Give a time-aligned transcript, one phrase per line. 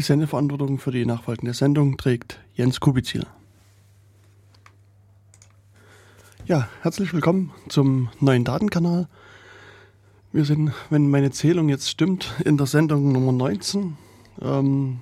[0.00, 3.26] Die Sendeverantwortung für die nachfolgende Sendung trägt Jens Kubizil.
[6.46, 9.08] Ja, herzlich willkommen zum neuen Datenkanal.
[10.32, 13.98] Wir sind, wenn meine Zählung jetzt stimmt, in der Sendung Nummer 19.
[14.40, 15.00] Ähm,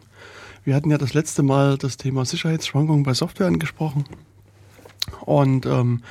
[0.64, 4.04] wir hatten ja das letzte Mal das Thema Sicherheitsschwankungen bei Software angesprochen
[5.21, 6.03] und ähm,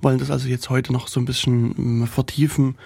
[0.00, 2.76] wollen das also jetzt heute noch so ein bisschen ähm, vertiefen,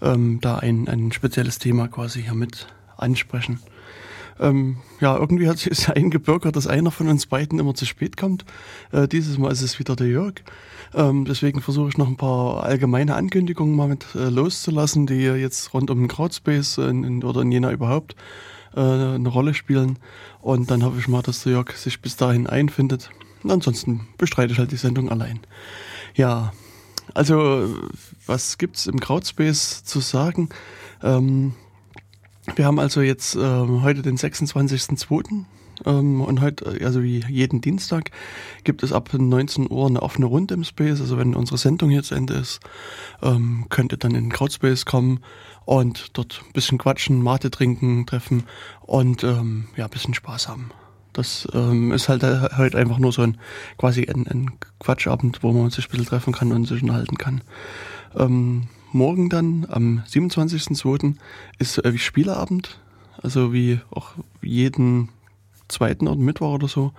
[0.00, 2.66] ähm, da ein, ein spezielles Thema quasi hier mit
[2.96, 3.60] ansprechen.
[4.40, 8.44] Ähm, ja, irgendwie hat sich eingebürgert, dass einer von uns beiden immer zu spät kommt.
[8.90, 10.34] Äh, dieses Mal ist es wieder der Jörg.
[10.94, 15.72] Ähm, deswegen versuche ich noch ein paar allgemeine Ankündigungen mal mit äh, loszulassen, die jetzt
[15.72, 18.14] rund um den Crowdspace in, in, oder in Jena überhaupt
[18.74, 19.98] äh, eine Rolle spielen.
[20.40, 23.10] Und dann hoffe ich mal, dass der Jörg sich bis dahin einfindet.
[23.42, 25.40] Und ansonsten bestreite ich halt die Sendung allein.
[26.14, 26.52] Ja,
[27.14, 27.68] also
[28.26, 30.48] was gibt's im Crowdspace zu sagen?
[31.02, 31.54] Ähm,
[32.56, 35.44] wir haben also jetzt äh, heute den 26.02.
[35.86, 38.10] Ähm, und heute, also wie jeden Dienstag,
[38.64, 41.00] gibt es ab 19 Uhr eine offene Runde im Space.
[41.00, 42.60] Also wenn unsere Sendung hier zu Ende ist,
[43.22, 45.20] ähm, könnt ihr dann in den Crowdspace kommen
[45.64, 48.44] und dort ein bisschen quatschen, Mate trinken, treffen
[48.80, 50.70] und ähm, ja, ein bisschen Spaß haben.
[51.12, 52.22] Das ähm, ist halt
[52.56, 53.38] heute einfach nur so ein
[53.76, 57.42] quasi ein, ein Quatschabend, wo man sich ein bisschen treffen kann und sich unterhalten kann.
[58.16, 61.16] Ähm, morgen dann, am 27.02.
[61.58, 62.78] ist äh, Spieleabend.
[63.22, 65.10] Also wie auch jeden
[65.68, 66.92] zweiten oder Mittwoch oder so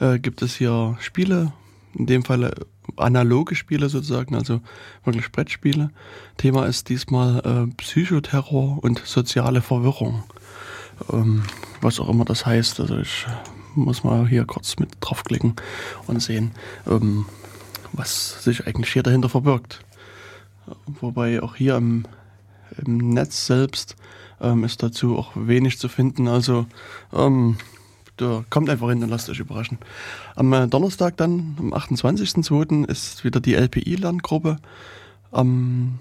[0.00, 1.52] äh, gibt es hier Spiele.
[1.94, 2.52] In dem Fall äh,
[2.96, 4.60] analoge Spiele sozusagen, also
[5.04, 5.90] wirklich Brettspiele.
[6.36, 10.24] Thema ist diesmal äh, Psychoterror und soziale Verwirrung.
[11.12, 11.42] Ähm,
[11.80, 12.80] was auch immer das heißt.
[12.80, 13.26] Also ich
[13.74, 15.54] muss mal hier kurz mit draufklicken
[16.06, 16.52] und sehen,
[16.86, 17.26] ähm,
[17.92, 19.85] was sich eigentlich hier dahinter verbirgt.
[21.00, 22.04] Wobei auch hier im,
[22.84, 23.96] im Netz selbst
[24.40, 26.28] ähm, ist dazu auch wenig zu finden.
[26.28, 26.66] Also
[27.12, 27.56] ähm,
[28.16, 29.78] da kommt einfach hin und lasst euch überraschen.
[30.34, 32.88] Am äh, Donnerstag dann, am 28.02.
[32.88, 34.56] ist wieder die LPI-Lerngruppe.
[35.32, 35.98] Am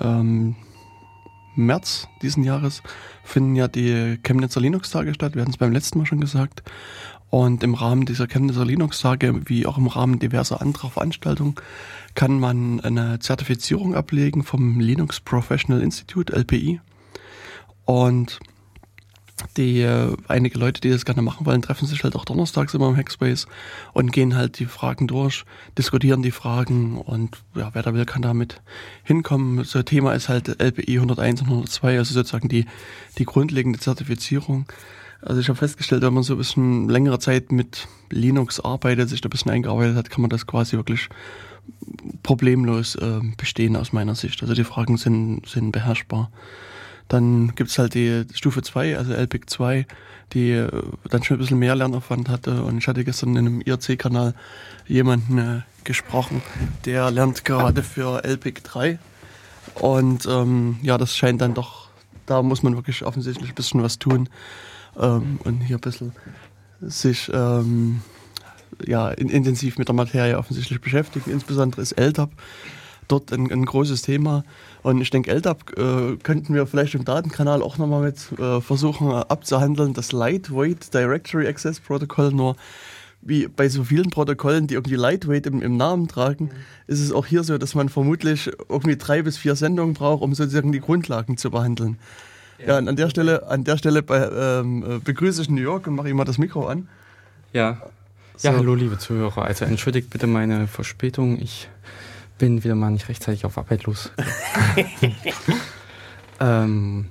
[0.00, 0.56] ähm,
[1.54, 2.82] März diesen Jahres
[3.24, 5.34] finden ja die Chemnitzer Linux-Tage statt.
[5.34, 6.62] Wir hatten es beim letzten Mal schon gesagt.
[7.30, 11.56] Und im Rahmen dieser Chemnitzer Linux-Tage, wie auch im Rahmen diverser anderer Veranstaltungen,
[12.14, 16.80] kann man eine Zertifizierung ablegen vom Linux Professional Institute, LPI.
[17.84, 18.40] Und
[19.56, 22.88] die äh, einige Leute, die das gerne machen wollen, treffen sich halt auch donnerstags immer
[22.88, 23.46] im Hackspace
[23.92, 25.44] und gehen halt die Fragen durch,
[25.76, 28.60] diskutieren die Fragen und ja, wer da will, kann damit
[29.04, 29.64] hinkommen.
[29.64, 32.66] So Thema ist halt LPI 101 und 102, also sozusagen die,
[33.18, 34.66] die grundlegende Zertifizierung.
[35.20, 39.20] Also ich habe festgestellt, wenn man so ein bisschen längere Zeit mit Linux arbeitet, sich
[39.20, 41.08] da ein bisschen eingearbeitet hat, kann man das quasi wirklich
[42.22, 44.42] problemlos äh, bestehen aus meiner Sicht.
[44.42, 46.30] Also die Fragen sind, sind beherrschbar.
[47.08, 49.86] Dann gibt's halt die Stufe 2, also LPIC 2,
[50.34, 50.70] die äh,
[51.10, 52.62] dann schon ein bisschen mehr Lernaufwand hatte.
[52.62, 54.34] Und ich hatte gestern in einem IRC-Kanal
[54.86, 56.42] jemanden äh, gesprochen,
[56.84, 58.98] der lernt gerade für LPIC 3.
[59.74, 61.88] Und ähm, ja, das scheint dann doch,
[62.26, 64.28] da muss man wirklich offensichtlich ein bisschen was tun
[64.98, 66.12] ähm, und hier ein bisschen
[66.80, 68.02] sich ähm,
[68.84, 71.30] ja, in, intensiv mit der Materie offensichtlich beschäftigen.
[71.30, 72.30] Insbesondere ist LTAP
[73.08, 74.44] dort ein, ein großes Thema.
[74.82, 79.10] Und ich denke, LDAP äh, könnten wir vielleicht im Datenkanal auch nochmal mit äh, versuchen
[79.10, 79.94] äh, abzuhandeln.
[79.94, 82.56] Das Lightweight Directory Access Protocol nur
[83.20, 86.50] wie bei so vielen Protokollen, die irgendwie Lightweight im, im Namen tragen, mhm.
[86.86, 90.34] ist es auch hier so, dass man vermutlich irgendwie drei bis vier Sendungen braucht, um
[90.34, 91.98] sozusagen die Grundlagen zu behandeln.
[92.66, 95.86] Ja, und an der Stelle, an der Stelle bei, ähm, äh, begrüße ich New York
[95.86, 96.88] und mache ihm mal das Mikro an.
[97.52, 97.82] Ja.
[98.36, 98.48] So.
[98.48, 99.44] Ja, hallo liebe Zuhörer.
[99.44, 101.40] Also entschuldigt bitte meine Verspätung.
[101.40, 101.68] Ich
[102.38, 104.12] bin wieder mal nicht rechtzeitig auf Arbeit los.
[106.40, 107.06] ähm,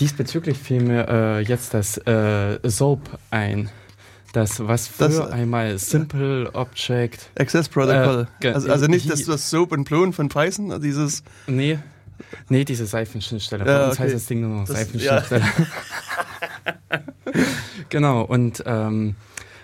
[0.00, 3.70] diesbezüglich fiel mir äh, jetzt das äh, SOAP ein.
[4.32, 8.28] Das, was früher das, einmal Simple Object Access Protocol.
[8.40, 11.22] Äh, also, also, nicht das, das Soap and Plone von Python, also dieses.
[11.46, 11.78] Nee.
[12.48, 13.64] Nee, diese Seifenschnittstelle.
[13.64, 14.04] Bei ja, uns okay.
[14.04, 15.44] heißt das Ding nur noch Seifenschnittstelle.
[16.90, 17.00] Ja.
[17.88, 19.16] genau, und ähm,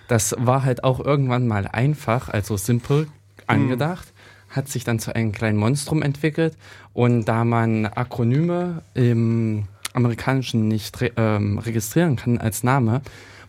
[0.08, 3.06] das war halt auch irgendwann mal einfach, also simple
[3.46, 4.12] angedacht
[4.52, 6.56] hat sich dann zu einem kleinen Monstrum entwickelt.
[6.92, 9.64] Und da man Akronyme im
[9.94, 13.02] Amerikanischen nicht re ähm, registrieren kann als Name,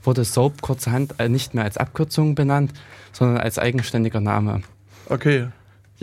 [0.04, 2.74] wurde SOAP kurzerhand äh, nicht mehr als Abkürzung benannt,
[3.12, 4.62] sondern als eigenständiger Name.
[5.10, 5.48] Okay.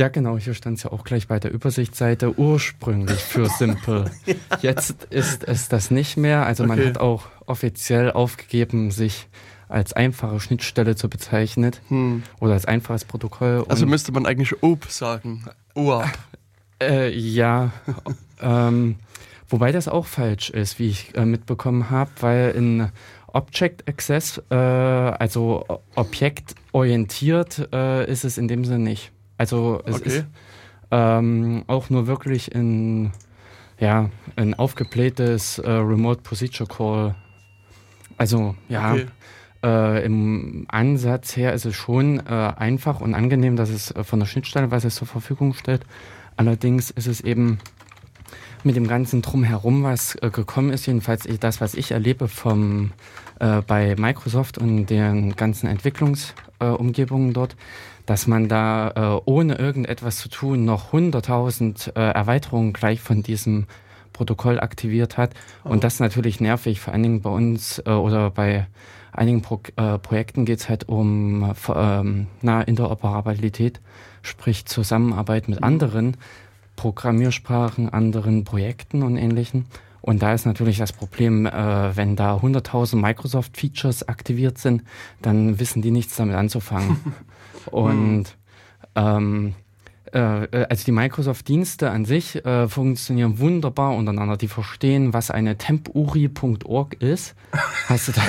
[0.01, 4.11] Ja, genau, hier stand es ja auch gleich bei der Übersichtsseite ursprünglich für Simple.
[4.25, 4.35] ja.
[4.63, 6.47] Jetzt ist es das nicht mehr.
[6.47, 6.75] Also okay.
[6.75, 9.29] man hat auch offiziell aufgegeben, sich
[9.69, 12.23] als einfache Schnittstelle zu bezeichnen hm.
[12.41, 13.67] oder als einfaches Protokoll.
[13.69, 15.45] Also müsste man eigentlich OP sagen.
[15.75, 16.09] OAP.
[16.83, 17.73] Äh, ja.
[18.41, 18.97] ähm,
[19.51, 22.89] wobei das auch falsch ist, wie ich äh, mitbekommen habe, weil in
[23.27, 29.13] Object Access, äh, also objektorientiert äh, ist es in dem Sinne nicht.
[29.41, 30.09] Also es okay.
[30.11, 30.25] ist
[30.91, 33.11] ähm, auch nur wirklich in
[33.79, 37.15] ja, ein aufgeblähtes äh, Remote Procedure Call.
[38.19, 39.07] Also ja, okay.
[39.65, 44.21] äh, im Ansatz her ist es schon äh, einfach und angenehm, dass es äh, von
[44.21, 45.87] der Schnittstelle was es zur Verfügung stellt.
[46.37, 47.61] Allerdings ist es eben
[48.63, 52.93] mit dem ganzen Drumherum, was äh, gekommen ist, jedenfalls das, was ich erlebe vom,
[53.39, 57.57] äh, bei Microsoft und den ganzen Entwicklungsumgebungen dort,
[58.11, 63.67] dass man da äh, ohne irgendetwas zu tun noch 100.000 äh, Erweiterungen gleich von diesem
[64.13, 65.31] Protokoll aktiviert hat.
[65.65, 65.69] Oh.
[65.69, 68.67] Und das ist natürlich nervig, vor allen Dingen bei uns äh, oder bei
[69.13, 73.81] einigen Pro äh, Projekten geht es halt um ähm, na, Interoperabilität,
[74.23, 75.65] sprich Zusammenarbeit mit mhm.
[75.67, 76.17] anderen
[76.75, 79.67] Programmiersprachen, anderen Projekten und ähnlichen.
[80.01, 84.83] Und da ist natürlich das Problem, äh, wenn da 100.000 Microsoft-Features aktiviert sind,
[85.23, 86.97] dann wissen die nichts damit anzufangen.
[87.67, 88.37] Und
[88.95, 89.55] ähm,
[90.13, 90.19] äh,
[90.69, 94.37] also die Microsoft-Dienste an sich äh, funktionieren wunderbar untereinander.
[94.37, 97.35] Die verstehen, was eine tempuri.org ist.
[97.89, 98.23] Hast du da?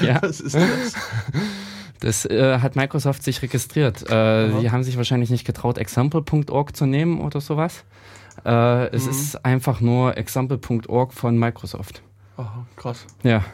[0.02, 0.22] ja.
[0.22, 0.94] Was ist das?
[2.00, 4.02] Das äh, hat Microsoft sich registriert.
[4.10, 7.84] Äh, die haben sich wahrscheinlich nicht getraut, example.org zu nehmen oder sowas.
[8.44, 9.10] Äh, es mhm.
[9.10, 12.02] ist einfach nur example.org von Microsoft.
[12.36, 13.06] Aha, krass.
[13.22, 13.44] Ja.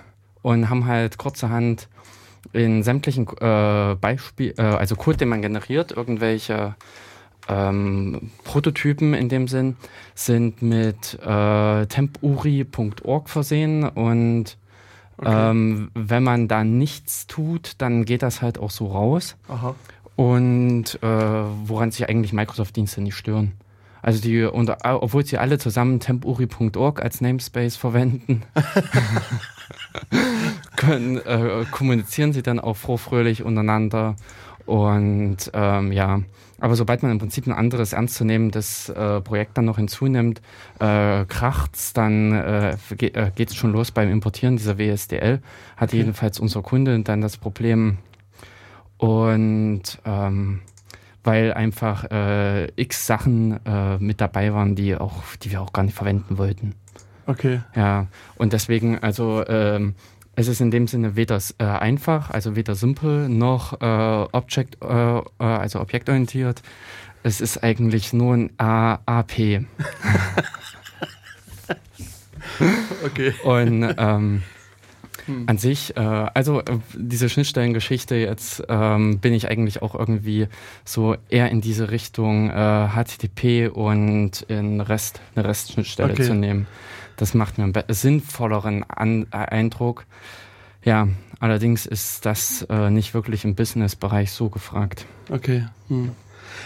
[0.43, 1.89] Und haben halt kurzerhand
[2.53, 6.75] in sämtlichen äh, Beispiel, äh, also Code, den man generiert, irgendwelche
[7.49, 9.77] ähm, Prototypen in dem Sinn,
[10.15, 14.57] sind mit äh, tempuri.org versehen und
[15.19, 15.51] okay.
[15.51, 19.37] ähm, wenn man da nichts tut, dann geht das halt auch so raus.
[19.49, 19.75] Aha.
[20.17, 23.53] Und äh, woran sich eigentlich Microsoft-Dienste nicht stören.
[24.03, 28.43] Also die, und, obwohl sie alle zusammen tempuri.org als Namespace verwenden,
[30.77, 34.17] können, äh, kommunizieren sie dann auch frohfröhlich untereinander.
[34.67, 36.21] Und ähm, ja,
[36.61, 40.43] aber sobald man im Prinzip ein anderes ernstzunehmendes äh, Projekt dann noch hinzunimmt,
[40.79, 45.41] äh, kracht's, dann äh, ge äh, geht es schon los beim Importieren dieser WSDL.
[45.77, 45.99] Hat okay.
[45.99, 47.99] jedenfalls unser Kunde dann das Problem.
[48.99, 50.61] Und ähm,
[51.25, 55.83] weil einfach äh, x Sachen äh, mit dabei waren, die auch, die wir auch gar
[55.83, 56.75] nicht verwenden wollten.
[57.31, 57.61] Okay.
[57.77, 59.95] Ja, und deswegen, also ähm,
[60.35, 65.19] es ist in dem Sinne weder äh, einfach, also weder simpel noch äh, Object, äh,
[65.19, 66.63] äh also objektorientiert.
[67.23, 69.33] Es ist eigentlich nur ein AAP.
[73.05, 73.35] okay.
[73.45, 74.43] Und ähm,
[75.27, 75.45] hm.
[75.47, 80.49] An sich, äh, also äh, diese Schnittstellengeschichte jetzt ähm, bin ich eigentlich auch irgendwie
[80.85, 86.25] so eher in diese Richtung äh, HTTP und in Rest, eine Restschnittstelle okay.
[86.25, 86.67] zu nehmen.
[87.21, 90.07] Das macht mir einen sinnvolleren An äh, Eindruck.
[90.83, 91.07] Ja,
[91.39, 95.05] allerdings ist das äh, nicht wirklich im Business-Bereich so gefragt.
[95.29, 95.67] Okay.
[95.89, 96.13] Hm.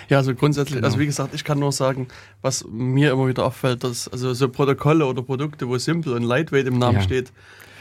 [0.09, 0.87] Ja, also grundsätzlich, genau.
[0.87, 2.07] also wie gesagt, ich kann nur sagen,
[2.41, 6.67] was mir immer wieder auffällt, dass also so Protokolle oder Produkte, wo Simple und Lightweight
[6.67, 7.03] im Namen ja.
[7.03, 7.33] steht,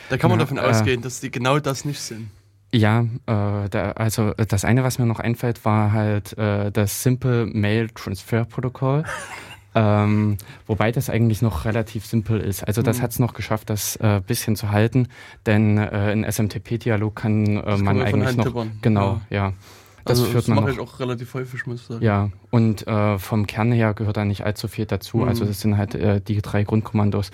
[0.10, 2.32] da kann man ja, davon äh, ausgehen, dass die genau das nicht sind.
[2.72, 7.46] Ja, äh, da, also das eine, was mir noch einfällt, war halt äh, das Simple
[7.46, 9.04] Mail Transfer Protocol.
[9.76, 10.38] ähm,
[10.68, 12.68] wobei das eigentlich noch relativ simpel ist.
[12.68, 13.02] Also das mhm.
[13.02, 15.08] hat es noch geschafft, das äh, bisschen zu halten,
[15.46, 18.72] denn äh, in SMTP-Dialog kann, äh, man, man eigentlich noch tippern.
[18.82, 19.48] genau, ja.
[19.48, 19.54] ja.
[20.06, 22.04] Das also führt das mache ich auch relativ häufig, muss ich sagen.
[22.04, 25.20] Ja, und äh, vom Kern her gehört da nicht allzu viel dazu.
[25.20, 25.30] Mhm.
[25.30, 27.32] Also das sind halt äh, die drei Grundkommandos.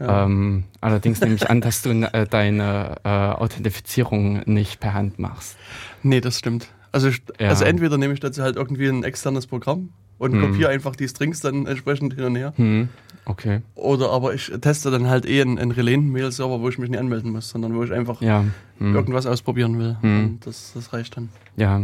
[0.00, 5.56] Ähm, allerdings nehme ich an, dass du äh, deine äh, Authentifizierung nicht per Hand machst.
[6.02, 6.68] Nee, das stimmt.
[6.90, 7.48] Also, ich, ja.
[7.50, 10.42] also entweder nehme ich dazu halt irgendwie ein externes Programm und hm.
[10.42, 12.52] kopiere einfach die Strings dann entsprechend hin und her.
[12.56, 12.90] Hm.
[13.24, 13.62] Okay.
[13.74, 17.32] Oder aber ich teste dann halt eh einen, einen Relais-Mail-Server, wo ich mich nicht anmelden
[17.32, 18.44] muss, sondern wo ich einfach ja.
[18.78, 18.94] hm.
[18.94, 19.96] irgendwas ausprobieren will.
[20.02, 20.38] Hm.
[20.44, 21.30] Das, das reicht dann.
[21.56, 21.80] Ja,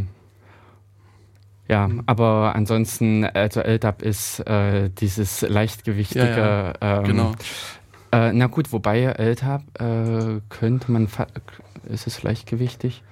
[1.68, 2.02] ja, hm.
[2.06, 6.98] aber ansonsten, also LDAP ist äh, dieses leichtgewichtige, ja, ja.
[6.98, 7.32] Ähm, genau.
[8.12, 11.08] Äh, na gut, wobei LTAP äh, könnte man,
[11.88, 13.02] ist es leichtgewichtig?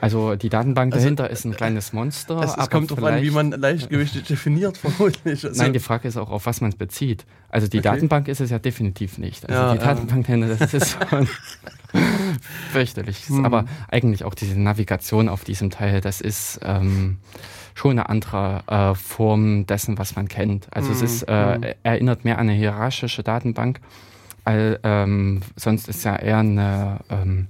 [0.00, 2.40] Also die Datenbank also, dahinter ist ein kleines Monster.
[2.42, 5.44] Es, es kommt darauf an, wie man leichtgewichtig definiert, vermutlich.
[5.44, 7.24] Also Nein, die Frage ist auch, auf was man es bezieht.
[7.48, 7.88] Also die okay.
[7.88, 9.48] Datenbank ist es ja definitiv nicht.
[9.48, 11.28] Also ja, die Datenbank dahinter, das ist schon
[12.72, 13.28] fürchterlich.
[13.28, 13.44] Hm.
[13.44, 17.18] Aber eigentlich auch diese Navigation auf diesem Teil, das ist ähm,
[17.74, 20.68] schon eine andere äh, Form dessen, was man kennt.
[20.74, 20.96] Also hm.
[20.96, 21.64] es ist, äh, hm.
[21.82, 23.80] erinnert mehr an eine hierarchische Datenbank
[24.46, 27.48] All, ähm, sonst ist ja eher eine ähm,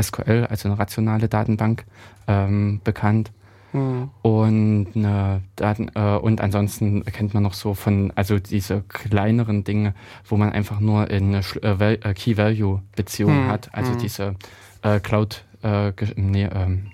[0.00, 1.84] SQL, also eine rationale Datenbank,
[2.26, 3.32] ähm, bekannt.
[3.72, 4.10] Mhm.
[4.22, 9.94] Und, äh, dann, äh, und ansonsten kennt man noch so von, also diese kleineren Dinge,
[10.26, 13.48] wo man einfach nur eine äh, äh, Key-Value-Beziehung mhm.
[13.48, 13.98] hat, also mhm.
[13.98, 14.34] diese
[14.82, 16.86] äh, Cloud- äh, nee, ähm,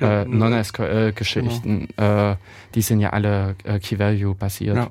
[0.00, 2.36] äh, Non-SQL-Geschichten, genau.
[2.72, 4.76] die sind ja alle Key-Value basiert.
[4.76, 4.90] Ja.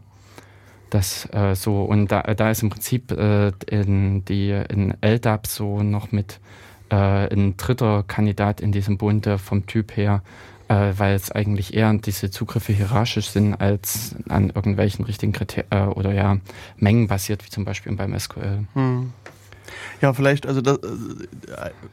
[0.90, 5.82] Das äh, so, und da, da ist im Prinzip äh, in, die, in LDAP so
[5.82, 6.63] noch mit äh,
[6.94, 10.22] ein dritter Kandidat in diesem Bunde vom Typ her,
[10.68, 15.86] äh, weil es eigentlich eher diese Zugriffe hierarchisch sind als an irgendwelchen richtigen Kriterien äh,
[15.86, 16.38] oder ja
[16.78, 18.66] Mengen basiert, wie zum Beispiel beim SQL.
[18.74, 19.14] Hm.
[20.02, 20.80] Ja, vielleicht, also das,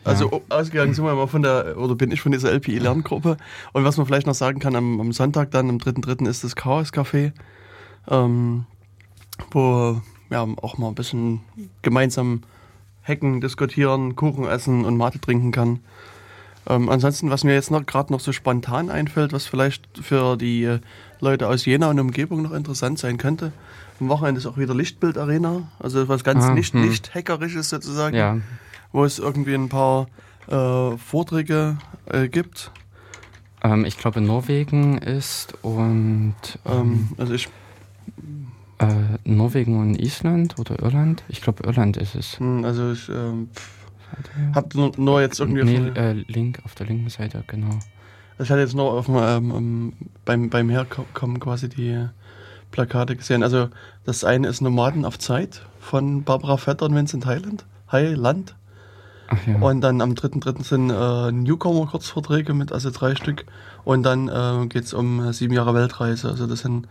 [0.04, 0.57] also ja.
[0.57, 3.37] ausgegangen sind wir mal von der, oder bin ich von dieser LPI-Lerngruppe.
[3.73, 6.28] Und was man vielleicht noch sagen kann, am, am Sonntag dann, am 3.3.
[6.28, 7.33] ist das Chaos Café.
[8.09, 8.66] Ähm,
[9.50, 11.40] wo wir auch mal ein bisschen
[11.83, 12.42] gemeinsam
[13.02, 15.80] hacken, diskutieren, Kuchen essen und Mate trinken kann.
[16.69, 20.64] Ähm, ansonsten, was mir jetzt noch gerade noch so spontan einfällt, was vielleicht für die
[20.64, 20.80] äh,
[21.21, 23.52] Leute aus Jena und Umgebung noch interessant sein könnte.
[24.00, 26.87] Am Wochenende ist auch wieder Lichtbildarena, also was ganz ah, nicht, hm.
[26.87, 28.38] nicht hackerisches sozusagen, ja.
[28.92, 30.07] wo es irgendwie ein paar
[30.49, 32.71] äh, Vorträge äh, gibt.
[33.62, 36.35] Ähm, ich glaube, Norwegen ist und.
[36.64, 37.49] Ähm, ähm also ich
[38.80, 41.22] äh, Norwegen und Island oder Irland?
[41.28, 42.38] Ich glaube, Irland ist es.
[42.38, 43.49] Hm, also ich ähm,
[44.54, 45.64] habe nur, nur, jetzt irgendwie...
[45.64, 47.78] Nee, äh, Link auf der linken Seite, genau.
[48.38, 49.92] Also ich hatte jetzt nur auf dem, ähm,
[50.25, 52.06] beim, beim Herkommen quasi die
[52.70, 53.42] Plakate gesehen.
[53.42, 53.68] Also
[54.04, 57.66] das eine ist Nomaden auf Zeit von Barbara Vetter und Vincent Highland.
[57.92, 58.54] Highland.
[59.46, 59.56] Ja.
[59.60, 60.64] Und dann am 3.3.
[60.64, 63.44] sind äh, Newcomer-Kurzvorträge mit also drei Stück.
[63.84, 66.28] Und dann äh, geht es um sieben Jahre Weltreise.
[66.28, 66.88] Also das sind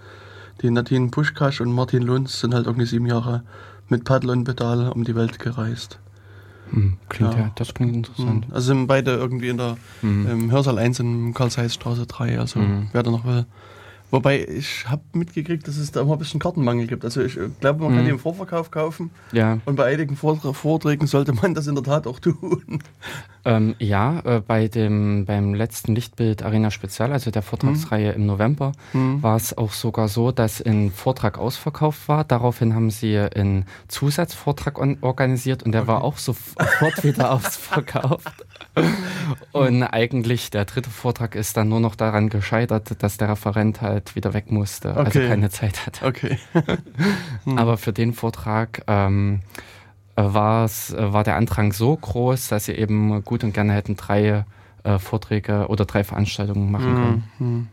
[0.62, 3.44] die Nadine Puschkasch und Martin Lunz sind halt irgendwie sieben Jahre
[3.88, 6.00] mit Paddel und Pedal um die Welt gereist.
[6.72, 7.39] Hm, klingt ja.
[7.39, 7.51] ja.
[7.56, 8.46] das klingt interessant.
[8.46, 10.28] Hm, also sind beide irgendwie in der hm.
[10.28, 12.89] im Hörsaal 1 in Karl-Zeiss-Straße 3, also hm.
[12.92, 13.46] wer da noch will.
[14.12, 17.06] Wobei ich habe mitgekriegt, dass es da immer ein bisschen Kartenmangel gibt.
[17.06, 18.06] Also ich glaube, man kann mhm.
[18.06, 19.12] die im Vorverkauf kaufen.
[19.32, 19.60] Ja.
[19.66, 22.82] Und bei einigen Vorträgen sollte man das in der Tat auch tun.
[23.50, 28.15] Ähm, ja, äh, bei dem beim letzten Lichtbild Arena Spezial, also der Vortragsreihe mhm.
[28.15, 29.24] im November, mhm.
[29.24, 32.24] war es auch sogar so, dass ein Vortrag ausverkauft war.
[32.24, 35.88] Daraufhin haben sie einen Zusatzvortrag organisiert und der okay.
[35.88, 38.46] war auch sofort wieder ausverkauft.
[39.51, 44.15] Und eigentlich der dritte Vortrag ist dann nur noch daran gescheitert, dass der Referent halt
[44.15, 45.20] wieder weg musste, also okay.
[45.20, 46.06] also keine Zeit hatte.
[46.06, 46.38] Okay.
[47.46, 47.58] hm.
[47.58, 49.41] Aber für den Vortrag ähm,
[50.24, 54.46] war's, war der Andrang so groß, dass sie eben gut und gerne hätten drei
[54.84, 57.24] äh, Vorträge oder drei Veranstaltungen machen hm, können.
[57.38, 57.68] Hm.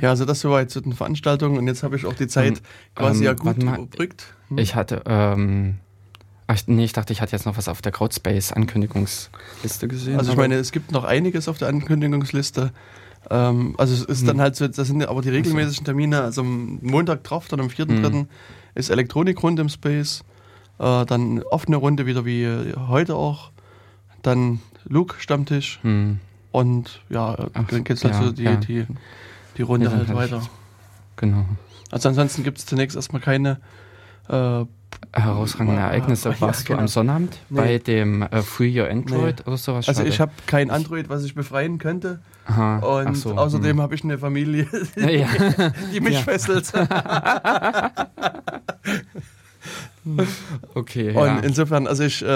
[0.00, 2.62] Ja, also das soweit zu den Veranstaltungen und jetzt habe ich auch die Zeit und,
[2.94, 4.34] quasi ähm, ja gut überbrückt.
[4.48, 4.58] Hm.
[4.58, 5.76] Ich hatte ähm,
[6.46, 10.18] Ach, nee, ich dachte, ich hatte jetzt noch was auf der Crowdspace-Ankündigungsliste gesehen.
[10.18, 12.70] Also ich meine, es gibt noch einiges auf der Ankündigungsliste.
[13.30, 14.26] Ähm, also es ist hm.
[14.26, 16.20] dann halt so, das sind aber die regelmäßigen Termine.
[16.20, 18.12] Also am Montag drauf, dann am 4.3.
[18.12, 18.28] Hm.
[18.74, 20.22] ist Elektronikrunde im Space.
[20.78, 22.46] Äh, dann offene Runde wieder wie
[22.88, 23.50] heute auch.
[24.22, 25.78] Dann Luke-Stammtisch.
[25.82, 26.18] Hm.
[26.52, 28.56] Und ja, Ach, dann geht es halt ja, so die, ja.
[28.56, 28.86] die,
[29.56, 30.42] die Runde halt weiter.
[31.16, 31.44] Genau.
[31.90, 33.58] Also ansonsten gibt es zunächst erstmal keine
[34.28, 34.64] äh,
[35.12, 36.30] herausragende Ereignisse.
[36.34, 36.78] Ja, Warst genau.
[36.78, 37.60] du am Sonnabend nee.
[37.60, 39.46] bei dem äh, Free Your Android nee.
[39.46, 39.88] oder sowas?
[39.88, 42.20] Also ich habe kein Android, was ich befreien könnte.
[42.46, 42.78] Aha.
[42.78, 43.82] Und so, außerdem hm.
[43.82, 44.66] habe ich eine Familie,
[44.96, 45.28] die, ja.
[45.92, 46.72] die mich fesselt.
[50.74, 51.08] okay.
[51.10, 51.38] Und ja.
[51.40, 52.26] insofern, also ich äh,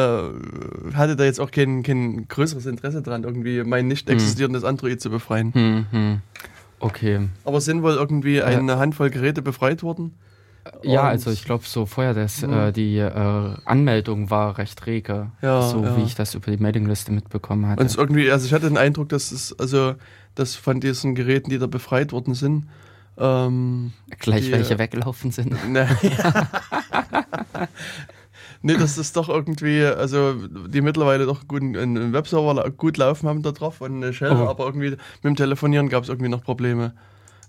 [0.94, 4.14] hatte da jetzt auch kein, kein größeres Interesse dran, irgendwie mein nicht hm.
[4.14, 4.68] existierendes hm.
[4.68, 5.52] Android zu befreien.
[5.54, 6.20] Hm, hm.
[6.80, 7.28] Okay.
[7.44, 10.14] Aber sind wohl irgendwie eine Handvoll Geräte befreit worden.
[10.82, 12.52] Ja, also ich glaube so vorher, dass mhm.
[12.52, 15.96] äh, die äh, Anmeldung war recht rege, ja, so ja.
[15.96, 17.82] wie ich das über die Mailingliste mitbekommen hatte.
[17.82, 19.94] Und irgendwie, also ich hatte den Eindruck, dass es also
[20.34, 22.66] dass von diesen Geräten, die da befreit worden sind,
[23.18, 25.54] ähm, gleich die, welche weggelaufen sind.
[25.68, 25.88] Ne,
[28.62, 33.52] nee, das doch irgendwie, also die mittlerweile doch gut einen Webserver gut laufen haben da
[33.52, 34.48] drauf und eine Shell, oh.
[34.48, 36.94] aber irgendwie mit dem Telefonieren gab es irgendwie noch Probleme.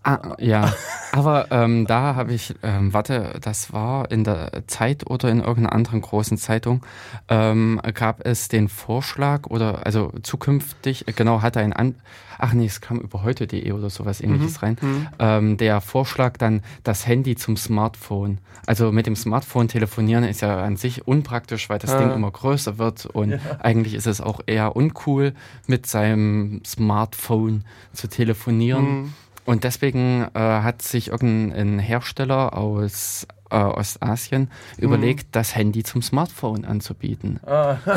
[0.04, 0.74] Ah, ja,
[1.12, 5.74] aber ähm, da habe ich, ähm, warte, das war in der Zeit oder in irgendeiner
[5.74, 6.86] anderen großen Zeitung,
[7.28, 11.96] ähm, gab es den Vorschlag oder also zukünftig, genau, hatte ein An
[12.40, 14.66] ach nee, es kam über heute.de oder sowas ähnliches mhm.
[14.66, 15.08] rein, mhm.
[15.20, 18.40] Ähm, der Vorschlag dann das Handy zum Smartphone.
[18.66, 22.00] Also mit dem Smartphone telefonieren ist ja an sich unpraktisch, weil das ah.
[22.00, 23.40] Ding immer größer wird und ja.
[23.60, 25.34] eigentlich ist es auch eher uncool,
[25.68, 29.02] mit seinem Smartphone zu telefonieren.
[29.02, 29.14] Mhm
[29.50, 34.84] und deswegen äh, hat sich irgendein Hersteller aus äh, Ostasien mhm.
[34.84, 37.40] überlegt, das Handy zum Smartphone anzubieten.
[37.48, 37.78] Ah.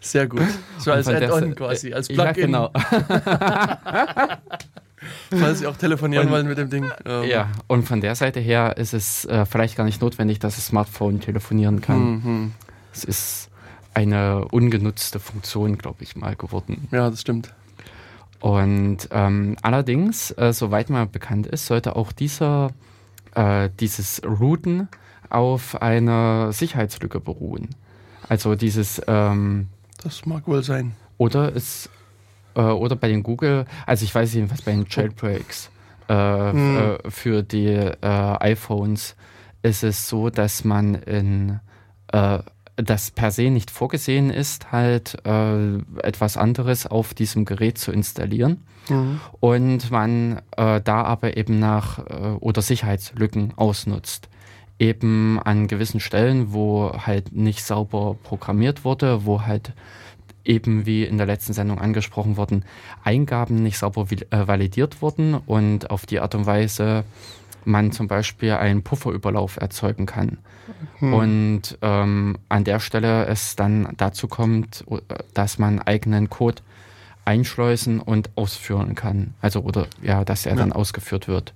[0.00, 0.48] Sehr gut.
[0.78, 2.24] So als Add-on quasi, als Plugin.
[2.24, 2.72] Ja, genau.
[5.30, 6.90] Falls Sie auch telefonieren und, wollen mit dem Ding.
[7.04, 7.22] Ähm.
[7.22, 10.66] Ja, und von der Seite her ist es äh, vielleicht gar nicht notwendig, dass das
[10.66, 12.00] Smartphone telefonieren kann.
[12.00, 12.52] Mhm.
[12.92, 13.48] Es ist
[13.94, 16.88] eine ungenutzte Funktion, glaube ich, mal geworden.
[16.90, 17.54] Ja, das stimmt.
[18.42, 22.70] Und ähm, allerdings, äh, soweit mir bekannt ist, sollte auch dieser,
[23.36, 24.88] äh, dieses Routen
[25.30, 27.68] auf einer Sicherheitslücke beruhen.
[28.28, 29.00] Also dieses.
[29.06, 29.68] Ähm,
[30.02, 30.96] das mag wohl sein.
[31.18, 31.88] Oder es
[32.56, 35.70] äh, oder bei den Google, also ich weiß jedenfalls bei den Jailbreaks
[36.08, 36.76] äh, hm.
[36.76, 39.14] äh, für die äh, iPhones
[39.62, 41.60] ist es so, dass man in
[42.84, 48.62] das per se nicht vorgesehen ist, halt äh, etwas anderes auf diesem Gerät zu installieren.
[48.88, 49.20] Mhm.
[49.40, 54.28] Und man äh, da aber eben nach äh, oder Sicherheitslücken ausnutzt.
[54.78, 59.72] Eben an gewissen Stellen, wo halt nicht sauber programmiert wurde, wo halt
[60.44, 62.64] eben wie in der letzten Sendung angesprochen worden,
[63.04, 67.04] Eingaben nicht sauber äh, validiert wurden und auf die Art und Weise
[67.64, 70.38] man zum Beispiel einen Pufferüberlauf erzeugen kann.
[70.98, 71.14] Hm.
[71.14, 74.84] Und ähm, an der Stelle es dann dazu kommt,
[75.34, 76.62] dass man eigenen Code
[77.24, 79.34] einschleusen und ausführen kann.
[79.40, 80.58] Also oder ja, dass er ja.
[80.58, 81.54] dann ausgeführt wird.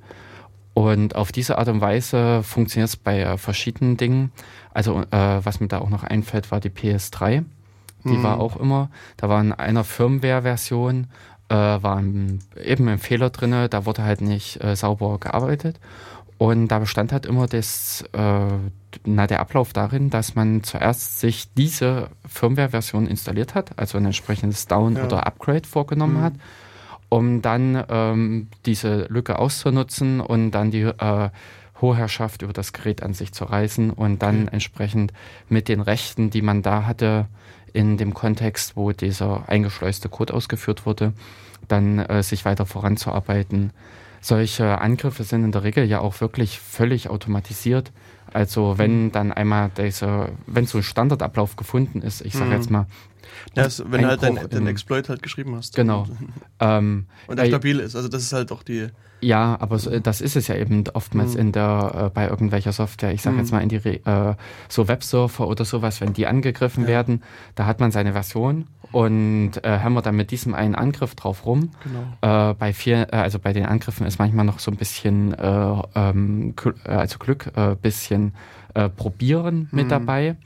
[0.74, 4.30] Und auf diese Art und Weise funktioniert es bei verschiedenen Dingen.
[4.74, 7.44] Also äh, was mir da auch noch einfällt, war die PS3.
[8.04, 8.22] Die mhm.
[8.22, 11.08] war auch immer, da war in einer Firmware-Version
[11.48, 15.78] äh, war eben ein Fehler drin, da wurde halt nicht äh, sauber gearbeitet.
[16.38, 18.48] Und da bestand halt immer das, äh,
[19.04, 24.66] na, der Ablauf darin, dass man zuerst sich diese Firmware-Version installiert hat, also ein entsprechendes
[24.66, 25.04] Down- ja.
[25.04, 26.22] oder Upgrade vorgenommen mhm.
[26.22, 26.34] hat,
[27.08, 31.30] um dann ähm, diese Lücke auszunutzen und dann die äh,
[31.80, 34.48] Hoherrschaft über das Gerät an sich zu reißen und dann mhm.
[34.48, 35.12] entsprechend
[35.48, 37.26] mit den Rechten, die man da hatte,
[37.72, 41.12] in dem Kontext, wo dieser eingeschleuste Code ausgeführt wurde,
[41.68, 43.72] dann äh, sich weiter voranzuarbeiten.
[44.26, 47.92] Solche Angriffe sind in der Regel ja auch wirklich völlig automatisiert.
[48.32, 49.12] Also wenn mhm.
[49.12, 52.52] dann einmal dieser, wenn so ein Standardablauf gefunden ist, ich sage mhm.
[52.52, 52.86] jetzt mal,
[53.54, 55.76] also wenn du halt den, Exploit halt geschrieben hast.
[55.76, 56.08] Genau.
[56.08, 56.18] Und,
[56.58, 57.94] ähm, und der stabil ist.
[57.94, 58.88] Also das ist halt auch die,
[59.20, 61.40] ja, aber so, das ist es ja eben oftmals mhm.
[61.40, 63.12] in der, äh, bei irgendwelcher Software.
[63.12, 63.42] Ich sage mhm.
[63.42, 64.34] jetzt mal in die äh,
[64.68, 66.88] so Websurfer oder sowas, wenn die angegriffen ja.
[66.88, 67.22] werden,
[67.54, 71.70] da hat man seine Version und äh, hämmert dann mit diesem einen Angriff drauf rum.
[71.84, 72.50] Genau.
[72.50, 75.82] Äh, bei vier, äh, also bei den Angriffen ist manchmal noch so ein bisschen, äh,
[75.94, 78.34] ähm, äh, also Glück, äh, bisschen
[78.98, 79.88] probieren mit mhm.
[79.88, 80.36] dabei,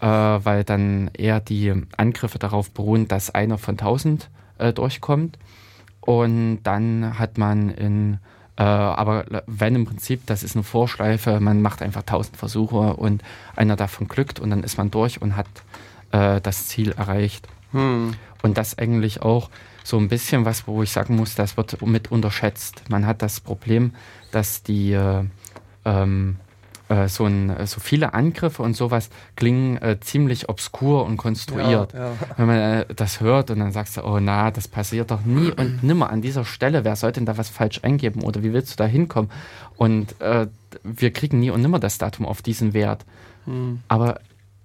[0.00, 5.38] weil dann eher die Angriffe darauf beruhen, dass einer von tausend äh, durchkommt.
[6.00, 8.20] Und dann hat man in,
[8.56, 13.22] aber wenn im Prinzip, das ist eine Vorschleife, man macht einfach tausend Versuche und
[13.54, 15.48] einer davon glückt und dann ist man durch und hat
[16.10, 17.48] das Ziel erreicht.
[17.74, 18.14] Hm.
[18.42, 19.50] Und das eigentlich auch
[19.84, 22.84] so ein bisschen was, wo ich sagen muss, das wird mit unterschätzt.
[22.88, 23.92] Man hat das Problem,
[24.32, 25.24] dass die äh,
[25.84, 26.36] ähm,
[26.88, 31.92] äh, so, ein, so viele Angriffe und sowas klingen äh, ziemlich obskur und konstruiert.
[31.94, 32.12] Ja, ja.
[32.36, 35.50] Wenn man äh, das hört und dann sagst du, oh na, das passiert doch nie
[35.50, 36.84] und nimmer an dieser Stelle.
[36.84, 39.30] Wer sollte denn da was falsch eingeben oder wie willst du da hinkommen?
[39.76, 40.46] Und äh,
[40.82, 43.04] wir kriegen nie und nimmer das Datum auf diesen Wert.
[43.46, 43.80] Hm.
[43.88, 44.20] Aber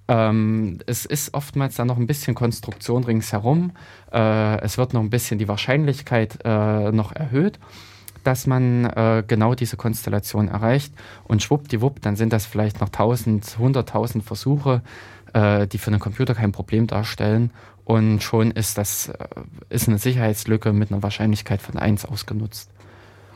[0.10, 3.72] ähm, es ist oftmals dann noch ein bisschen Konstruktion ringsherum.
[4.12, 7.60] Äh, es wird noch ein bisschen die Wahrscheinlichkeit noch erhöht
[8.24, 10.93] dass man äh, genau diese Konstellation erreicht
[11.24, 14.82] und schwuppdiwupp, dann sind das vielleicht noch 1000, 100.000 Versuche,
[15.34, 17.52] äh, die für einen Computer kein Problem darstellen
[17.86, 19.28] und schon ist das äh,
[19.69, 22.69] ist eine Sicherheitslücke mit einer Wahrscheinlichkeit von 1 ausgenutzt.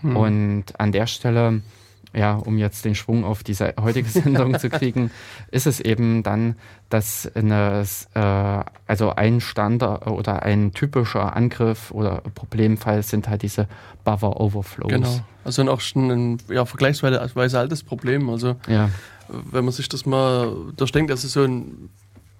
[0.01, 0.15] Hm.
[0.15, 1.63] Und an der Stelle
[2.13, 5.11] ja, um jetzt den Schwung auf diese heutige Sendung zu kriegen,
[5.51, 6.55] ist es eben dann,
[6.89, 13.67] dass eine, äh, also ein Standard oder ein typischer Angriff oder Problemfall sind halt diese
[14.03, 14.91] Buffer Overflows.
[14.91, 15.19] Genau.
[15.43, 18.29] Also auch schon ein ja, vergleichsweise altes Problem.
[18.29, 18.89] Also ja.
[19.27, 21.89] wenn man sich das mal durchdenkt, das ist so ein,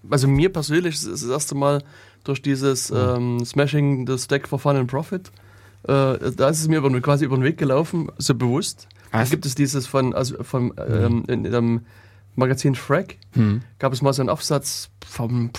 [0.09, 1.83] also mir persönlich ist es das erste Mal
[2.23, 2.97] durch dieses mhm.
[2.97, 5.31] ähm, Smashing the Stack for Fun and Profit,
[5.83, 8.87] äh, da ist es mir quasi über den Weg gelaufen, so bewusst.
[9.21, 9.29] Was?
[9.29, 11.81] gibt es dieses von, also vom ähm, in, dem
[12.35, 13.61] Magazin Shrek, hm.
[13.79, 15.51] gab es mal so einen Aufsatz vom,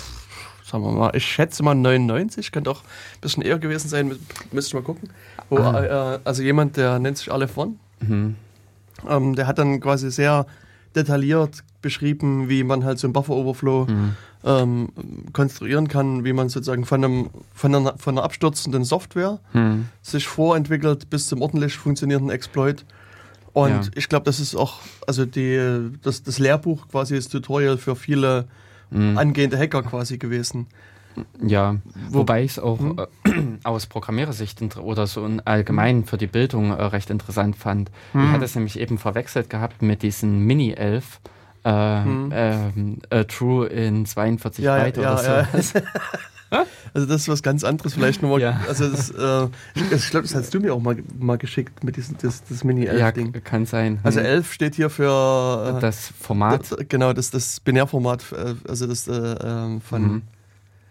[0.64, 4.09] sagen wir mal, ich schätze mal 99, könnte auch ein bisschen eher gewesen sein,
[4.53, 5.09] müsste ich mal gucken.
[5.51, 6.14] Wo, ah.
[6.14, 8.35] äh, also jemand, der nennt sich Alle von, mhm.
[9.09, 10.47] ähm, der hat dann quasi sehr
[10.97, 14.17] detailliert beschrieben, wie man halt so einen Buffer-Overflow mhm.
[14.45, 14.88] ähm,
[15.33, 19.87] konstruieren kann, wie man sozusagen von, einem, von, einer, von einer abstürzenden Software mhm.
[20.03, 22.85] sich vorentwickelt bis zum ordentlich funktionierenden Exploit.
[23.55, 23.90] Und ja.
[23.95, 28.47] ich glaube, das ist auch, also die, das, das Lehrbuch quasi, das Tutorial für viele
[28.90, 29.17] mhm.
[29.17, 30.67] angehende Hacker quasi gewesen.
[31.40, 31.77] Ja,
[32.11, 32.99] Wo, wobei ich es auch hm?
[33.25, 37.93] äh, aus Programmierersicht oder so allgemein für die Bildung äh, recht interessant fand.
[38.12, 38.25] Hm.
[38.25, 41.21] Ich hatte es nämlich eben verwechselt gehabt mit diesen Mini-Elf.
[41.62, 42.33] Äh, hm.
[42.35, 45.79] Ähm, äh, True in 42 ja, Byte ja, oder so.
[46.93, 48.40] Also das ist was ganz anderes vielleicht nochmal.
[48.40, 48.61] Ja.
[48.69, 52.17] Also das, äh, ich glaube, das hast du mir auch mal, mal geschickt mit diesem
[52.19, 53.35] das, das Mini-11-Ding.
[53.35, 53.99] Ja, kann sein.
[54.03, 56.71] Also 11 steht hier für äh, das Format.
[56.71, 60.23] Das, genau, das, das Binärformat, äh, also das äh, ähm, von mhm.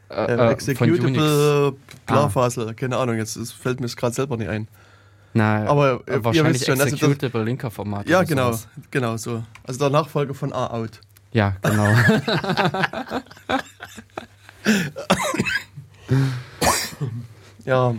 [0.09, 1.73] Äh, äh, Executable
[2.05, 2.73] Klarfaser, ah.
[2.73, 4.67] keine Ahnung, jetzt fällt mir es gerade selber nicht ein.
[5.33, 8.07] Na, aber äh, wahrscheinlich schon, Executable also Linker Format.
[8.07, 8.67] Ja, genau, sowas.
[8.91, 9.43] genau so.
[9.63, 10.99] Also der Nachfolger von A-Out.
[11.31, 11.87] Ja, genau.
[17.65, 17.95] ja.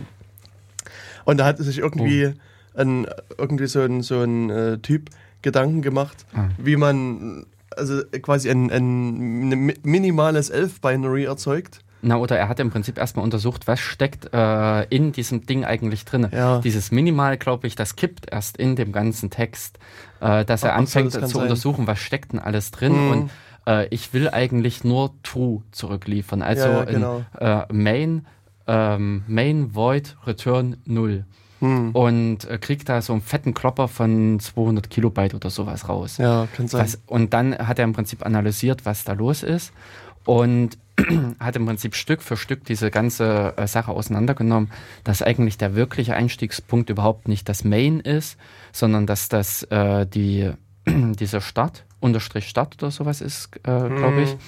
[1.25, 2.79] Und da hat sich irgendwie, oh.
[2.79, 5.09] ein, irgendwie so ein, so ein äh, Typ
[5.41, 6.49] Gedanken gemacht, ah.
[6.57, 11.79] wie man also quasi ein, ein, ein minimales Elf-Binary erzeugt.
[12.01, 16.05] Na, oder er hat im Prinzip erstmal untersucht, was steckt äh, in diesem Ding eigentlich
[16.05, 16.27] drin.
[16.31, 16.59] Ja.
[16.59, 19.79] Dieses Minimal, glaube ich, das kippt erst in dem ganzen Text,
[20.19, 21.41] äh, dass er Ach, anfängt so, zu sein.
[21.43, 23.05] untersuchen, was steckt denn alles drin.
[23.05, 23.11] Mhm.
[23.11, 23.31] Und
[23.67, 26.41] äh, ich will eigentlich nur true zurückliefern.
[26.41, 27.23] Also ja, genau.
[27.39, 28.25] in, äh, main,
[28.67, 31.25] ähm, main void return 0.
[31.59, 31.91] Hm.
[31.91, 36.17] Und äh, kriegt da so einen fetten Klopper von 200 Kilobyte oder sowas raus.
[36.17, 36.81] Ja, kann sein.
[36.81, 39.71] Was, und dann hat er im Prinzip analysiert, was da los ist.
[40.25, 40.77] Und
[41.39, 44.71] hat im Prinzip Stück für Stück diese ganze äh, Sache auseinandergenommen,
[45.03, 48.37] dass eigentlich der wirkliche Einstiegspunkt überhaupt nicht das Main ist,
[48.71, 50.51] sondern dass das äh, die,
[50.85, 54.33] diese Stadt unterstrich Stadt oder sowas ist, äh, glaube ich.
[54.33, 54.39] Mhm.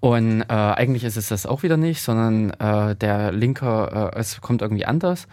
[0.00, 4.40] Und äh, eigentlich ist es das auch wieder nicht, sondern äh, der Linker, äh, es
[4.40, 5.28] kommt irgendwie anders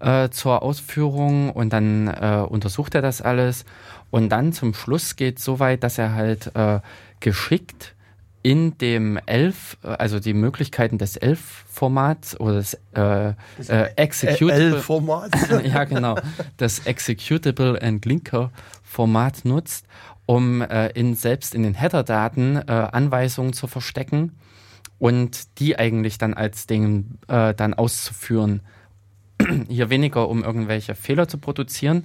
[0.00, 3.64] äh, zur Ausführung und dann äh, untersucht er das alles.
[4.10, 6.78] Und dann zum Schluss geht es so weit, dass er halt äh,
[7.18, 7.94] geschickt
[8.42, 13.34] in dem Elf, also die Möglichkeiten des Elf-Formats oder des äh,
[13.68, 15.30] äh, Executable format
[15.64, 16.16] ja, genau.
[16.56, 19.86] Das Executable and Linker-Format nutzt
[20.26, 24.32] um äh, in, selbst in den Header-Daten äh, Anweisungen zu verstecken
[24.98, 28.60] und die eigentlich dann als Ding äh, dann auszuführen.
[29.68, 32.04] Hier weniger, um irgendwelche Fehler zu produzieren.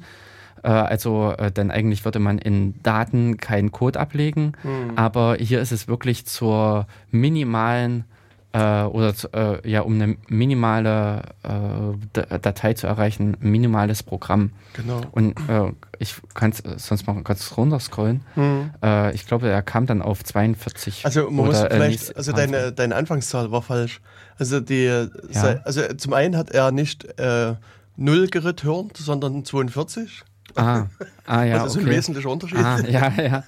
[0.64, 4.98] Äh, also, äh, denn eigentlich würde man in Daten keinen Code ablegen, mhm.
[4.98, 8.06] aber hier ist es wirklich zur minimalen
[8.54, 14.52] äh, oder äh, ja, um eine minimale äh, Datei zu erreichen, ein minimales Programm.
[14.74, 15.02] Genau.
[15.12, 18.22] Und äh, ich kann es sonst mal ganz runterscrollen.
[18.36, 18.72] Mhm.
[18.84, 21.06] Äh, ich glaube, er kam dann auf 42.
[21.06, 24.02] Also man muss äh, vielleicht, also deine, deine Anfangszahl war falsch.
[24.40, 25.44] Also die, ja.
[25.64, 27.56] also zum einen hat er nicht äh,
[27.98, 30.24] 0 gereturnt, sondern 42.
[30.56, 30.86] Ah,
[31.26, 31.58] ah ja.
[31.64, 31.90] Also okay.
[31.90, 32.60] ein wesentlicher Unterschied.
[32.60, 33.44] Ah, ja, ja.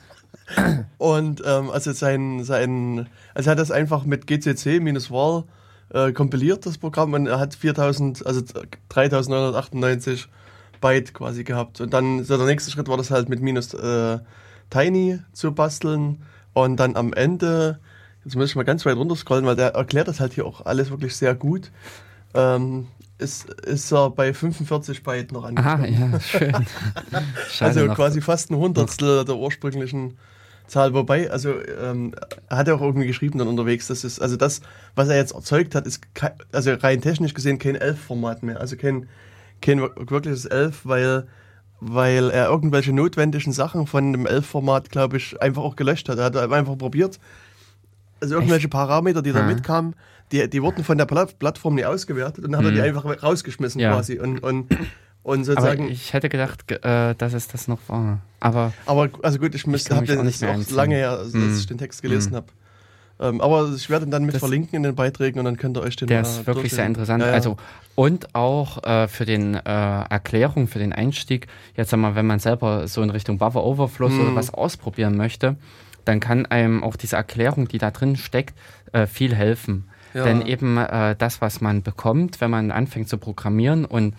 [0.97, 5.45] Und ähm, also sein, sein, also er hat das einfach mit GCC minus var
[5.93, 8.41] äh, kompiliert, das Programm, und er hat 4000, also
[8.89, 10.27] 3998
[10.81, 11.81] Byte quasi gehabt.
[11.81, 14.19] Und dann, so der nächste Schritt war das halt mit minus äh,
[14.69, 16.23] Tiny zu basteln.
[16.53, 17.79] Und dann am Ende,
[18.23, 20.65] jetzt muss ich mal ganz weit runter scrollen, weil der erklärt das halt hier auch
[20.65, 21.71] alles wirklich sehr gut.
[22.33, 25.83] Ähm, ist, ist er bei 45 Byte noch angekommen.
[25.83, 26.53] Ah, ja, schön.
[27.59, 30.17] also quasi fast ein Hundertstel der ursprünglichen
[30.69, 30.93] Zahl.
[30.93, 31.53] Wobei, also
[31.83, 32.13] ähm,
[32.49, 34.61] hat er auch irgendwie geschrieben dann unterwegs, dass es, also das,
[34.95, 38.59] was er jetzt erzeugt hat, ist kein, also rein technisch gesehen kein 11-Format mehr.
[38.59, 39.07] Also kein,
[39.61, 41.27] kein wirkliches 11, weil,
[41.79, 46.17] weil er irgendwelche notwendigen Sachen von dem 11-Format, glaube ich, einfach auch gelöscht hat.
[46.17, 47.19] Er hat einfach probiert,
[48.21, 48.71] also irgendwelche Echt?
[48.71, 49.47] Parameter, die da mhm.
[49.49, 49.95] mitkamen,
[50.31, 52.97] die, die wurden von der Plattform nicht ausgewertet und dann hat er die mhm.
[52.97, 53.93] einfach rausgeschmissen ja.
[53.93, 54.19] quasi.
[54.19, 54.67] Und, und
[55.23, 58.19] und sozusagen, aber ich hätte gedacht, äh, dass es das noch war.
[58.39, 61.57] Aber, aber also gut, ich, müsste, habe den nicht auch lange her, als mm.
[61.57, 62.35] ich den Text gelesen mm.
[62.35, 62.47] habe.
[63.21, 65.77] Ähm, aber ich werde ihn dann mit das, verlinken in den Beiträgen und dann könnt
[65.77, 67.21] ihr euch den Der ist wirklich sehr interessant.
[67.21, 67.33] Ja, ja.
[67.33, 67.57] Also,
[67.95, 72.87] und auch äh, für den äh, Erklärung, für den Einstieg, jetzt einmal, wenn man selber
[72.87, 74.21] so in Richtung Buffer Overflow mm.
[74.21, 75.57] oder was ausprobieren möchte,
[76.05, 78.55] dann kann einem auch diese Erklärung, die da drin steckt,
[78.93, 79.89] äh, viel helfen.
[80.13, 80.23] Ja.
[80.23, 84.15] Denn eben äh, das, was man bekommt, wenn man anfängt zu programmieren und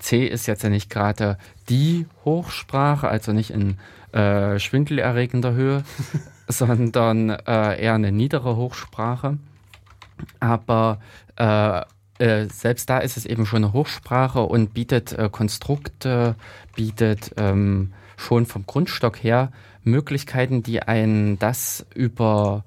[0.00, 3.78] C ist jetzt ja nicht gerade die Hochsprache, also nicht in
[4.12, 5.84] äh, schwindelerregender Höhe,
[6.48, 9.38] sondern äh, eher eine niedere Hochsprache.
[10.40, 10.98] Aber
[11.36, 11.82] äh,
[12.20, 16.34] äh, selbst da ist es eben schon eine Hochsprache und bietet äh, Konstrukte,
[16.76, 19.52] bietet ähm, schon vom Grundstock her
[19.84, 22.66] Möglichkeiten, die einen das überdecken,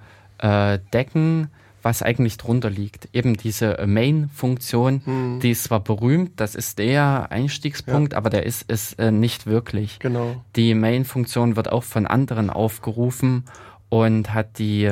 [1.83, 3.09] was eigentlich drunter liegt.
[3.13, 5.39] Eben diese Main-Funktion, hm.
[5.41, 8.17] die ist zwar berühmt, das ist der Einstiegspunkt, ja.
[8.17, 9.99] aber der ist es äh, nicht wirklich.
[9.99, 10.43] Genau.
[10.55, 13.45] Die Main-Funktion wird auch von anderen aufgerufen
[13.89, 14.89] und hat die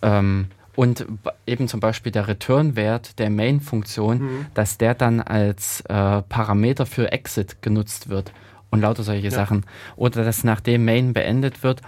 [0.00, 0.46] ähm,
[0.76, 1.06] Und
[1.46, 4.46] eben zum Beispiel der Return-Wert der Main-Funktion, mhm.
[4.54, 8.32] dass der dann als äh, Parameter für Exit genutzt wird
[8.70, 9.30] und lauter solche ja.
[9.30, 9.64] Sachen.
[9.96, 11.80] Oder dass nachdem Main beendet wird,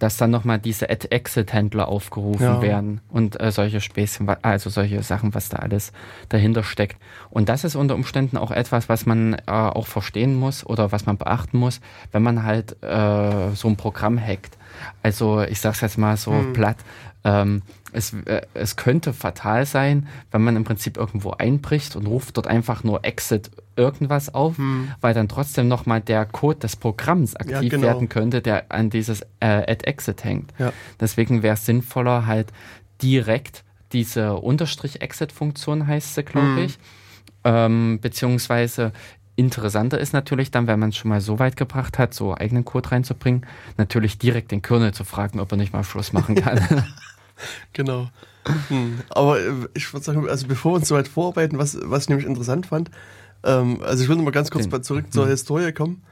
[0.00, 2.62] dass dann nochmal diese Exit-Händler aufgerufen ja.
[2.62, 5.92] werden und äh, solche Späßchen, also solche Sachen, was da alles
[6.30, 7.00] dahinter steckt.
[7.28, 11.06] Und das ist unter Umständen auch etwas, was man äh, auch verstehen muss oder was
[11.06, 11.80] man beachten muss,
[12.12, 14.56] wenn man halt äh, so ein Programm hackt.
[15.02, 16.52] Also ich sag's jetzt mal so hm.
[16.54, 16.78] platt,
[17.22, 22.36] ähm, es, äh, es könnte fatal sein, wenn man im Prinzip irgendwo einbricht und ruft
[22.36, 24.90] dort einfach nur Exit irgendwas auf, hm.
[25.00, 27.82] weil dann trotzdem nochmal der Code des Programms aktiv ja, genau.
[27.82, 30.52] werden könnte, der an dieses äh, Add Exit hängt.
[30.58, 30.72] Ja.
[30.98, 32.52] Deswegen wäre es sinnvoller, halt
[33.02, 36.64] direkt diese Unterstrich-Exit-Funktion heißt sie, glaube hm.
[36.64, 36.78] ich,
[37.44, 38.92] ähm, beziehungsweise
[39.36, 42.64] Interessanter ist natürlich dann, wenn man es schon mal so weit gebracht hat, so eigenen
[42.64, 43.46] Code reinzubringen,
[43.78, 46.60] natürlich direkt den Kernel zu fragen, ob er nicht mal Schluss machen kann.
[47.72, 48.08] genau.
[48.68, 49.00] Hm.
[49.10, 52.08] Aber äh, ich würde sagen, also bevor wir uns so weit vorarbeiten, was, was ich
[52.08, 52.90] nämlich interessant fand,
[53.44, 54.82] ähm, also ich will noch mal ganz kurz Den.
[54.82, 55.30] zurück zur hm.
[55.30, 56.02] Historie kommen.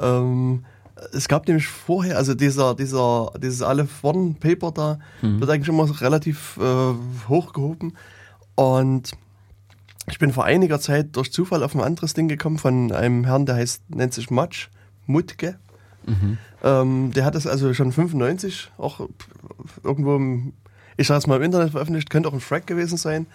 [0.00, 0.64] Ähm,
[1.12, 5.40] es gab nämlich vorher, also dieser, dieser, dieses Aleph One Paper da, hm.
[5.40, 6.94] wird eigentlich immer relativ äh,
[7.28, 7.96] hochgehoben.
[8.54, 9.12] Und
[10.10, 13.46] ich bin vor einiger Zeit durch Zufall auf ein anderes Ding gekommen von einem Herrn,
[13.46, 14.68] der heißt, nennt sich Matsch,
[15.06, 15.58] Mutke.
[16.06, 16.38] Mhm.
[16.64, 19.08] Ähm, der hat das also schon 95 auch
[19.84, 20.54] irgendwo im,
[20.96, 23.26] ich sage es mal im Internet veröffentlicht, könnte auch ein Frack gewesen sein.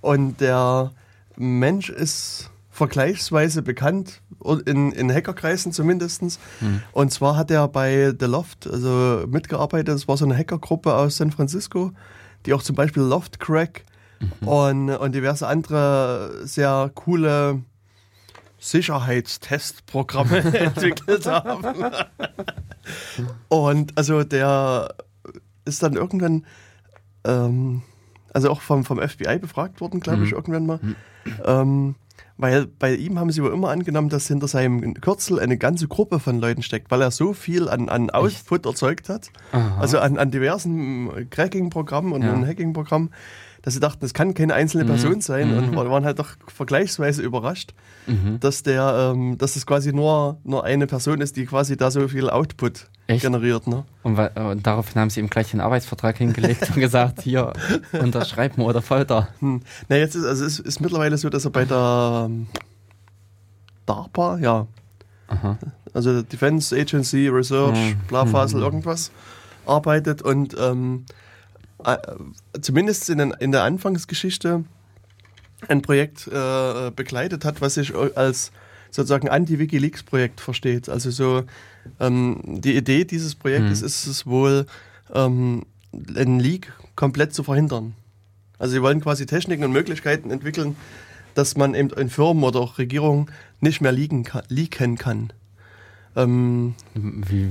[0.00, 0.92] Und der
[1.36, 4.22] Mensch ist vergleichsweise bekannt,
[4.64, 6.22] in, in Hackerkreisen zumindest.
[6.22, 6.82] Mhm.
[6.92, 9.88] Und zwar hat er bei The Loft also mitgearbeitet.
[9.88, 11.92] Das war so eine Hackergruppe aus San Francisco,
[12.46, 13.84] die auch zum Beispiel Loft Crack
[14.18, 14.48] mhm.
[14.48, 17.60] und, und diverse andere sehr coole
[18.58, 21.92] Sicherheitstestprogramme entwickelt haben.
[23.48, 24.94] und also der
[25.66, 26.46] ist dann irgendwann,
[27.24, 27.82] ähm,
[28.32, 30.36] also auch vom, vom FBI befragt worden, glaube ich, mhm.
[30.36, 30.78] irgendwann mal.
[30.80, 30.96] Mhm.
[31.44, 31.94] Ähm,
[32.40, 36.20] weil bei ihm haben sie aber immer angenommen, dass hinter seinem Kürzel eine ganze Gruppe
[36.20, 39.78] von Leuten steckt, weil er so viel an, an Output erzeugt hat, Aha.
[39.80, 42.34] also an, an diversen Cracking-Programmen und ja.
[42.46, 43.10] Hacking-Programmen,
[43.62, 44.88] dass sie dachten, das kann keine einzelne mhm.
[44.88, 45.20] Person mhm.
[45.20, 47.74] sein und waren halt doch vergleichsweise überrascht,
[48.06, 48.40] mhm.
[48.40, 52.08] dass der, ähm, dass es quasi nur, nur eine Person ist, die quasi da so
[52.08, 53.22] viel Output Echt?
[53.22, 53.66] generiert.
[53.66, 53.84] Ne?
[54.02, 57.52] Und, und, daraufhin haben sie ihm gleich einen Arbeitsvertrag hingelegt und gesagt, hier,
[57.92, 59.28] unterschreiben oder Folter.
[59.40, 59.62] Hm.
[59.88, 62.46] Na, jetzt ist, also es ist mittlerweile so, dass er bei der ähm,
[63.86, 64.66] DARPA, ja,
[65.28, 65.58] Aha.
[65.92, 68.00] also Defense Agency, Research, mhm.
[68.08, 68.66] Blafasel, mhm.
[68.66, 69.10] irgendwas,
[69.66, 71.06] arbeitet und ähm,
[71.84, 71.96] äh,
[72.60, 74.64] zumindest in, in, der Anfangsgeschichte
[75.68, 78.52] ein Projekt äh, begleitet hat, was sich als
[78.90, 80.88] sozusagen Anti-Wikileaks-Projekt versteht.
[80.88, 81.44] Also so
[81.98, 83.86] ähm, die Idee dieses Projektes mhm.
[83.86, 84.66] ist es wohl,
[85.14, 87.94] ähm, einen Leak komplett zu verhindern.
[88.58, 90.76] Also sie wollen quasi Techniken und Möglichkeiten entwickeln,
[91.34, 94.42] dass man eben in Firmen oder auch Regierungen nicht mehr leaken kann.
[94.48, 95.32] Leaken kann.
[96.16, 97.48] Ähm, Wie,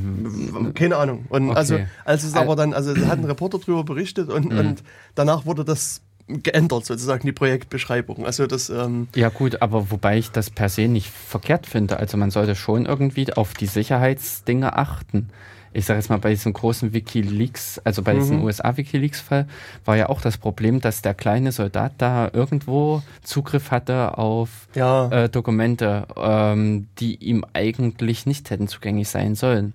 [0.73, 1.25] keine Ahnung.
[1.29, 1.57] Und okay.
[1.57, 4.59] also, als es aber dann, also hat ein Reporter darüber berichtet und, mhm.
[4.59, 4.83] und
[5.15, 8.25] danach wurde das geändert, sozusagen die Projektbeschreibung.
[8.25, 11.97] Also das, ähm ja gut, aber wobei ich das per se nicht verkehrt finde.
[11.97, 15.29] Also man sollte schon irgendwie auf die Sicherheitsdinge achten.
[15.71, 18.19] Ich sage jetzt mal, bei diesem großen Wikileaks, also bei mhm.
[18.19, 19.47] diesem USA-Wikileaks-Fall,
[19.85, 25.09] war ja auch das Problem, dass der kleine Soldat da irgendwo Zugriff hatte auf ja.
[25.09, 29.73] äh, Dokumente, ähm, die ihm eigentlich nicht hätten zugänglich sein sollen.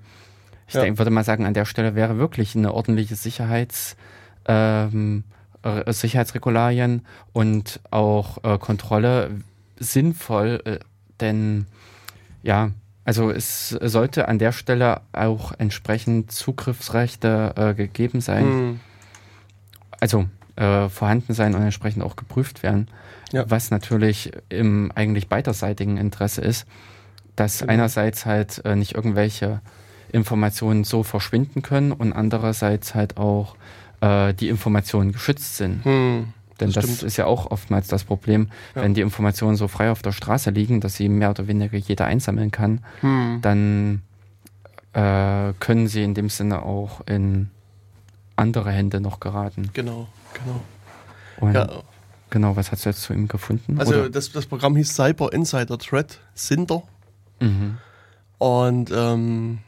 [0.66, 0.82] Ich ja.
[0.82, 3.96] denk, würde mal sagen, an der Stelle wäre wirklich eine ordentliche Sicherheits-
[4.46, 5.24] ähm,
[5.64, 9.30] äh, Sicherheitsregularien und auch äh, Kontrolle
[9.78, 10.78] sinnvoll, äh,
[11.20, 11.66] denn
[12.42, 12.70] ja,
[13.04, 18.46] also es sollte an der Stelle auch entsprechend Zugriffsrechte äh, gegeben sein.
[18.46, 18.80] Mhm.
[20.00, 22.88] Also äh, vorhanden sein und entsprechend auch geprüft werden.
[23.32, 23.44] Ja.
[23.48, 26.66] Was natürlich im eigentlich beiderseitigen Interesse ist,
[27.36, 27.72] dass genau.
[27.72, 29.60] einerseits halt nicht irgendwelche
[30.12, 33.56] Informationen so verschwinden können und andererseits halt auch
[34.04, 35.84] äh, die Informationen geschützt sind.
[35.84, 38.82] Hm, Denn das, das ist ja auch oftmals das Problem, ja.
[38.82, 42.04] wenn die Informationen so frei auf der Straße liegen, dass sie mehr oder weniger jeder
[42.04, 43.38] einsammeln kann, hm.
[43.42, 44.02] dann
[44.92, 47.50] äh, können sie in dem Sinne auch in
[48.36, 49.70] andere Hände noch geraten.
[49.72, 50.60] Genau, genau.
[51.40, 51.68] Und ja.
[52.30, 53.78] Genau, was hast du jetzt zu ihm gefunden?
[53.78, 56.82] Also das, das Programm hieß Cyber Insider Threat, Cinder.
[57.40, 57.78] Mhm.
[58.38, 59.58] Und ähm,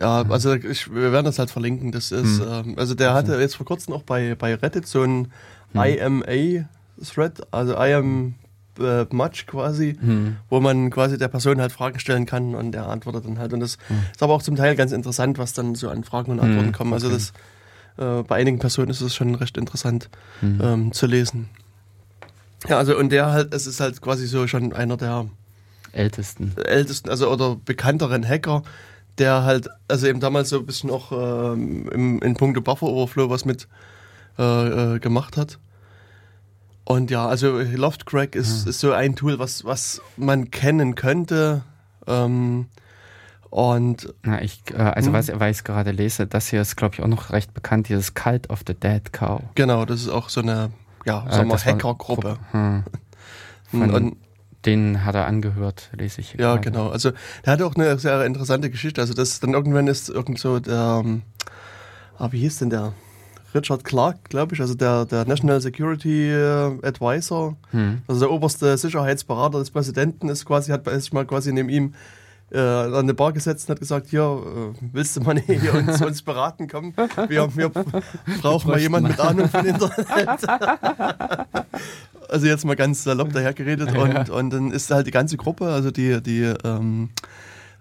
[0.00, 0.32] ja, mhm.
[0.32, 1.92] also ich, wir werden das halt verlinken.
[1.92, 2.46] Das ist, mhm.
[2.48, 5.32] ähm, also der hatte jetzt vor kurzem auch bei, bei Reddit so ein
[5.72, 5.82] mhm.
[5.82, 8.34] IMA-Thread, also I am
[8.78, 10.36] äh, much quasi, mhm.
[10.48, 13.52] wo man quasi der Person halt Fragen stellen kann und er antwortet dann halt.
[13.52, 13.96] Und das mhm.
[14.12, 16.72] ist aber auch zum Teil ganz interessant, was dann so an Fragen und Antworten mhm.
[16.72, 16.92] kommen.
[16.92, 17.32] Also das
[17.98, 20.08] äh, bei einigen Personen ist es schon recht interessant
[20.40, 20.60] mhm.
[20.62, 21.48] ähm, zu lesen.
[22.68, 25.26] Ja, also und der halt, es ist halt quasi so schon einer der
[25.92, 28.62] ältesten, ältesten, also oder bekannteren Hacker,
[29.18, 33.30] der halt, also eben damals so ein bisschen auch ähm, im, in puncto Buffer Overflow
[33.30, 33.68] was mit
[34.38, 35.58] äh, äh, gemacht hat.
[36.84, 38.70] Und ja, also Loftcrack ist, mhm.
[38.70, 41.62] ist so ein Tool, was, was man kennen könnte.
[42.06, 42.66] Ähm,
[43.50, 45.12] und Na, ich, äh, also hm.
[45.12, 47.88] was, weil ich es gerade lese, das hier ist, glaube ich, auch noch recht bekannt,
[47.90, 49.42] dieses Cult of the Dead Cow.
[49.54, 50.70] Genau, das ist auch so eine,
[51.04, 52.38] ja, äh, Hackergruppe.
[52.52, 52.84] Hm.
[53.70, 54.16] Von und,
[54.66, 56.34] den hat er angehört, lese ich.
[56.34, 56.60] Ja, gerade.
[56.60, 56.88] genau.
[56.88, 57.12] Also
[57.44, 59.00] der hatte auch eine sehr interessante Geschichte.
[59.00, 61.22] Also das dann irgendwann ist irgend so der, ähm,
[62.18, 62.92] ah, wie hieß denn der?
[63.54, 68.02] Richard Clark, glaube ich, also der, der National Security äh, Advisor, hm.
[68.06, 71.94] also der oberste Sicherheitsberater des Präsidenten ist quasi, hat sich mal quasi neben ihm
[72.52, 76.02] äh, an eine Bar gesetzt und hat gesagt, hier, äh, willst du mal hier uns,
[76.02, 76.94] uns beraten kommen?
[77.28, 77.70] Wir, wir
[78.40, 80.48] brauchen mal jemanden mit Ahnung von Internet.
[82.28, 84.34] also jetzt mal ganz salopp dahergeredet und, ja.
[84.34, 87.10] und dann ist halt die ganze Gruppe, also die, die ähm,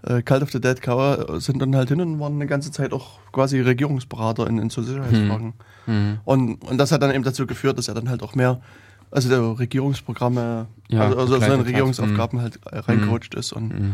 [0.03, 2.93] äh, Cult of the Dead Cower sind dann halt hin und waren eine ganze Zeit
[2.93, 5.53] auch quasi Regierungsberater in, in so Sicherheitsfragen.
[5.86, 5.93] Hm.
[5.93, 6.19] Hm.
[6.23, 8.62] Und, und das hat dann eben dazu geführt, dass er dann halt auch mehr,
[9.10, 12.43] also der Regierungsprogramme, ja, also, also seine Regierungsaufgaben hm.
[12.43, 13.93] halt reingerutscht ist und hm.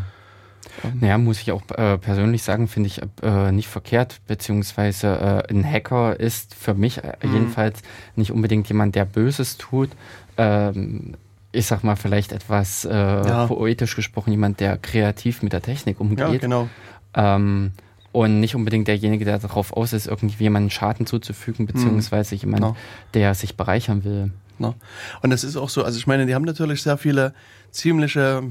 [1.00, 5.70] Naja, muss ich auch äh, persönlich sagen, finde ich äh, nicht verkehrt, beziehungsweise äh, ein
[5.70, 7.34] Hacker ist für mich äh, mhm.
[7.34, 7.82] jedenfalls
[8.16, 9.90] nicht unbedingt jemand, der Böses tut.
[10.38, 11.16] Ähm,
[11.52, 13.48] ich sag mal, vielleicht etwas äh, ja.
[13.48, 16.20] poetisch gesprochen, jemand, der kreativ mit der Technik umgeht.
[16.20, 16.70] Ja, genau.
[17.14, 17.72] Ähm,
[18.12, 21.68] und nicht unbedingt derjenige, der darauf aus ist, irgendwie jemanden Schaden zuzufügen, mhm.
[21.68, 22.42] beziehungsweise mhm.
[22.42, 22.76] jemand, no.
[23.14, 24.32] der sich bereichern will.
[24.60, 24.76] No.
[25.22, 27.34] Und das ist auch so, also ich meine, die haben natürlich sehr viele
[27.72, 28.44] ziemliche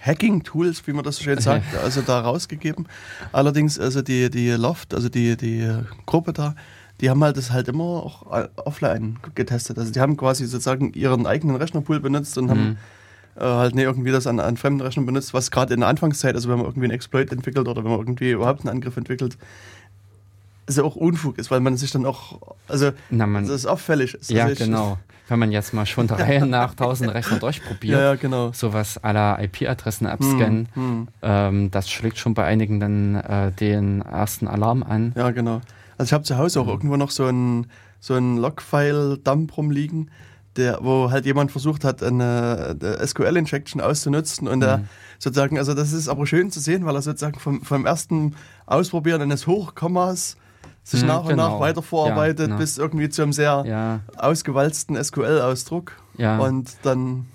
[0.00, 2.86] Hacking-Tools, wie man das so schön sagt, also da rausgegeben.
[3.32, 5.68] Allerdings, also die, die Loft, also die, die
[6.06, 6.54] Gruppe da,
[7.00, 9.78] die haben halt das halt immer auch offline getestet.
[9.78, 12.50] Also die haben quasi sozusagen ihren eigenen Rechnerpool benutzt und mhm.
[12.50, 12.78] haben
[13.36, 16.34] äh, halt nicht irgendwie das an, an fremden Rechnern benutzt, was gerade in der Anfangszeit,
[16.34, 19.38] also wenn man irgendwie einen Exploit entwickelt oder wenn man irgendwie überhaupt einen Angriff entwickelt,
[20.66, 23.66] ist ja auch Unfug ist, weil man sich dann auch, also Na, man, das ist
[23.66, 24.14] auffällig.
[24.14, 24.30] Ist.
[24.30, 24.98] Ja, also genau.
[25.28, 28.52] Wenn man jetzt mal schon der Reihe nach tausend Rechner durchprobiert, ja, ja, genau.
[28.52, 31.08] sowas aller IP-Adressen abscannen, hm, hm.
[31.22, 35.12] ähm, das schlägt schon bei einigen dann äh, den ersten Alarm an.
[35.16, 35.60] Ja, genau.
[35.98, 36.70] Also ich habe zu Hause auch mhm.
[36.70, 37.66] irgendwo noch so ein,
[38.00, 40.10] so ein Logfile-Dump rumliegen,
[40.56, 44.62] der, wo halt jemand versucht hat, eine, eine SQL-Injection auszunutzen und mhm.
[44.62, 44.84] der
[45.18, 48.34] sozusagen, also das ist aber schön zu sehen, weil er sozusagen vom, vom ersten
[48.66, 50.36] Ausprobieren eines Hochkommas
[50.88, 51.50] sich mhm, nach und genau.
[51.50, 52.58] nach weiter vorarbeitet, ja, genau.
[52.58, 54.00] bis irgendwie zu einem sehr ja.
[54.16, 55.92] ausgewalzten SQL-Ausdruck.
[56.16, 56.38] Ja.
[56.38, 57.26] Und dann.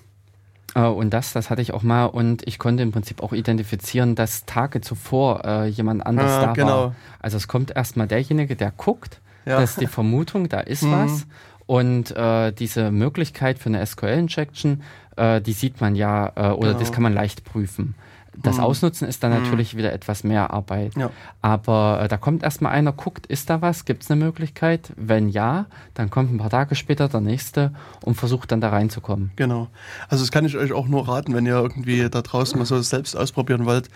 [0.76, 4.16] Uh, und das, das hatte ich auch mal und ich konnte im Prinzip auch identifizieren,
[4.16, 6.68] dass Tage zuvor äh, jemand anders ja, da genau.
[6.68, 6.96] war.
[7.20, 9.60] Also es kommt erstmal derjenige, der guckt, ja.
[9.60, 10.92] dass die Vermutung, da ist mhm.
[10.92, 11.28] was.
[11.68, 14.82] Und äh, diese Möglichkeit für eine SQL-Injection,
[15.16, 16.80] äh, die sieht man ja, äh, oder genau.
[16.80, 17.94] das kann man leicht prüfen.
[18.42, 18.64] Das hm.
[18.64, 19.44] Ausnutzen ist dann hm.
[19.44, 20.96] natürlich wieder etwas mehr Arbeit.
[20.96, 21.12] Ja.
[21.42, 23.86] Aber äh, da kommt erstmal einer, guckt, ist da was?
[23.86, 24.92] Gibt es eine Möglichkeit?
[24.96, 29.32] Wenn ja, dann kommt ein paar Tage später der nächste und versucht dann da reinzukommen.
[29.36, 29.68] Genau.
[30.10, 32.82] Also das kann ich euch auch nur raten, wenn ihr irgendwie da draußen mal so
[32.82, 33.90] selbst ausprobieren wollt.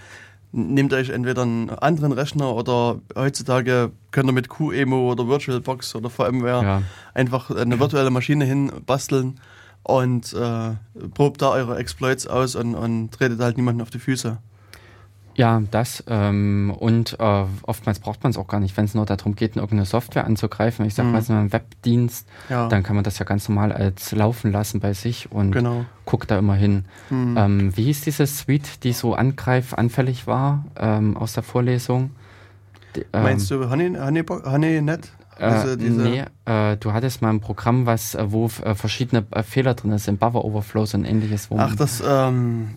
[0.53, 6.09] Nehmt euch entweder einen anderen Rechner oder heutzutage könnt ihr mit QEMO oder VirtualBox oder
[6.09, 6.81] VMware ja.
[7.13, 9.39] einfach eine virtuelle Maschine hin basteln
[9.87, 10.71] und äh,
[11.13, 14.37] probt da eure Exploits aus und, und tretet halt niemanden auf die Füße.
[15.35, 16.03] Ja, das.
[16.07, 19.55] Ähm, und äh, oftmals braucht man es auch gar nicht, wenn es nur darum geht,
[19.55, 20.85] irgendeine Software anzugreifen.
[20.85, 21.13] Ich sage mhm.
[21.13, 22.67] mal, so einen Webdienst, ja.
[22.67, 25.85] dann kann man das ja ganz normal als laufen lassen bei sich und genau.
[26.05, 26.85] guckt da immer hin.
[27.11, 27.37] Mhm.
[27.37, 32.09] Ähm, wie hieß diese Suite, die so angreifanfällig war ähm, aus der Vorlesung?
[32.95, 35.11] Die, Meinst ähm, du Honey, Honey, Honeynet?
[35.39, 39.73] Äh, nee, äh, du hattest mal ein Programm, was, äh, wo äh, verschiedene äh, Fehler
[39.73, 41.49] drin sind, Buffer Overflows und ähnliches.
[41.55, 42.75] Ach, das, ähm,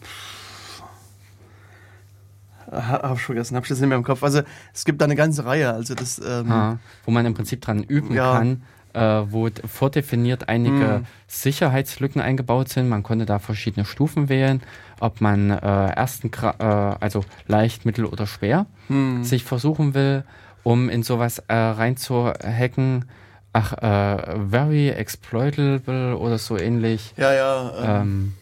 [2.70, 4.22] hab ich vergessen, hab ich das nicht mehr im Kopf.
[4.22, 4.42] Also
[4.74, 7.82] es gibt da eine ganze Reihe, also das, ähm, ha, wo man im Prinzip dran
[7.82, 8.34] üben ja.
[8.34, 11.06] kann, äh, wo vordefiniert einige hm.
[11.26, 12.88] Sicherheitslücken eingebaut sind.
[12.88, 14.62] Man konnte da verschiedene Stufen wählen,
[15.00, 19.24] ob man ersten, also leicht, mittel oder schwer hm.
[19.24, 20.24] sich versuchen will
[20.62, 23.06] um in sowas äh, reinzuhacken.
[23.52, 27.14] Ach, äh, very exploitable oder so ähnlich.
[27.16, 28.00] Ja, ja.
[28.00, 28.34] Ähm, ähm,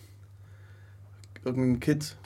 [1.45, 2.17] irgendein Kit.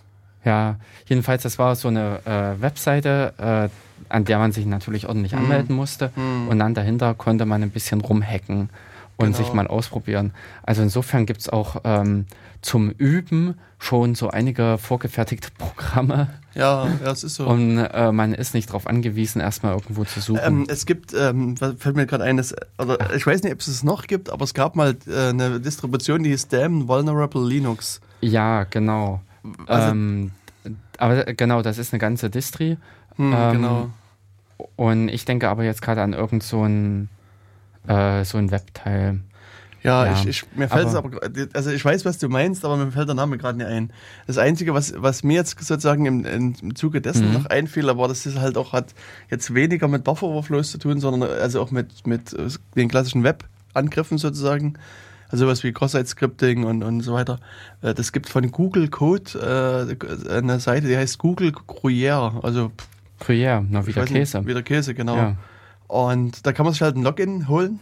[0.44, 0.76] Ja,
[1.06, 3.68] jedenfalls, das war so eine äh, Webseite, äh,
[4.08, 5.38] an der man sich natürlich ordentlich mhm.
[5.38, 6.10] anmelden musste.
[6.16, 6.48] Mhm.
[6.48, 8.70] Und dann dahinter konnte man ein bisschen rumhacken.
[9.16, 9.38] Und genau.
[9.38, 10.32] sich mal ausprobieren.
[10.62, 12.26] Also insofern gibt es auch ähm,
[12.60, 16.28] zum Üben schon so einige vorgefertigte Programme.
[16.54, 17.46] Ja, es ist so.
[17.46, 20.40] Und äh, man ist nicht darauf angewiesen, erstmal irgendwo zu suchen.
[20.44, 23.68] Ähm, es gibt, ähm, fällt mir gerade ein, das, oder ich weiß nicht, ob es
[23.68, 28.00] es noch gibt, aber es gab mal äh, eine Distribution, die hieß Damn Vulnerable Linux.
[28.20, 29.20] Ja, genau.
[29.66, 30.32] Also, ähm,
[30.98, 32.76] aber genau, das ist eine ganze Distri.
[33.16, 33.90] Hm, ähm, genau.
[34.76, 37.08] Und ich denke aber jetzt gerade an irgend so ein,
[37.86, 39.20] äh, so ein Webteil.
[39.82, 41.10] Ja, ja, ich, ich, mir fällt es aber,
[41.54, 43.92] also ich weiß, was du meinst, aber mir fällt der Name gerade nicht ein.
[44.28, 47.34] Das Einzige, was, was mir jetzt sozusagen im, im Zuge dessen mhm.
[47.34, 48.94] noch einfiel, war, dass es halt auch hat
[49.28, 52.36] jetzt weniger mit Buffer Overflows zu tun, sondern also auch mit, mit
[52.76, 54.74] den klassischen Web-Angriffen sozusagen.
[55.30, 57.40] Also was wie Cross-Site-Scripting und, und so weiter.
[57.80, 59.96] Äh, das gibt von Google Code
[60.28, 62.44] äh, eine Seite, die heißt Google Gruyère.
[62.44, 62.70] Also
[63.18, 64.38] Gruyère, na wieder Käse.
[64.38, 65.16] Nicht, wieder Käse, genau.
[65.16, 65.36] Ja.
[65.92, 67.78] Und da kann man sich halt ein Login holen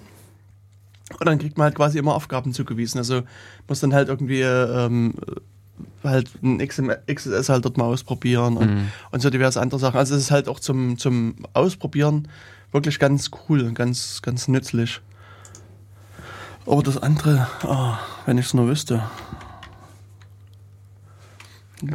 [1.20, 2.98] und dann kriegt man halt quasi immer Aufgaben zugewiesen.
[2.98, 3.22] Also
[3.68, 5.14] muss dann halt irgendwie ähm,
[6.02, 8.88] halt ein XSS halt dort mal ausprobieren und, mhm.
[9.12, 9.96] und so diverse andere Sachen.
[9.96, 12.26] Also es ist halt auch zum, zum Ausprobieren
[12.72, 15.00] wirklich ganz cool und ganz, ganz nützlich.
[16.66, 17.94] Aber das andere, oh,
[18.26, 19.04] wenn ich es nur wüsste.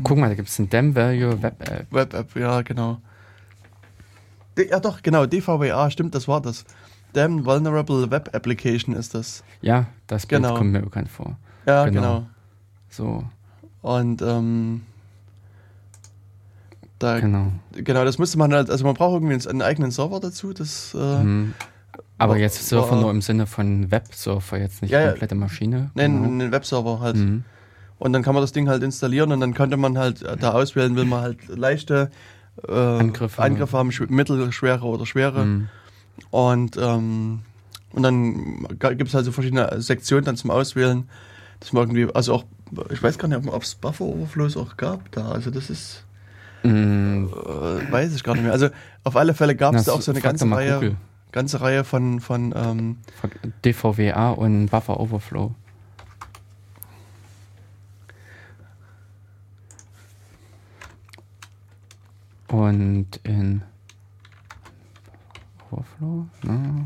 [0.02, 1.88] Guck mal, da gibt es ein Dem Value Web App.
[1.92, 3.02] Web App, ja, genau.
[4.58, 6.66] Ja, doch, genau, DVWA, stimmt, das war das.
[7.14, 9.44] Damn Vulnerable Web Application ist das.
[9.62, 10.58] Ja, das Bild genau.
[10.58, 11.38] kommt mir bekannt vor.
[11.66, 12.02] Ja, genau.
[12.02, 12.28] genau.
[12.90, 13.24] So.
[13.82, 14.82] Und ähm,
[17.00, 17.52] da, genau.
[17.74, 20.54] genau, das müsste man halt, also man braucht irgendwie einen eigenen Server dazu.
[20.54, 21.54] Das, äh, mhm.
[22.18, 25.92] Aber war, jetzt Surfer war, nur im Sinne von Websurfer, jetzt nicht ja, komplette Maschine.
[25.94, 26.28] Nein, genau.
[26.28, 27.18] einen Webserver halt.
[27.18, 27.44] Mhm.
[27.98, 30.96] Und dann kann man das Ding halt installieren und dann könnte man halt da auswählen,
[30.96, 32.12] will man halt leichte
[32.68, 33.42] äh, Angriffe.
[33.42, 35.46] Angriffe haben, mittelschwere oder schwere.
[35.46, 35.70] Mhm.
[36.32, 37.40] Und, ähm,
[37.92, 41.10] und dann gibt es halt so verschiedene Sektionen dann zum Auswählen.
[41.60, 42.46] Dass man irgendwie, also auch,
[42.92, 45.30] ich weiß gar nicht, ob es Buffer-Overflows auch gab da.
[45.32, 46.04] Also das ist.
[46.64, 47.26] Mm.
[47.26, 48.52] Äh, weiß ich gar nicht mehr.
[48.52, 48.70] Also
[49.04, 50.98] auf alle Fälle gab es da auch so eine ganze Reihe,
[51.32, 52.98] ganze Reihe von, von ähm,
[53.64, 55.54] DVWA und Buffer Overflow.
[62.48, 63.62] Und in
[65.72, 66.84] Overflow, ne?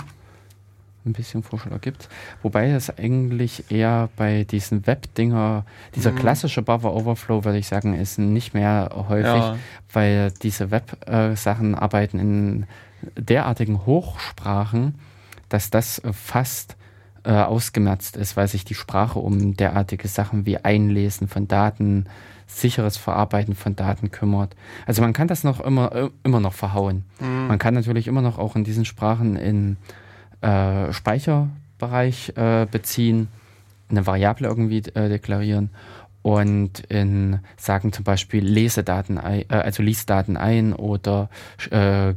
[1.05, 2.09] ein bisschen Vorschlag gibt.
[2.41, 6.17] Wobei es eigentlich eher bei diesen Web-Dinger, dieser mhm.
[6.17, 9.57] klassische Buffer Overflow, würde ich sagen, ist nicht mehr häufig, ja.
[9.93, 12.65] weil diese Web-Sachen arbeiten in
[13.17, 14.95] derartigen Hochsprachen,
[15.47, 16.75] dass das fast
[17.23, 22.05] äh, ausgemerzt ist, weil sich die Sprache um derartige Sachen wie Einlesen von Daten,
[22.47, 24.55] sicheres Verarbeiten von Daten kümmert.
[24.85, 27.05] Also man kann das noch immer, äh, immer noch verhauen.
[27.19, 27.47] Mhm.
[27.47, 29.77] Man kann natürlich immer noch auch in diesen Sprachen in
[30.41, 33.27] äh, Speicherbereich äh, beziehen,
[33.89, 35.69] eine Variable irgendwie äh, deklarieren
[36.21, 41.29] und in sagen zum Beispiel Lesedaten, äh, also Liesdaten ein oder
[41.71, 42.13] äh,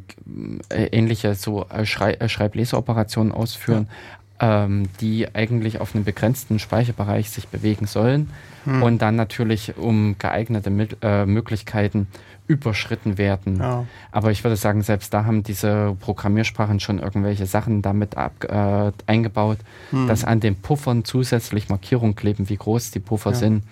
[0.70, 4.21] ähnliche so Schrei Schreibleseoperationen ausführen, ja.
[4.42, 8.28] Ähm, die eigentlich auf einem begrenzten Speicherbereich sich bewegen sollen
[8.64, 8.82] hm.
[8.82, 10.68] und dann natürlich um geeignete
[11.00, 12.08] äh, Möglichkeiten
[12.48, 13.60] überschritten werden.
[13.60, 13.86] Ja.
[14.10, 18.90] Aber ich würde sagen, selbst da haben diese Programmiersprachen schon irgendwelche Sachen damit ab, äh,
[19.06, 19.58] eingebaut,
[19.90, 20.08] hm.
[20.08, 23.36] dass an den Puffern zusätzlich Markierungen kleben, wie groß die Puffer ja.
[23.36, 23.62] sind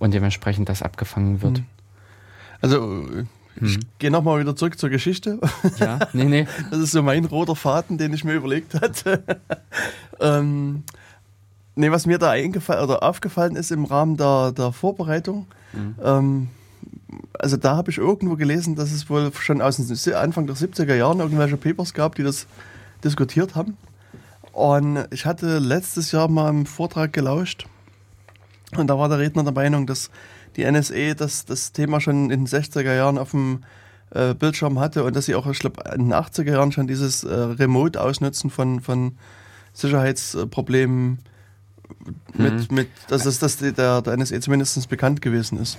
[0.00, 1.58] und dementsprechend das abgefangen wird.
[1.58, 1.64] Hm.
[2.60, 3.06] Also
[3.60, 3.80] ich hm.
[3.98, 5.38] gehe nochmal wieder zurück zur Geschichte.
[5.78, 6.46] Ja, nee, nee.
[6.70, 9.22] Das ist so mein roter Faden, den ich mir überlegt hatte.
[10.20, 10.84] ähm,
[11.74, 15.94] nee, was mir da eingefallen oder aufgefallen ist im Rahmen der, der Vorbereitung, mhm.
[16.02, 16.48] ähm,
[17.38, 20.94] also da habe ich irgendwo gelesen, dass es wohl schon aus dem Anfang der 70er
[20.94, 22.46] Jahren irgendwelche Papers gab, die das
[23.04, 23.76] diskutiert haben.
[24.52, 27.66] Und ich hatte letztes Jahr mal einen Vortrag gelauscht
[28.74, 30.10] und da war der Redner der Meinung, dass
[30.56, 33.60] die NSE das, das Thema schon in den 60er Jahren auf dem
[34.10, 37.24] äh, Bildschirm hatte und dass sie auch, ich glaube, in den 80er Jahren schon dieses
[37.24, 39.16] äh, Remote-Ausnutzen von, von
[39.72, 41.18] Sicherheitsproblemen
[42.34, 42.76] mit, mhm.
[42.76, 45.78] mit dass das, das der, der NSE zumindest bekannt gewesen ist.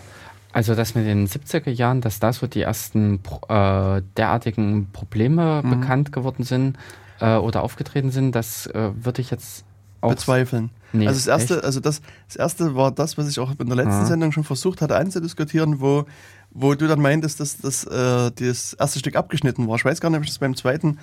[0.53, 3.19] Also das mit den 70er Jahren, dass da so die ersten
[3.49, 5.69] äh, derartigen Probleme mhm.
[5.69, 6.77] bekannt geworden sind
[7.19, 9.65] äh, oder aufgetreten sind, das äh, würde ich jetzt
[10.01, 10.69] auch bezweifeln.
[10.93, 13.75] Nee, also das erste, also das, das erste war das, was ich auch in der
[13.75, 14.05] letzten ja.
[14.05, 16.05] Sendung schon versucht hatte anzudiskutieren, wo,
[16.51, 19.75] wo du dann meintest, dass, dass äh, das erste Stück abgeschnitten war.
[19.75, 20.97] Ich weiß gar nicht, ob ich das beim zweiten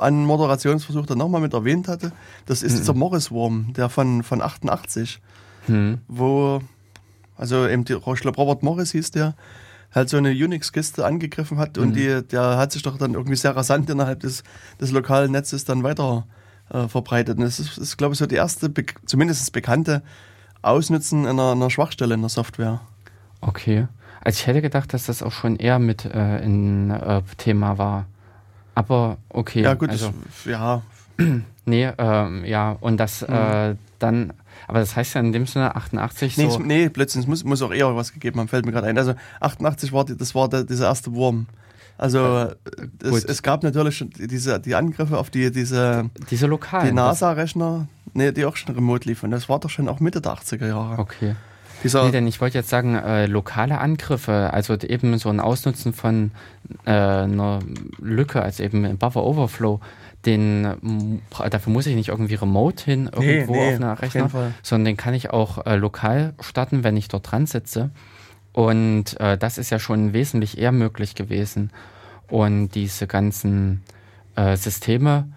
[0.00, 2.12] an Moderationsversuch dann nochmal mit erwähnt hatte.
[2.46, 2.78] Das ist mhm.
[2.78, 5.20] dieser Morris-Wurm, der von, von 88,
[5.68, 5.98] mhm.
[6.08, 6.60] wo,
[7.36, 9.34] also eben, die, ich glaube, Robert Morris hieß der,
[9.94, 11.82] halt so eine Unix-Kiste angegriffen hat mhm.
[11.82, 14.42] und die, der hat sich doch dann irgendwie sehr rasant innerhalb des,
[14.80, 16.26] des lokalen Netzes dann weiter
[16.70, 17.38] äh, verbreitet.
[17.38, 20.02] Und das ist, ist glaube ich, so die erste, be zumindest bekannte
[20.62, 22.80] Ausnutzen einer, einer Schwachstelle in der Software.
[23.40, 23.86] Okay.
[24.20, 28.06] Also ich hätte gedacht, dass das auch schon eher mit äh, ein äh, Thema war.
[28.74, 29.62] Aber okay.
[29.62, 30.82] Ja, gut, also, das, ja.
[31.64, 33.34] nee, ähm, ja, und das mhm.
[33.34, 34.32] äh, dann,
[34.66, 36.58] aber das heißt ja in dem Sinne 88 nee, so.
[36.58, 38.98] Nee, plötzlich, es muss, muss auch eher was gegeben haben, fällt mir gerade ein.
[38.98, 41.46] Also 88 war, die, das war der, dieser erste Wurm.
[41.98, 42.54] Also äh,
[43.02, 46.86] es, es, gab natürlich schon diese, die Angriffe auf die, diese, diese lokalen.
[46.86, 49.32] Die NASA-Rechner, nee, die auch schon remote liefen.
[49.32, 50.98] Das war doch schon auch Mitte der 80er Jahre.
[51.00, 51.34] Okay.
[51.82, 55.92] Dieser nee, denn ich wollte jetzt sagen, äh, lokale Angriffe, also eben so ein Ausnutzen
[55.92, 56.30] von
[56.84, 57.60] äh, einer
[58.00, 59.80] Lücke, also eben ein Buffer Overflow,
[60.26, 61.20] den
[61.50, 64.96] dafür muss ich nicht irgendwie remote hin irgendwo nee, nee, auf einer Rechner, sondern den
[64.96, 67.90] kann ich auch äh, lokal starten, wenn ich dort dran sitze.
[68.58, 71.70] Und äh, das ist ja schon wesentlich eher möglich gewesen.
[72.26, 73.84] Und diese ganzen
[74.34, 75.28] äh, Systeme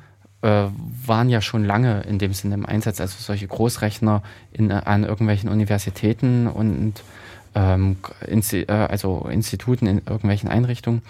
[0.41, 0.63] äh,
[1.05, 2.99] waren ja schon lange in dem Sinne im Einsatz.
[2.99, 6.95] Also solche Großrechner in, an irgendwelchen Universitäten und
[7.53, 11.03] ähm, Insti äh, also Instituten in irgendwelchen Einrichtungen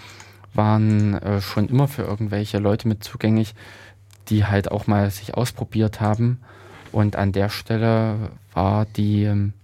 [0.52, 3.54] waren äh, schon immer für irgendwelche Leute mit zugänglich,
[4.28, 6.42] die halt auch mal sich ausprobiert haben.
[6.92, 9.54] Und an der Stelle war die ähm,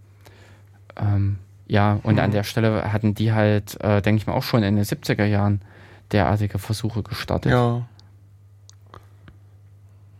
[0.96, 1.36] ähm
[1.68, 2.20] ja, und mhm.
[2.20, 5.26] an der Stelle hatten die halt, äh, denke ich mal, auch schon in den 70er
[5.26, 5.60] Jahren
[6.12, 7.52] derartige Versuche gestartet.
[7.52, 7.86] Ja.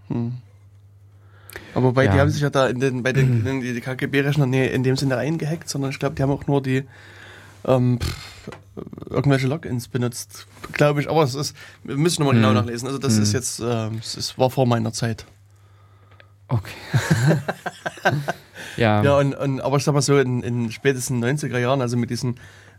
[0.09, 0.35] Hm.
[1.75, 2.13] Aber bei ja.
[2.13, 4.97] die haben sich ja da in den, bei den, in die KGB-Rechner nee, in dem
[4.97, 6.85] Sinne eingehackt, sondern ich glaube, die haben auch nur die
[7.65, 8.51] ähm, pff,
[9.09, 11.09] irgendwelche Logins benutzt, glaube ich.
[11.09, 12.55] Aber es ist, wir müssen nochmal genau hm.
[12.55, 12.89] genau nachlesen.
[12.89, 13.23] Also das hm.
[13.23, 15.25] ist jetzt, äh, es war vor meiner Zeit.
[16.49, 16.73] Okay.
[18.77, 19.03] ja.
[19.03, 22.11] Ja, und, und, aber ich sag mal so, in, in spätesten 90er Jahren, also mit
[22.11, 22.37] diesen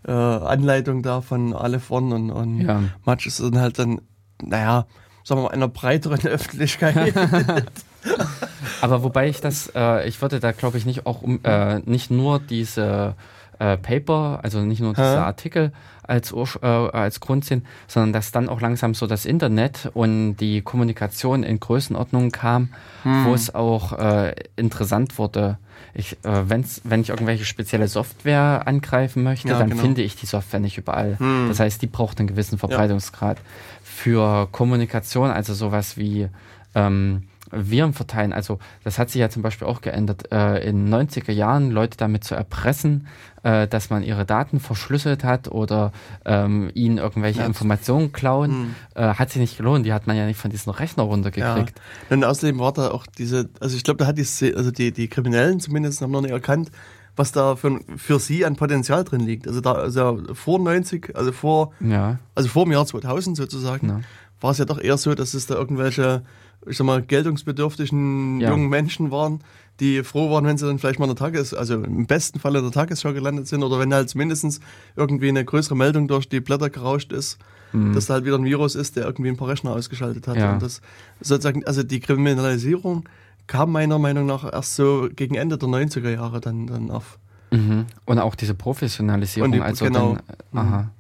[0.08, 2.84] äh, Anleitungen da von Aleph One und, und ja.
[3.06, 4.02] Match ist dann halt dann,
[4.42, 4.86] naja,
[5.24, 7.14] sagen wir mal, einer breiteren Öffentlichkeit.
[8.82, 12.12] aber wobei ich das, äh, ich würde da glaube ich nicht auch um, äh, nicht
[12.12, 13.16] nur diese
[13.60, 15.74] äh, Paper, also nicht nur diese Artikel
[16.04, 20.62] als, äh, als Grund sehen, sondern dass dann auch langsam so das Internet und die
[20.62, 22.70] Kommunikation in Größenordnungen kam,
[23.04, 23.26] hm.
[23.26, 25.60] wo es auch äh, interessant wurde.
[25.94, 29.82] Ich, äh, wenn's, wenn ich irgendwelche spezielle Software angreifen möchte, ja, dann genau.
[29.82, 31.18] finde ich die Software nicht überall.
[31.20, 31.48] Hm.
[31.50, 33.38] Das heißt, die braucht einen gewissen Verbreitungsgrad.
[33.38, 33.44] Ja.
[33.84, 36.30] Für Kommunikation, also sowas wie
[36.76, 38.34] ähm, Viren verteilen.
[38.34, 40.32] Also das hat sich ja zum Beispiel auch geändert.
[40.32, 43.08] Äh, in 90er Jahren Leute damit zu erpressen,
[43.44, 45.92] äh, dass man ihre Daten verschlüsselt hat oder
[46.26, 47.46] ähm, ihnen irgendwelche ja.
[47.46, 48.76] Informationen klauen, mhm.
[48.96, 49.86] äh, hat sich nicht gelohnt.
[49.86, 51.74] Die hat man ja nicht von diesem Rechner runtergekriegt.
[52.10, 52.16] Ja.
[52.16, 55.08] Und außerdem war da auch diese, also ich glaube, da hat die, also die, die
[55.08, 56.72] Kriminellen zumindest haben noch nicht erkannt,
[57.16, 59.48] was da für, für sie an Potenzial drin liegt.
[59.48, 62.18] Also da, also vor 90, also vor, ja.
[62.34, 64.00] also vor dem Jahr 2000 sozusagen, ja.
[64.40, 66.24] war es ja doch eher so, dass es da irgendwelche
[66.68, 68.50] ich sag mal, geltungsbedürftigen ja.
[68.50, 69.42] jungen Menschen waren,
[69.80, 72.56] die froh waren, wenn sie dann vielleicht mal in der Tages-, also im besten Fall
[72.56, 74.60] in der Tagesschau gelandet sind oder wenn halt mindestens
[74.96, 77.40] irgendwie eine größere Meldung durch die Blätter gerauscht ist,
[77.72, 77.94] mhm.
[77.94, 80.38] dass da halt wieder ein Virus ist, der irgendwie ein paar Rechner ausgeschaltet hat.
[80.38, 80.54] Ja.
[80.54, 80.82] Und das
[81.22, 83.08] sozusagen, also die Kriminalisierung
[83.48, 87.18] kam meiner Meinung nach erst so gegen Ende der 90er Jahre dann, dann auf.
[87.52, 87.86] Mhm.
[88.06, 90.18] Und auch diese Professionalisierung, die, also genau.
[90.52, 90.92] dann, aha.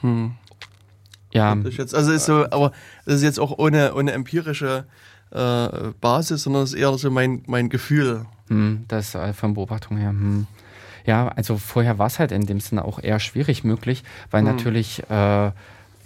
[0.00, 0.32] Hm.
[1.34, 1.54] Ja.
[1.54, 2.72] Jetzt, also ist so, aber
[3.04, 4.84] das ist jetzt auch ohne, ohne empirische
[5.32, 5.68] äh,
[6.00, 8.24] Basis, sondern es ist eher so mein, mein Gefühl.
[8.48, 10.10] Hm, das äh, von Beobachtung her.
[10.10, 10.46] Hm.
[11.06, 14.54] Ja, also vorher war es halt in dem Sinne auch eher schwierig möglich, weil hm.
[14.54, 15.50] natürlich, äh,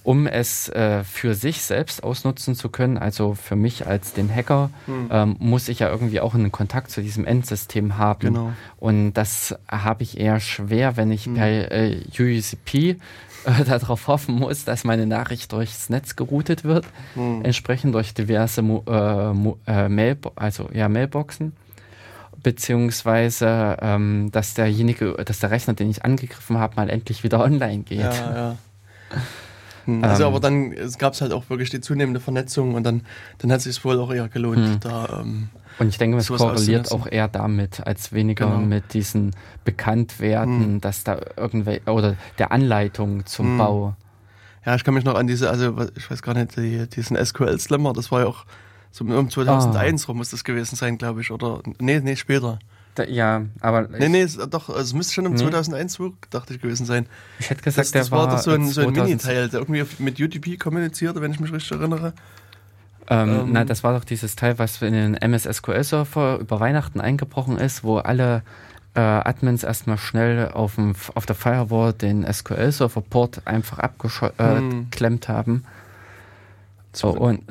[0.02, 4.70] um es äh, für sich selbst ausnutzen zu können, also für mich als den Hacker,
[4.86, 5.08] hm.
[5.10, 8.20] ähm, muss ich ja irgendwie auch einen Kontakt zu diesem Endsystem haben.
[8.20, 8.52] Genau.
[8.78, 11.34] Und das habe ich eher schwer, wenn ich hm.
[11.34, 12.96] per äh, UUCP
[13.44, 17.44] äh, darauf hoffen muss, dass meine Nachricht durchs Netz geroutet wird, hm.
[17.44, 19.32] entsprechend durch diverse äh,
[19.66, 21.52] äh, Mail, also ja, Mailboxen,
[22.42, 27.82] beziehungsweise ähm, dass derjenige, dass der Rechner, den ich angegriffen habe, mal endlich wieder online
[27.82, 28.00] geht.
[28.00, 28.56] Ja, ja.
[29.88, 30.04] Hm.
[30.04, 33.06] Also ähm, aber dann gab es halt auch wirklich die zunehmende Vernetzung und dann,
[33.38, 34.80] dann hat es sich wohl auch eher gelohnt, hm.
[34.80, 35.48] da ähm,
[35.78, 38.58] und ich denke, es korreliert auch eher damit, als weniger genau.
[38.58, 40.80] mit diesen Bekanntwerden, hm.
[40.80, 43.58] dass da irgendwelche, oder der Anleitung zum hm.
[43.58, 43.96] Bau.
[44.66, 47.92] Ja, ich kann mich noch an diese, also ich weiß gar nicht, die, diesen SQL-Slammer,
[47.92, 48.44] das war ja auch
[48.90, 50.06] so um 2001 ah.
[50.08, 52.58] rum muss das gewesen sein, glaube ich, oder, nee, nee, später.
[52.94, 53.88] Da, ja, aber.
[53.88, 55.38] Nee, nee, doch, also es müsste schon im nee.
[55.38, 55.98] 2001,
[56.30, 57.06] dachte ich, gewesen sein.
[57.38, 58.26] Ich hätte gesagt, das, das der war.
[58.26, 61.78] war so ein, so ein Mini-Teil, der irgendwie mit UTP kommunizierte, wenn ich mich richtig
[61.78, 62.12] erinnere.
[63.10, 66.60] Ähm, ähm, na, das war doch dieses Teil, was in den MS SQL Server über
[66.60, 68.42] Weihnachten eingebrochen ist, wo alle
[68.94, 75.24] äh, Admins erstmal schnell auf, dem, auf der Firewall den SQL Server Port einfach abgeklemmt
[75.24, 75.34] äh, hm.
[75.34, 75.64] haben.
[77.02, 77.42] Oh, und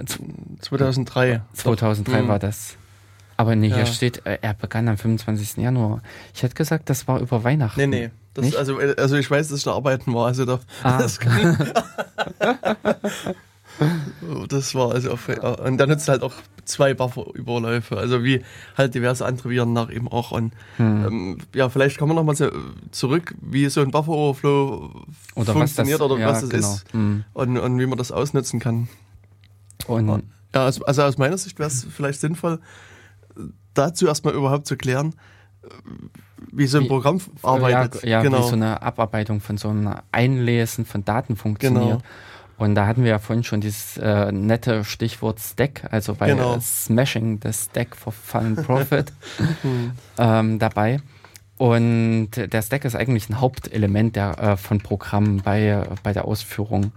[0.62, 1.42] 2003.
[1.54, 2.28] 2003 Doch.
[2.28, 2.76] war das.
[3.38, 3.86] Aber nee, hier ja.
[3.86, 5.58] steht, äh, er begann am 25.
[5.58, 6.02] Januar.
[6.34, 7.80] Ich hätte gesagt, das war über Weihnachten.
[7.80, 8.12] Nee, nee.
[8.34, 10.28] Das, also, äh, also ich weiß, dass ich da arbeiten war.
[10.28, 10.98] Also da, ah.
[10.98, 11.20] das,
[14.48, 16.34] das war also auf, und dann es halt auch
[16.66, 18.44] zwei Buffer-Überläufe, also wie
[18.78, 20.32] halt diverse andere Viren nach eben auch.
[20.32, 21.06] Und hm.
[21.06, 22.36] ähm, ja, vielleicht kommen wir nochmal
[22.92, 26.74] zurück, wie so ein Buffer-Overflow funktioniert das, oder ja, was das genau.
[26.74, 27.24] ist hm.
[27.34, 28.88] und, und wie man das ausnutzen kann.
[29.88, 30.08] Und
[30.54, 32.60] ja, also, also aus meiner Sicht wäre es vielleicht sinnvoll,
[33.74, 35.14] dazu erstmal überhaupt zu klären,
[36.52, 38.04] wie so ein Programm arbeitet.
[38.04, 38.40] Ja, ja genau.
[38.40, 41.84] wie so eine Abarbeitung von so einem Einlesen von Daten funktioniert.
[41.84, 42.02] Genau.
[42.58, 46.60] Und da hatten wir ja vorhin schon dieses äh, nette Stichwort Stack, also bei genau.
[46.60, 49.14] Smashing the Stack for Fun Profit
[49.62, 49.92] hm.
[50.18, 51.00] ähm, dabei.
[51.58, 56.92] Und der Stack ist eigentlich ein Hauptelement der, äh, von Programmen bei, bei der Ausführung.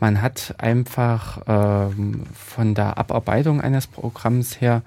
[0.00, 4.82] Man hat einfach ähm, von der Abarbeitung eines Programms her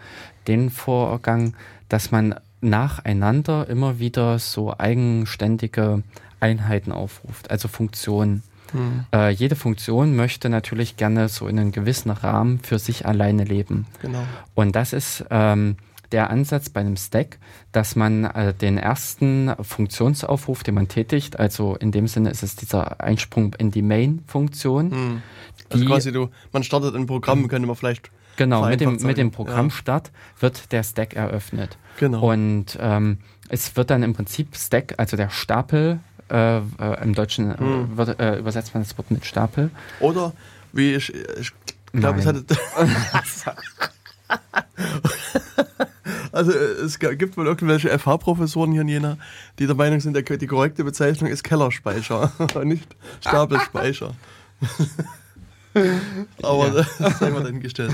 [0.48, 1.54] den Vorgang,
[1.88, 6.02] dass man nacheinander immer wieder so eigenständige
[6.40, 8.44] Einheiten aufruft, also Funktionen.
[8.74, 9.06] Hm.
[9.14, 13.86] Äh, jede Funktion möchte natürlich gerne so in einem gewissen Rahmen für sich alleine leben.
[14.02, 14.24] Genau.
[14.56, 15.78] Und das ist ähm,
[16.12, 17.40] der Ansatz bei einem Stack,
[17.72, 22.56] dass man äh, den ersten Funktionsaufruf, den man tätigt, also in dem Sinne ist es
[22.56, 24.92] dieser Einsprung in die Main-Funktion.
[24.92, 25.22] Hm.
[25.70, 29.32] Also quasi du, man startet ein Programm, könnte man vielleicht Genau, mit dem, mit dem
[29.32, 30.42] Programmstart ja.
[30.42, 31.78] wird der Stack eröffnet.
[32.00, 32.32] Genau.
[32.32, 33.20] Und ähm,
[33.50, 36.00] es wird dann im Prinzip Stack, also der Stapel,
[36.34, 37.96] äh, äh, im Deutschen äh, hm.
[37.98, 39.70] wird, äh, übersetzt man das Wort mit Stapel.
[40.00, 40.34] Oder
[40.72, 41.52] wie ich, ich
[41.94, 42.44] glaube, es hatte.
[46.32, 49.18] Also es gibt wohl irgendwelche FH-Professoren hier in Jena,
[49.60, 52.32] die der Meinung sind, die korrekte Bezeichnung ist Kellerspeicher,
[52.64, 54.16] nicht Stapelspeicher.
[56.42, 56.86] Aber ja.
[56.98, 57.94] das sei mal dahingestellt.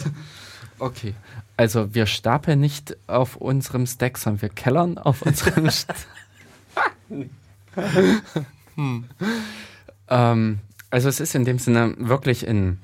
[0.79, 1.15] Okay,
[1.57, 5.97] also wir stapeln nicht auf unserem Stack, sondern wir kellern auf unserem Stack.
[8.75, 9.05] hm.
[10.09, 10.59] ähm,
[10.89, 12.79] also es ist in dem Sinne wirklich ein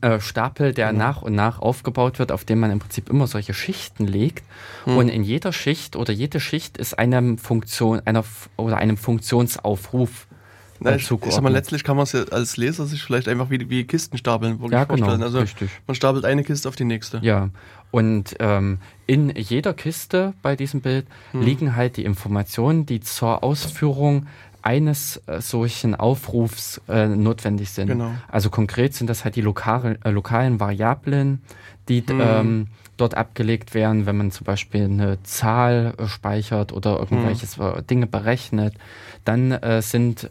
[0.00, 1.04] äh, Stapel, der genau.
[1.04, 4.44] nach und nach aufgebaut wird, auf dem man im Prinzip immer solche Schichten legt.
[4.84, 4.96] Hm.
[4.96, 8.24] Und in jeder Schicht oder jede Schicht ist einem Funktion, einer
[8.56, 10.26] oder einem Funktionsaufruf
[10.80, 13.48] na, ich, ich sag mal, letztlich kann man es ja als Leser sich vielleicht einfach
[13.48, 15.22] wie, wie Kisten stapeln wirklich ja, genau, vorstellen.
[15.22, 15.70] Also richtig.
[15.86, 17.18] man stapelt eine Kiste auf die nächste.
[17.22, 17.50] Ja.
[17.94, 21.42] Und ähm, in jeder Kiste bei diesem Bild hm.
[21.42, 24.26] liegen halt die Informationen, die zur Ausführung
[24.62, 27.86] eines äh, solchen Aufrufs äh, notwendig sind.
[27.86, 28.10] Genau.
[28.26, 31.42] Also konkret sind das halt die lokale, äh, lokalen Variablen,
[31.88, 32.20] die hm.
[32.20, 32.66] ähm,
[32.96, 37.86] dort abgelegt werden, wenn man zum Beispiel eine Zahl äh, speichert oder irgendwelches hm.
[37.86, 38.74] Dinge berechnet.
[39.24, 40.30] Dann äh, sind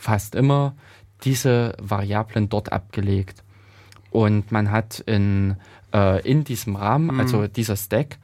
[0.00, 0.74] fast immer
[1.22, 3.44] diese Variablen dort abgelegt.
[4.12, 5.56] Und man hat in,
[5.92, 7.20] äh, in diesem Rahmen, mhm.
[7.20, 8.18] also dieser Stack,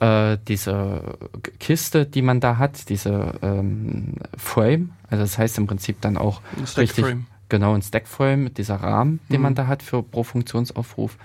[0.00, 1.16] äh, diese
[1.58, 6.40] Kiste, die man da hat, diese ähm, Frame, also das heißt im Prinzip dann auch
[6.76, 7.04] richtig,
[7.48, 9.42] genau ein Stack-Frame, dieser Rahmen, den mhm.
[9.42, 11.16] man da hat für pro Funktionsaufruf,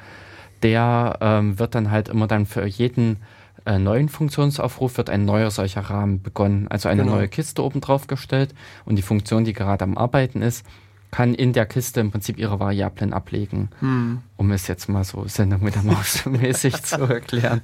[0.61, 3.17] der ähm, wird dann halt immer dann für jeden
[3.65, 6.67] äh, neuen Funktionsaufruf wird ein neuer solcher Rahmen begonnen.
[6.69, 7.17] Also eine genau.
[7.17, 8.53] neue Kiste oben drauf gestellt
[8.85, 10.65] und die Funktion, die gerade am Arbeiten ist,
[11.11, 14.21] kann in der Kiste im Prinzip ihre Variablen ablegen, hm.
[14.37, 17.61] um es jetzt mal so Sendung mit der Maus mäßig zu erklären.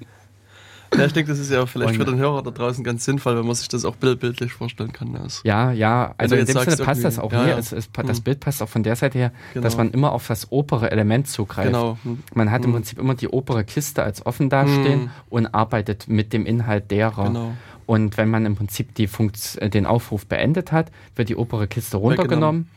[0.95, 3.37] Ja, ich denke, das ist ja vielleicht und, für den Hörer da draußen ganz sinnvoll,
[3.37, 5.15] wenn man sich das auch bildbildlich vorstellen kann.
[5.15, 7.57] Also, ja, ja, also in dem Sinne passt das auch ja, ja.
[7.57, 8.23] Es, es, das hm.
[8.23, 9.63] Bild passt auch von der Seite her, genau.
[9.63, 11.67] dass man immer auf das obere Element zugreift.
[11.67, 11.97] Genau.
[12.03, 12.23] Hm.
[12.33, 12.73] Man hat im hm.
[12.73, 15.09] Prinzip immer die obere Kiste als offen dastehen hm.
[15.29, 17.27] und arbeitet mit dem Inhalt derer.
[17.27, 17.53] Genau.
[17.85, 21.97] Und wenn man im Prinzip die Funkt den Aufruf beendet hat, wird die obere Kiste
[21.97, 22.67] runtergenommen.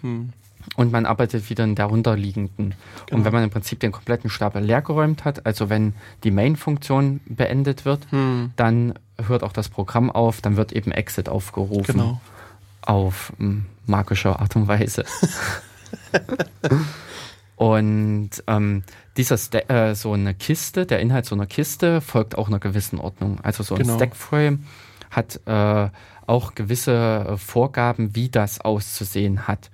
[0.77, 2.75] Und man arbeitet wieder in der runterliegenden.
[3.07, 3.19] Genau.
[3.19, 5.95] Und wenn man im Prinzip den kompletten Stapel leergeräumt hat, also wenn
[6.25, 8.53] die Main-Funktion beendet wird, hm.
[8.57, 8.95] dann
[9.27, 11.95] hört auch das Programm auf, dann wird eben Exit aufgerufen.
[11.95, 12.21] Genau.
[12.83, 15.05] Auf hm, magische Art und Weise.
[17.57, 18.85] und ähm,
[19.17, 22.99] dieser Sta äh, so eine Kiste, der Inhalt so einer Kiste folgt auch einer gewissen
[22.99, 23.41] Ordnung.
[23.43, 23.97] Also so ein genau.
[23.97, 24.65] Stackframe
[25.11, 25.89] hat äh,
[26.27, 29.71] auch gewisse Vorgaben, wie das auszusehen hat.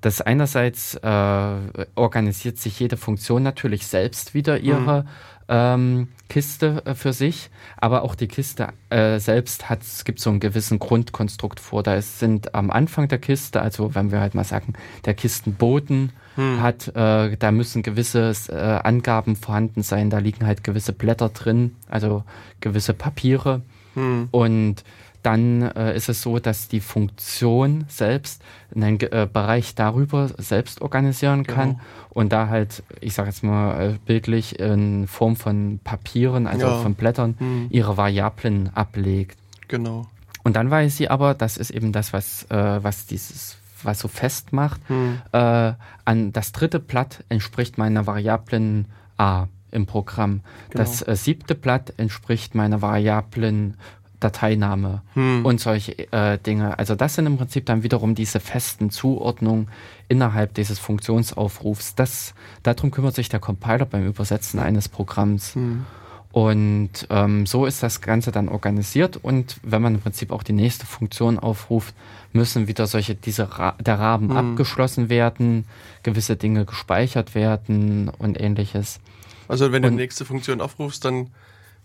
[0.00, 1.56] Das einerseits äh,
[1.94, 5.08] organisiert sich jede Funktion natürlich selbst wieder ihre mhm.
[5.48, 10.30] ähm, Kiste äh, für sich, aber auch die Kiste äh, selbst hat, es gibt so
[10.30, 11.82] einen gewissen Grundkonstrukt vor.
[11.82, 14.74] Da sind am Anfang der Kiste, also wenn wir halt mal sagen,
[15.04, 16.62] der Kistenboden hm.
[16.62, 21.74] hat, äh, da müssen gewisse äh, Angaben vorhanden sein, da liegen halt gewisse Blätter drin,
[21.88, 22.22] also
[22.60, 23.62] gewisse Papiere.
[23.94, 24.28] Hm.
[24.30, 24.84] Und
[25.28, 28.40] dann äh, ist es so, dass die Funktion selbst
[28.74, 31.80] einen äh, Bereich darüber selbst organisieren kann genau.
[32.08, 36.78] und da halt, ich sage jetzt mal äh, bildlich, in Form von Papieren, also ja.
[36.78, 37.66] von Blättern, hm.
[37.68, 39.36] ihre Variablen ablegt.
[39.68, 40.06] Genau.
[40.44, 44.08] Und dann weiß sie aber, das ist eben das, was, äh, was dieses was so
[44.08, 45.20] festmacht, hm.
[45.32, 45.72] äh,
[46.06, 48.86] an das dritte Blatt entspricht meiner Variablen
[49.18, 50.40] A im Programm.
[50.70, 50.84] Genau.
[50.84, 53.76] Das äh, siebte Blatt entspricht meiner Variablen
[54.20, 55.44] Dateiname hm.
[55.44, 56.78] und solche äh, Dinge.
[56.78, 59.68] Also das sind im Prinzip dann wiederum diese festen Zuordnungen
[60.08, 61.94] innerhalb dieses Funktionsaufrufs.
[61.94, 65.54] Das, darum kümmert sich der Compiler beim Übersetzen eines Programms.
[65.54, 65.84] Hm.
[66.30, 69.16] Und ähm, so ist das Ganze dann organisiert.
[69.16, 71.94] Und wenn man im Prinzip auch die nächste Funktion aufruft,
[72.32, 74.36] müssen wieder solche, diese Ra der Rahmen hm.
[74.36, 75.64] abgeschlossen werden,
[76.02, 79.00] gewisse Dinge gespeichert werden und ähnliches.
[79.48, 81.28] Also wenn du die nächste Funktion aufrufst, dann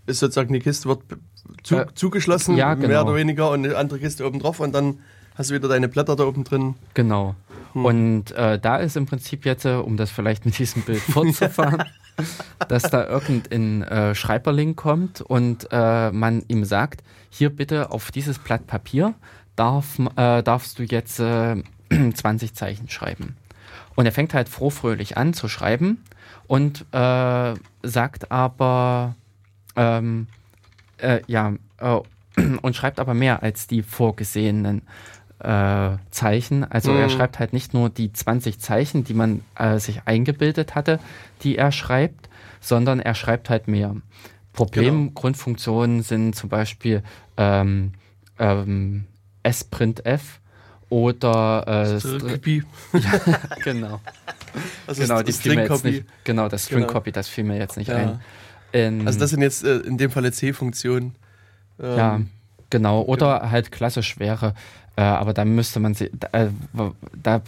[0.06, 1.02] ist sozusagen die Kiste wird
[1.64, 2.88] zu, äh, zugeschlossen, ja, genau.
[2.88, 5.00] mehr oder weniger, und eine andere Kiste oben drauf und dann
[5.36, 6.76] hast du wieder deine Blätter da oben drin.
[6.94, 7.36] Genau.
[7.74, 7.86] Hm.
[7.86, 11.84] Und äh, da ist im Prinzip jetzt, äh, um das vielleicht mit diesem Bild fortzufahren,
[12.68, 18.38] dass da irgendein äh, Schreiberling kommt und äh, man ihm sagt, hier bitte auf dieses
[18.40, 19.16] Blatt Papier
[19.56, 21.18] darf, äh, darfst du jetzt
[21.90, 23.36] 20 Zeichen schreiben.
[23.96, 26.04] Und er fängt halt frohfröhlich an zu schreiben
[26.48, 29.16] und sagt aber,
[29.76, 30.28] ähm,
[30.98, 32.00] äh, ja, äh,
[32.62, 34.82] und schreibt aber mehr als die vorgesehenen
[35.40, 36.64] äh, Zeichen.
[36.64, 37.00] Also mhm.
[37.00, 41.00] er schreibt halt nicht nur die 20 Zeichen, die man äh, sich eingebildet hatte,
[41.44, 42.30] die er schreibt,
[42.62, 43.96] sondern er schreibt halt mehr.
[44.54, 46.04] Problemgrundfunktionen genau.
[46.04, 47.04] sind zum Beispiel
[47.38, 47.94] ähm,
[48.40, 49.06] ähm,
[49.50, 50.40] sprintf
[50.90, 51.98] oder äh,
[53.00, 53.20] ja,
[53.64, 54.00] genau.
[54.86, 57.16] Also genau, die fiel mir jetzt nicht, genau, das String Copy, genau.
[57.16, 57.96] das fiel mir jetzt nicht ja.
[57.96, 58.22] ein.
[58.74, 61.16] In, also das sind jetzt äh, in dem Falle C-Funktionen.
[61.80, 62.22] Ähm, ja,
[62.70, 63.04] genau.
[63.04, 63.52] Oder genau.
[63.52, 64.54] halt klassisch wäre,
[64.96, 66.48] äh, aber da müsste man sie, äh,
[67.22, 67.42] da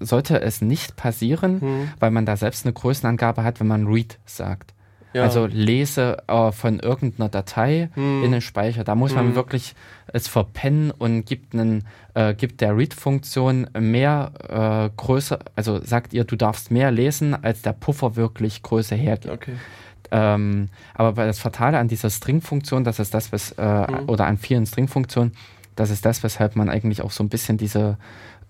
[0.00, 1.88] sollte es nicht passieren, hm.
[1.98, 4.72] weil man da selbst eine Größenangabe hat, wenn man Read sagt.
[5.12, 5.24] Ja.
[5.24, 8.24] Also lese äh, von irgendeiner Datei hm.
[8.24, 8.82] in den Speicher.
[8.82, 9.34] Da muss man hm.
[9.34, 9.74] wirklich
[10.06, 16.24] es verpennen und gibt, einen, äh, gibt der Read-Funktion mehr äh, Größe, also sagt ihr,
[16.24, 19.32] du darfst mehr lesen, als der Puffer wirklich Größe hergibt.
[19.32, 19.54] Okay.
[20.12, 24.08] Ähm, aber das Fatale an dieser String-Funktion, das ist das, was, äh, mhm.
[24.08, 25.32] oder an vielen String-Funktionen,
[25.74, 27.96] das ist das, weshalb man eigentlich auch so ein bisschen diese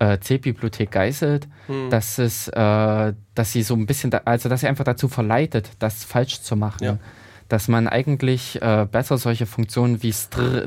[0.00, 1.88] äh, C-Bibliothek geißelt, mhm.
[1.90, 5.70] dass es, äh, dass sie so ein bisschen, da, also dass sie einfach dazu verleitet,
[5.78, 6.84] das falsch zu machen.
[6.84, 6.98] Ja.
[7.48, 10.66] Dass man eigentlich äh, besser solche Funktionen wie Str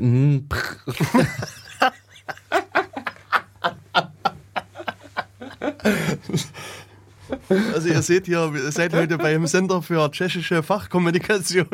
[7.74, 11.66] Also ihr seht hier, ihr seid heute beim Sender für tschechische Fachkommunikation.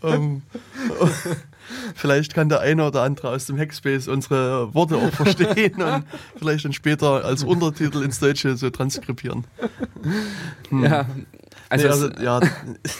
[0.00, 0.42] um,
[1.00, 1.10] um,
[1.94, 6.04] vielleicht kann der eine oder andere aus dem Hackspace unsere Worte auch verstehen und
[6.36, 9.44] vielleicht dann später als Untertitel ins Deutsche so transkribieren.
[10.70, 10.84] Hm.
[10.84, 11.06] Ja,
[11.68, 12.40] also, nee, also es, ja.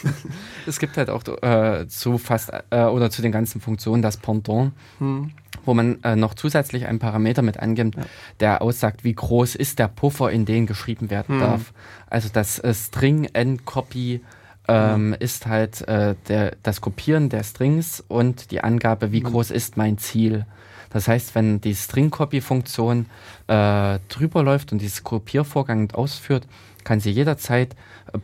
[0.66, 4.72] es gibt halt auch äh, zu fast äh, oder zu den ganzen Funktionen das Pendant,
[4.98, 5.32] hm.
[5.64, 8.02] Wo man äh, noch zusätzlich einen Parameter mit angibt, ja.
[8.40, 11.40] der aussagt, wie groß ist der Puffer, in den geschrieben werden hm.
[11.40, 11.72] darf.
[12.08, 14.20] Also das äh, String End Copy
[14.68, 19.30] ähm, ist halt äh, der, das Kopieren der Strings und die Angabe, wie hm.
[19.30, 20.46] groß ist mein Ziel.
[20.90, 23.06] Das heißt, wenn die String-Copy-Funktion
[23.46, 26.46] äh, drüber läuft und diesen Kopiervorgang ausführt,
[26.90, 27.76] kann sie jederzeit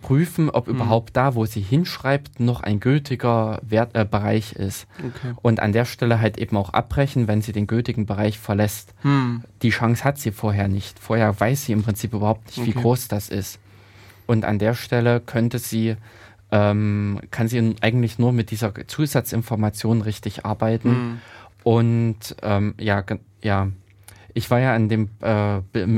[0.03, 0.75] prüfen, ob mhm.
[0.75, 4.89] überhaupt da, wo sie hinschreibt, noch ein gültiger Wert, äh, Bereich ist.
[4.99, 5.35] Okay.
[5.41, 8.93] Und an der Stelle halt eben auch abbrechen, wenn sie den gültigen Bereich verlässt.
[9.05, 9.45] Mhm.
[9.63, 10.99] Die Chance hat sie vorher nicht.
[10.99, 12.67] Vorher weiß sie im Prinzip überhaupt nicht, okay.
[12.67, 13.61] wie groß das ist.
[14.27, 15.95] Und an der Stelle könnte sie,
[16.51, 20.89] ähm, kann sie eigentlich nur mit dieser Zusatzinformation richtig arbeiten.
[20.89, 21.21] Mhm.
[21.63, 23.05] Und ähm, ja,
[23.45, 23.69] ja,
[24.37, 25.29] ich war ja an dem, äh,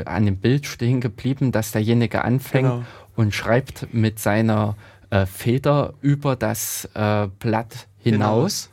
[0.04, 2.84] an dem Bild stehen geblieben, dass derjenige anfängt genau
[3.16, 4.76] und schreibt mit seiner
[5.10, 8.70] äh, Feder über das äh, Blatt hinaus.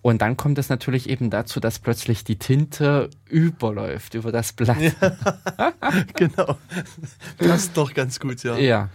[0.00, 4.80] Und dann kommt es natürlich eben dazu, dass plötzlich die Tinte überläuft über das Blatt.
[4.80, 5.72] Ja,
[6.14, 6.56] genau.
[7.36, 8.56] Das ist doch ganz gut, ja.
[8.56, 8.88] Ja.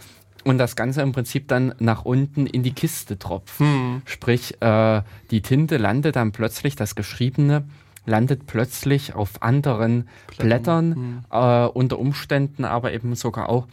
[0.43, 3.59] Und das Ganze im Prinzip dann nach unten in die Kiste tropft.
[3.59, 4.01] Hm.
[4.05, 7.65] Sprich, äh, die Tinte landet dann plötzlich, das Geschriebene
[8.08, 11.24] landet plötzlich auf anderen Blättern, Blättern hm.
[11.30, 13.68] äh, unter Umständen aber eben sogar auch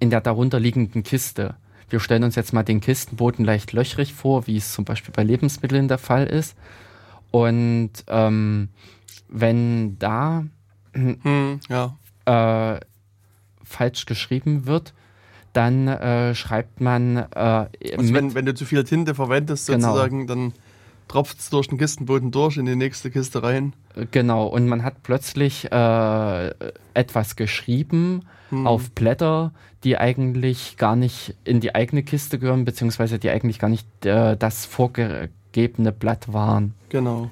[0.00, 1.56] in der darunterliegenden Kiste.
[1.90, 5.24] Wir stellen uns jetzt mal den Kistenboden leicht löchrig vor, wie es zum Beispiel bei
[5.24, 6.56] Lebensmitteln der Fall ist.
[7.30, 8.68] Und ähm,
[9.28, 10.44] wenn da
[10.92, 11.96] hm, ja.
[12.26, 12.80] äh,
[13.64, 14.94] falsch geschrieben wird,
[15.52, 17.16] dann äh, schreibt man.
[17.16, 19.88] Äh, also wenn, wenn du zu viel Tinte verwendest, genau.
[19.88, 20.52] sozusagen, dann
[21.08, 23.72] tropft es durch den Kistenboden durch in die nächste Kiste rein.
[24.10, 26.54] Genau, und man hat plötzlich äh,
[26.94, 28.66] etwas geschrieben hm.
[28.66, 29.52] auf Blätter,
[29.84, 34.36] die eigentlich gar nicht in die eigene Kiste gehören, beziehungsweise die eigentlich gar nicht äh,
[34.36, 36.74] das vorgegebene Blatt waren.
[36.90, 37.30] Genau.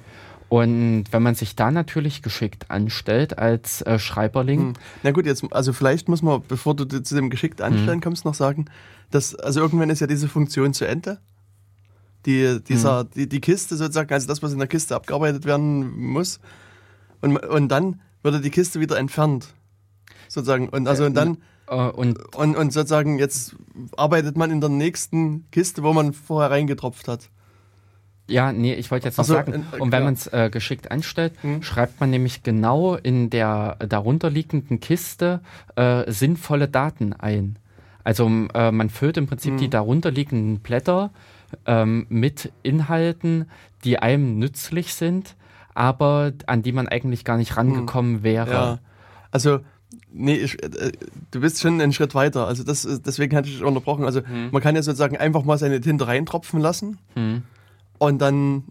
[0.48, 4.60] Und wenn man sich da natürlich geschickt anstellt als äh, Schreiberling.
[4.60, 4.72] Hm.
[5.02, 8.00] Na gut, jetzt, also vielleicht muss man, bevor du zu dem geschickt anstellen hm.
[8.00, 8.66] kommst, noch sagen,
[9.10, 11.18] dass, also irgendwann ist ja diese Funktion zu Ende.
[12.26, 13.08] Die, dieser, hm.
[13.14, 16.40] die, die Kiste sozusagen, also das, was in der Kiste abgearbeitet werden muss.
[17.20, 19.54] Und, und dann würde die Kiste wieder entfernt.
[20.28, 20.68] Sozusagen.
[20.68, 21.38] Und also und dann.
[21.68, 23.56] Äh, und, und, und sozusagen jetzt
[23.96, 27.30] arbeitet man in der nächsten Kiste, wo man vorher reingetropft hat.
[28.28, 31.34] Ja, nee, ich wollte jetzt noch so, sagen, und wenn man es äh, geschickt anstellt,
[31.42, 31.62] hm.
[31.62, 35.40] schreibt man nämlich genau in der darunterliegenden Kiste
[35.76, 37.58] äh, sinnvolle Daten ein.
[38.02, 39.58] Also äh, man füllt im Prinzip hm.
[39.58, 41.10] die darunterliegenden Blätter
[41.66, 43.50] ähm, mit Inhalten,
[43.84, 45.36] die einem nützlich sind,
[45.74, 48.22] aber an die man eigentlich gar nicht rangekommen hm.
[48.22, 48.50] wäre.
[48.50, 48.78] Ja.
[49.30, 49.60] Also
[50.12, 50.92] Nee, ich, äh,
[51.30, 52.46] du bist schon einen Schritt weiter.
[52.46, 54.04] Also das, deswegen hatte ich unterbrochen.
[54.04, 54.48] Also hm.
[54.50, 56.98] man kann ja sozusagen einfach mal seine Tinte reintropfen lassen.
[57.14, 57.42] Hm.
[57.98, 58.64] Und dann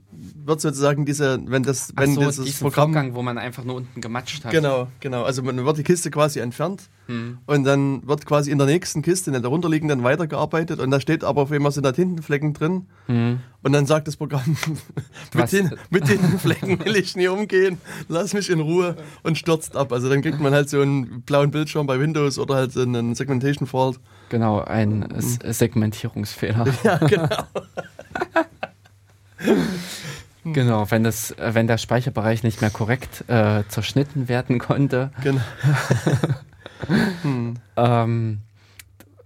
[0.45, 2.93] wird sozusagen diese, wenn das, wenn so, dieses Programm.
[2.93, 4.51] Vorgang, wo man einfach nur unten gematscht hat.
[4.51, 5.23] Genau, genau.
[5.23, 7.39] Also man wird die Kiste quasi entfernt hm.
[7.45, 11.23] und dann wird quasi in der nächsten Kiste, in der darunterliegenden, weitergearbeitet und da steht
[11.23, 12.85] aber auf einmal sind da Tintenflecken drin.
[13.07, 13.39] Hm.
[13.63, 14.55] Und dann sagt das Programm,
[15.33, 19.91] mit, den, mit Tintenflecken will ich nie umgehen, lass mich in Ruhe und stürzt ab.
[19.91, 23.67] Also dann kriegt man halt so einen blauen Bildschirm bei Windows oder halt einen Segmentation
[23.67, 23.99] Fault.
[24.29, 25.53] Genau, ein hm.
[25.53, 26.65] Segmentierungsfehler.
[26.83, 27.27] Ja, genau.
[30.53, 35.41] Genau, wenn, das, wenn der Speicherbereich nicht mehr korrekt äh, zerschnitten werden konnte, genau.
[37.23, 37.55] hm.
[37.75, 38.41] ähm,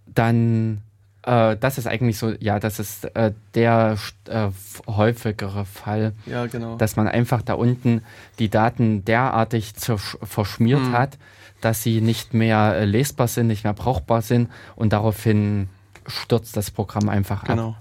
[0.05, 0.81] dann
[1.23, 3.97] äh, das ist eigentlich so, ja, das ist äh, der
[4.29, 4.47] äh,
[4.87, 6.77] häufigere Fall, ja, genau.
[6.77, 8.01] dass man einfach da unten
[8.39, 10.93] die Daten derartig verschmiert hm.
[10.93, 11.17] hat,
[11.61, 15.67] dass sie nicht mehr äh, lesbar sind, nicht mehr brauchbar sind und daraufhin
[16.07, 17.69] stürzt das Programm einfach genau.
[17.69, 17.75] ab.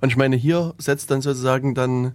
[0.00, 2.12] Und ich meine, hier setzt dann sozusagen dann,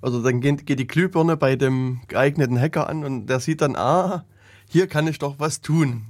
[0.00, 3.76] also dann geht, geht die Glühbirne bei dem geeigneten Hacker an und der sieht dann,
[3.76, 4.24] ah,
[4.68, 6.06] hier kann ich doch was tun.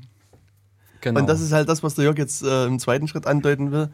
[1.00, 1.20] Genau.
[1.20, 3.90] Und das ist halt das, was der Jörg jetzt äh, im zweiten Schritt andeuten will.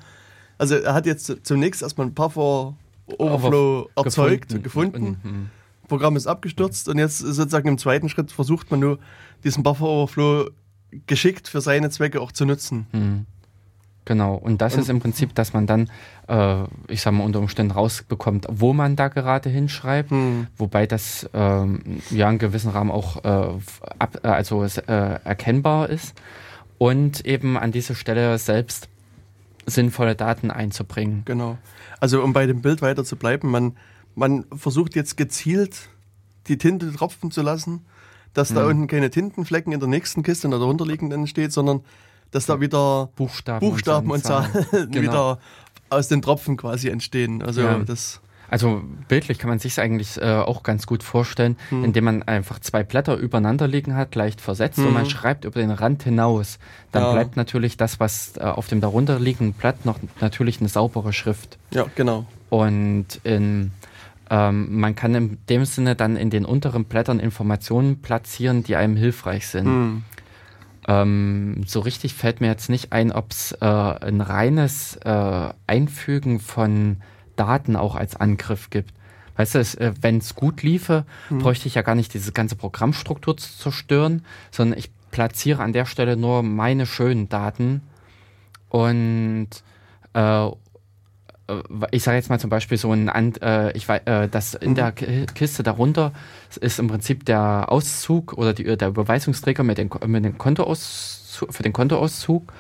[0.58, 2.74] Also er hat jetzt zunächst erstmal ein Puffer
[3.18, 4.62] Overflow Aber erzeugt, gefunden.
[4.62, 5.18] gefunden.
[5.22, 5.50] Mhm.
[5.88, 8.98] Programm ist abgestürzt und jetzt sozusagen im zweiten Schritt versucht man nur,
[9.44, 10.50] diesen Buffer Overflow
[11.06, 12.86] geschickt für seine Zwecke auch zu nutzen.
[12.92, 13.26] Mhm.
[14.06, 15.90] Genau, und das ist im Prinzip, dass man dann,
[16.28, 20.46] äh, ich sag mal, unter Umständen rausbekommt, wo man da gerade hinschreibt, hm.
[20.56, 21.80] wobei das ähm,
[22.10, 23.58] ja in gewissem Rahmen auch äh,
[23.98, 26.14] ab, äh, also äh, erkennbar ist
[26.78, 28.88] und eben an dieser Stelle selbst
[29.66, 31.22] sinnvolle Daten einzubringen.
[31.24, 31.58] Genau.
[31.98, 33.76] Also um bei dem Bild weiter zu bleiben, man,
[34.14, 35.88] man versucht jetzt gezielt
[36.46, 37.84] die Tinte tropfen zu lassen,
[38.34, 38.54] dass hm.
[38.54, 41.80] da unten keine Tintenflecken in der nächsten Kiste in der darunterliegenden steht, sondern
[42.30, 45.02] dass da wieder Buchstaben, Buchstaben und Zahlen, und Zahlen genau.
[45.02, 45.38] wieder
[45.90, 47.42] aus den Tropfen quasi entstehen.
[47.42, 47.78] Also ja.
[47.78, 48.20] das.
[48.48, 51.82] Also bildlich kann man sich eigentlich äh, auch ganz gut vorstellen, hm.
[51.82, 54.86] indem man einfach zwei Blätter übereinander liegen hat, leicht versetzt hm.
[54.86, 56.60] und man schreibt über den Rand hinaus.
[56.92, 57.12] Dann ja.
[57.12, 61.58] bleibt natürlich das, was äh, auf dem darunterliegenden Blatt noch natürlich eine saubere Schrift.
[61.72, 62.24] Ja, genau.
[62.48, 63.72] Und in,
[64.30, 68.96] ähm, man kann in dem Sinne dann in den unteren Blättern Informationen platzieren, die einem
[68.96, 69.66] hilfreich sind.
[69.66, 70.04] Hm.
[70.86, 76.38] Ähm, so richtig fällt mir jetzt nicht ein, ob es äh, ein reines äh, Einfügen
[76.40, 76.98] von
[77.34, 78.92] Daten auch als Angriff gibt.
[79.36, 81.38] Weißt du, äh, wenn es gut liefe, hm.
[81.38, 85.86] bräuchte ich ja gar nicht diese ganze Programmstruktur zu zerstören, sondern ich platziere an der
[85.86, 87.82] Stelle nur meine schönen Daten
[88.68, 89.66] und äh,
[90.16, 90.50] äh,
[91.92, 94.92] ich sage jetzt mal zum Beispiel so ein, äh, ich weiß, äh, das in der
[95.00, 95.26] mhm.
[95.34, 96.12] Kiste darunter
[96.60, 101.62] ist im Prinzip der Auszug oder die, der Überweisungsträger mit, den, mit dem Kontoauszug, für
[101.62, 102.52] den Kontoauszug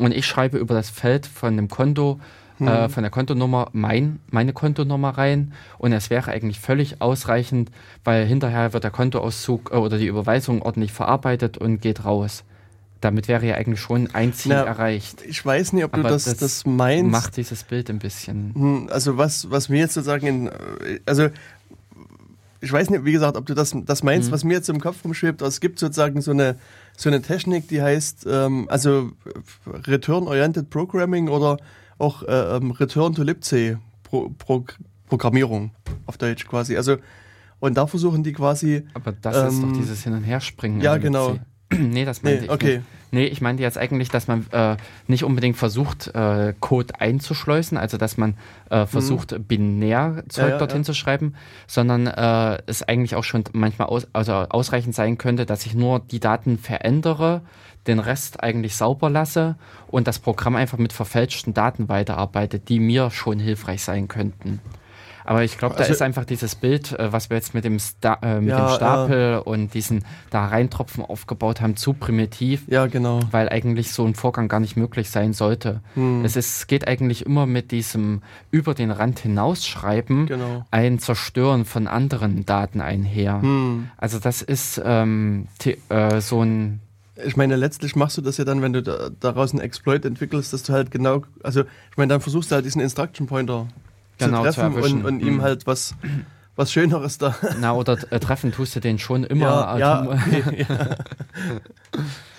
[0.00, 2.18] und ich schreibe über das Feld von dem Konto
[2.58, 2.68] mhm.
[2.68, 7.70] äh, von der Kontonummer mein, meine Kontonummer rein und es wäre eigentlich völlig ausreichend,
[8.02, 12.42] weil hinterher wird der Kontoauszug äh, oder die Überweisung ordentlich verarbeitet und geht raus
[13.04, 15.22] damit wäre ja eigentlich schon ein Ziel Na, erreicht.
[15.28, 17.10] Ich weiß nicht, ob du das, das, das meinst.
[17.10, 18.54] Macht dieses Bild ein bisschen.
[18.54, 20.50] Hm, also was, was mir jetzt sozusagen in,
[21.04, 21.28] also
[22.60, 24.32] ich weiß nicht, wie gesagt, ob du das, das meinst, mhm.
[24.32, 25.42] was mir jetzt im Kopf rumschwebt.
[25.42, 26.56] Es gibt sozusagen so eine,
[26.96, 29.10] so eine Technik, die heißt, ähm, also
[29.66, 31.58] Return-Oriented Programming oder
[31.98, 34.64] auch äh, ähm, Return to libc Pro, Pro,
[35.08, 35.72] Programmierung
[36.06, 36.76] auf Deutsch quasi.
[36.76, 36.96] Also
[37.60, 38.86] und da versuchen die quasi.
[38.94, 40.80] Aber das ähm, ist doch ähm, dieses Hin- und Herspringen.
[40.80, 41.38] Ja, genau.
[41.78, 42.76] nee, das meinte nee, okay.
[42.76, 42.86] nicht.
[43.14, 47.96] Nee, ich meinte jetzt eigentlich, dass man äh, nicht unbedingt versucht, äh, Code einzuschleusen, also
[47.96, 48.36] dass man
[48.70, 49.44] äh, versucht, mhm.
[49.44, 50.84] Binärzeug ja, ja, dorthin ja.
[50.84, 51.34] zu schreiben,
[51.68, 56.00] sondern äh, es eigentlich auch schon manchmal aus, also ausreichend sein könnte, dass ich nur
[56.00, 57.42] die Daten verändere,
[57.86, 59.54] den Rest eigentlich sauber lasse
[59.86, 64.58] und das Programm einfach mit verfälschten Daten weiterarbeitet, die mir schon hilfreich sein könnten.
[65.24, 67.78] Aber ich glaube, da also, ist einfach dieses Bild, äh, was wir jetzt mit dem,
[67.78, 69.38] Sta äh, mit ja, dem Stapel ja.
[69.38, 72.64] und diesen da reintropfen aufgebaut haben, zu primitiv.
[72.68, 73.20] Ja, genau.
[73.30, 75.80] Weil eigentlich so ein Vorgang gar nicht möglich sein sollte.
[75.94, 76.24] Hm.
[76.24, 80.64] Es ist, geht eigentlich immer mit diesem über den Rand hinausschreiben, genau.
[80.70, 83.40] ein Zerstören von anderen Daten einher.
[83.40, 83.88] Hm.
[83.96, 85.48] Also das ist ähm,
[85.88, 86.80] äh, so ein
[87.24, 90.52] ich meine, letztlich machst du das ja dann, wenn du da, daraus einen Exploit entwickelst,
[90.52, 93.68] dass du halt genau, also ich meine, dann versuchst du halt diesen Instruction Pointer
[94.18, 95.42] genau, zu treffen zu und, und ihm mhm.
[95.42, 95.94] halt was,
[96.56, 97.34] was Schöneres da.
[97.60, 99.46] Na, oder äh, treffen tust du den schon immer.
[99.46, 100.96] Ja, ja, okay, ja.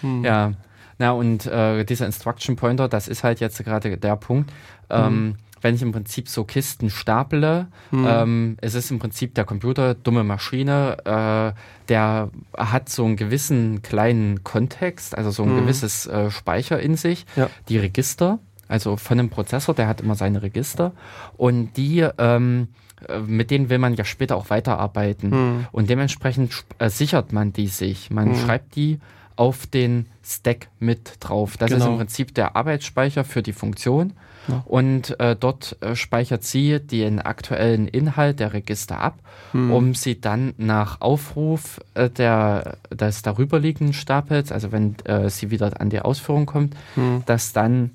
[0.02, 0.24] hm.
[0.24, 0.52] ja.
[0.98, 4.52] Na, und äh, dieser Instruction Pointer, das ist halt jetzt gerade der Punkt.
[4.90, 5.36] Ähm, hm.
[5.62, 8.06] Wenn ich im Prinzip so Kisten staple, hm.
[8.08, 11.60] ähm, es ist im Prinzip der Computer, dumme Maschine, äh,
[11.90, 15.62] der hat so einen gewissen kleinen Kontext, also so ein hm.
[15.62, 17.50] gewisses äh, Speicher in sich, ja.
[17.68, 20.92] die Register also von einem Prozessor, der hat immer seine Register
[21.38, 22.70] und die, ähm,
[23.08, 25.68] äh, mit denen will man ja später auch weiterarbeiten hm.
[25.72, 28.10] und dementsprechend äh, sichert man die sich.
[28.12, 28.36] Man hm.
[28.38, 29.00] schreibt die
[29.36, 31.58] auf den Stack mit drauf.
[31.58, 31.86] Das genau.
[31.86, 34.14] ist im Prinzip der Arbeitsspeicher für die Funktion.
[34.48, 34.64] Ja.
[34.66, 39.18] Und äh, dort äh, speichert sie den aktuellen Inhalt der Register ab,
[39.52, 39.72] hm.
[39.72, 45.82] um sie dann nach Aufruf äh, der, des darüberliegenden Stapels, also wenn äh, sie wieder
[45.82, 47.24] an die Ausführung kommt, hm.
[47.26, 47.92] dass dann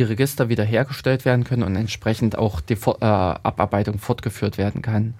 [0.00, 5.14] die Register wiederhergestellt werden können und entsprechend auch die äh, Abarbeitung fortgeführt werden kann.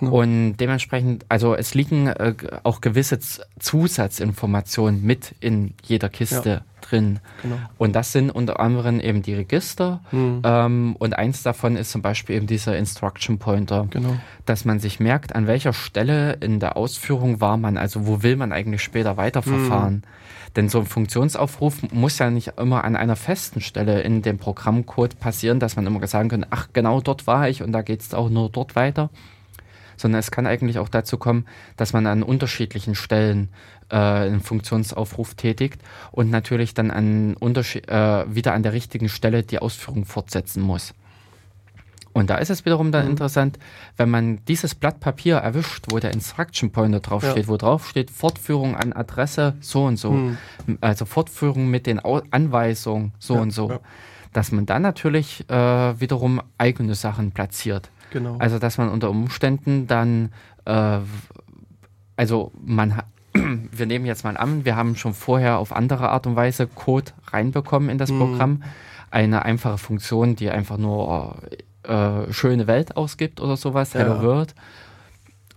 [0.00, 0.08] Ja.
[0.08, 3.18] Und dementsprechend, also es liegen äh, auch gewisse
[3.58, 6.60] Zusatzinformationen mit in jeder Kiste ja.
[6.80, 7.20] drin.
[7.42, 7.56] Genau.
[7.78, 10.00] Und das sind unter anderem eben die Register.
[10.10, 10.42] Mhm.
[10.42, 13.86] Ähm, und eins davon ist zum Beispiel eben dieser Instruction Pointer.
[13.90, 14.16] Genau.
[14.46, 18.36] Dass man sich merkt, an welcher Stelle in der Ausführung war man, also wo will
[18.36, 19.96] man eigentlich später weiterverfahren.
[19.96, 20.02] Mhm.
[20.56, 25.18] Denn so ein Funktionsaufruf muss ja nicht immer an einer festen Stelle in dem Programmcode
[25.18, 28.14] passieren, dass man immer sagen kann, ach genau dort war ich und da geht es
[28.14, 29.10] auch nur dort weiter.
[29.96, 31.46] Sondern es kann eigentlich auch dazu kommen,
[31.76, 33.48] dass man an unterschiedlichen Stellen
[33.90, 35.80] äh, einen Funktionsaufruf tätigt
[36.10, 40.94] und natürlich dann an äh, wieder an der richtigen Stelle die Ausführung fortsetzen muss.
[42.14, 43.10] Und da ist es wiederum dann mhm.
[43.10, 43.58] interessant,
[43.96, 47.48] wenn man dieses Blatt Papier erwischt, wo der Instruction Pointer draufsteht, ja.
[47.48, 50.38] wo drauf steht Fortführung an Adresse so und so, mhm.
[50.80, 53.80] also Fortführung mit den Anweisungen so ja, und so, ja.
[54.32, 57.90] dass man dann natürlich äh, wiederum eigene Sachen platziert.
[58.12, 58.36] Genau.
[58.38, 60.30] Also dass man unter Umständen dann,
[60.66, 61.00] äh,
[62.16, 63.02] also man
[63.72, 67.10] wir nehmen jetzt mal an, wir haben schon vorher auf andere Art und Weise Code
[67.32, 68.18] reinbekommen in das mhm.
[68.18, 68.62] Programm.
[69.10, 71.56] Eine einfache Funktion, die einfach nur äh,
[72.30, 74.00] schöne Welt ausgibt oder sowas, ja.
[74.00, 74.54] Hello World,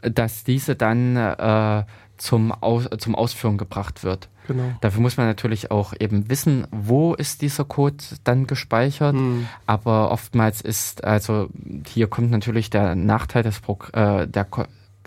[0.01, 1.83] dass diese dann äh,
[2.17, 4.29] zum, Aus zum Ausführen gebracht wird.
[4.47, 4.63] Genau.
[4.81, 9.13] Dafür muss man natürlich auch eben wissen, wo ist dieser Code dann gespeichert.
[9.13, 9.47] Hm.
[9.65, 11.49] Aber oftmals ist, also
[11.85, 14.63] hier kommt natürlich der Nachteil des Pro äh, der, Ko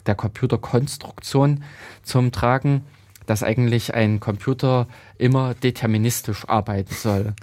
[0.07, 1.65] der Computerkonstruktion
[2.03, 2.85] zum Tragen,
[3.27, 7.35] dass eigentlich ein Computer immer deterministisch arbeiten soll.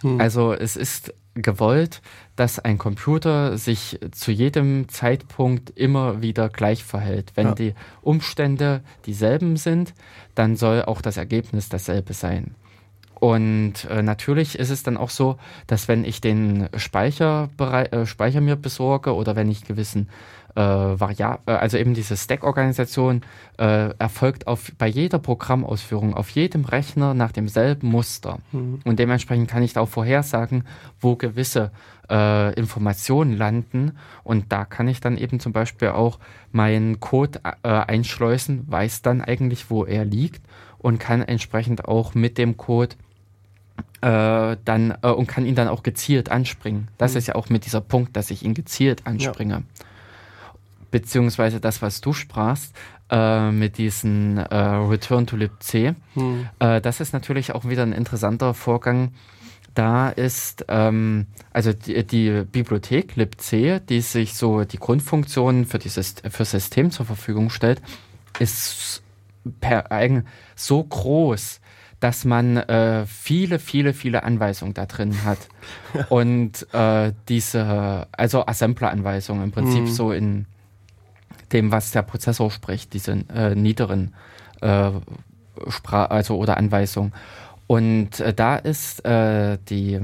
[0.00, 0.20] Hm.
[0.20, 2.02] Also es ist gewollt,
[2.36, 7.32] dass ein Computer sich zu jedem Zeitpunkt immer wieder gleich verhält.
[7.34, 7.54] Wenn ja.
[7.54, 9.94] die Umstände dieselben sind,
[10.34, 12.54] dann soll auch das Ergebnis dasselbe sein.
[13.22, 15.36] Und äh, natürlich ist es dann auch so,
[15.68, 20.08] dass wenn ich den Speicher, äh, Speicher mir besorge oder wenn ich gewissen
[20.54, 23.22] äh, Variablen, äh, also eben diese Stack-Organisation
[23.58, 28.38] äh, erfolgt auf, bei jeder Programmausführung auf jedem Rechner nach demselben Muster.
[28.52, 28.80] Mhm.
[28.84, 30.64] Und dementsprechend kann ich da auch vorhersagen,
[31.00, 31.70] wo gewisse
[32.10, 33.92] äh, Informationen landen.
[34.24, 36.18] Und da kann ich dann eben zum Beispiel auch
[36.50, 40.42] meinen Code äh, einschleusen, weiß dann eigentlich, wo er liegt
[40.78, 42.96] und kann entsprechend auch mit dem Code
[44.02, 46.88] äh, dann und kann ihn dann auch gezielt anspringen.
[46.98, 47.18] Das mhm.
[47.18, 49.54] ist ja auch mit dieser Punkt, dass ich ihn gezielt anspringe.
[49.54, 49.62] Ja
[50.92, 52.76] beziehungsweise das, was du sprachst,
[53.10, 55.96] äh, mit diesen äh, Return to libc.
[56.14, 56.48] Hm.
[56.60, 59.12] Äh, das ist natürlich auch wieder ein interessanter Vorgang.
[59.74, 66.16] Da ist ähm, also die, die, Bibliothek libc, die sich so die Grundfunktionen für dieses
[66.30, 67.82] für System zur Verfügung stellt,
[68.38, 69.02] ist
[69.60, 71.60] per eigen so groß,
[72.00, 75.38] dass man äh, viele, viele, viele Anweisungen da drin hat.
[76.10, 79.86] Und äh, diese, also Assembler-Anweisungen im Prinzip mhm.
[79.86, 80.46] so in
[81.52, 84.14] dem, was der Prozessor spricht, diese äh, niederen
[84.60, 84.90] äh,
[85.68, 87.12] Sprach also oder Anweisung.
[87.66, 90.00] Und äh, da ist äh, die,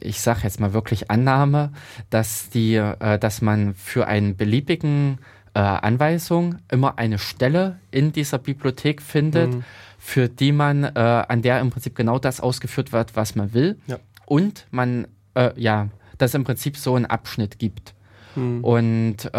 [0.00, 1.72] ich sage jetzt mal wirklich Annahme,
[2.10, 5.18] dass die, äh, dass man für einen beliebigen
[5.54, 9.64] äh, Anweisung immer eine Stelle in dieser Bibliothek findet, mhm.
[9.98, 10.90] für die man, äh,
[11.28, 13.78] an der im Prinzip genau das ausgeführt wird, was man will.
[13.86, 13.98] Ja.
[14.26, 17.94] Und man, äh, ja, dass im Prinzip so einen Abschnitt gibt.
[18.36, 18.64] Mhm.
[18.64, 19.30] Und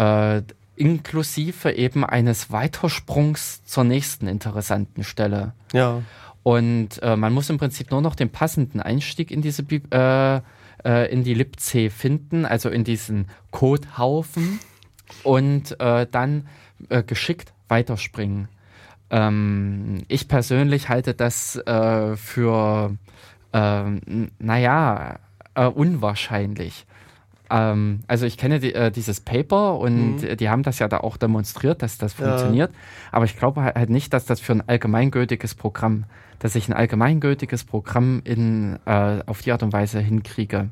[0.80, 5.52] inklusive eben eines Weitersprungs zur nächsten interessanten Stelle.
[5.72, 6.02] Ja.
[6.42, 10.40] Und äh, man muss im Prinzip nur noch den passenden Einstieg in diese äh,
[10.84, 14.58] äh, in die libc finden, also in diesen Codehaufen
[15.22, 16.48] und äh, dann
[16.88, 18.48] äh, geschickt weiterspringen.
[19.10, 22.96] Ähm, ich persönlich halte das äh, für,
[23.52, 25.18] ähm, naja,
[25.74, 26.86] unwahrscheinlich.
[27.50, 30.36] Ähm, also ich kenne die, äh, dieses Paper und mhm.
[30.36, 32.70] die haben das ja da auch demonstriert, dass das funktioniert.
[32.70, 32.76] Ja.
[33.12, 36.04] Aber ich glaube halt, halt nicht, dass das für ein allgemeingültiges Programm,
[36.38, 40.70] dass ich ein allgemeingültiges Programm in, äh, auf die Art und Weise hinkriege.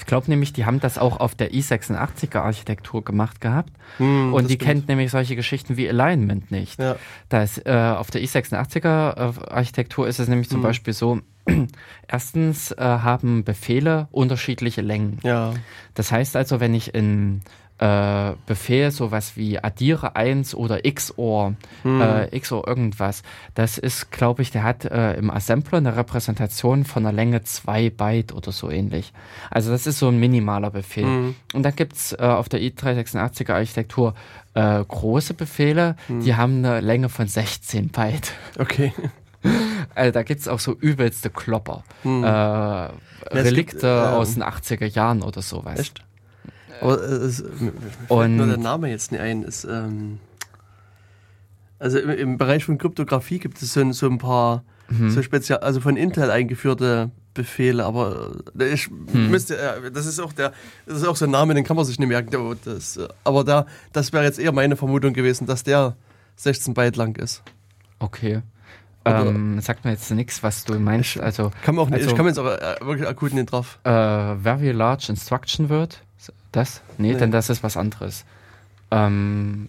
[0.00, 3.70] Ich glaube nämlich, die haben das auch auf der i86er Architektur gemacht gehabt.
[3.98, 4.62] Hm, und die stimmt.
[4.62, 6.80] kennt nämlich solche Geschichten wie Alignment nicht.
[6.80, 6.96] Ja.
[7.28, 10.62] Da ist, äh, auf der i86er äh, Architektur ist es nämlich zum hm.
[10.62, 11.20] Beispiel so,
[12.08, 15.18] erstens äh, haben Befehle unterschiedliche Längen.
[15.22, 15.54] Ja.
[15.94, 17.42] Das heißt also, wenn ich in
[17.80, 22.00] äh, Befehl, sowas wie addiere 1 oder XOR, hm.
[22.00, 23.22] äh, XOR irgendwas.
[23.54, 27.88] Das ist, glaube ich, der hat äh, im Assembler eine Repräsentation von einer Länge 2
[27.88, 29.14] Byte oder so ähnlich.
[29.50, 31.04] Also das ist so ein minimaler Befehl.
[31.04, 31.34] Hm.
[31.54, 34.14] Und dann gibt's äh, auf der i386er Architektur
[34.52, 36.20] äh, große Befehle, hm.
[36.20, 38.32] die haben eine Länge von 16 Byte.
[38.58, 38.92] Okay.
[39.94, 41.84] Also da gibt es auch so übelste Klopper.
[42.02, 42.24] Hm.
[42.24, 42.28] Äh,
[43.32, 45.78] Relikte gibt, ähm, aus den 80er Jahren oder sowas.
[45.78, 46.04] Echt?
[46.80, 47.42] Aber äh, es,
[48.08, 49.42] fällt nur der Name jetzt nicht ein.
[49.42, 50.20] Ist, ähm,
[51.78, 55.10] also im, im, Bereich von Kryptographie gibt es so, so ein paar mhm.
[55.10, 59.30] so speziell, also von Intel eingeführte Befehle, aber äh, ich hm.
[59.30, 59.56] müsste,
[59.92, 60.52] das ist auch der,
[60.86, 62.56] das ist auch so ein Name, den kann man sich nicht merken.
[62.64, 65.96] Das, aber da, das wäre jetzt eher meine Vermutung gewesen, dass der
[66.36, 67.42] 16 Byte lang ist.
[67.98, 68.42] Okay.
[69.04, 71.18] Ähm, sagt mir jetzt nichts, was du meinst.
[71.18, 73.78] Also, kann auch nicht, also, ich kann mir jetzt aber äh, wirklich akut nicht drauf.
[73.84, 73.90] Äh,
[74.36, 76.02] very large instruction word.
[76.52, 76.82] Das?
[76.98, 77.18] Nee, nee.
[77.18, 78.24] denn das ist was anderes.
[78.90, 79.68] Ähm,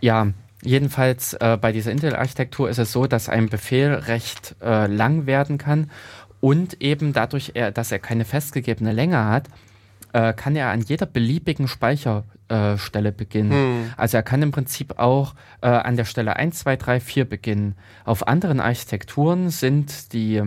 [0.00, 0.28] ja,
[0.62, 5.58] jedenfalls äh, bei dieser Intel-Architektur ist es so, dass ein Befehl recht äh, lang werden
[5.58, 5.90] kann
[6.40, 9.48] und eben dadurch, er, dass er keine festgegebene Länge hat,
[10.12, 11.66] äh, kann er an jeder beliebigen
[12.48, 13.50] Speicherstelle beginnen.
[13.50, 13.92] Hm.
[13.96, 17.74] Also er kann im Prinzip auch äh, an der Stelle 1, 2, 3, 4 beginnen.
[18.04, 20.42] Auf anderen Architekturen sind die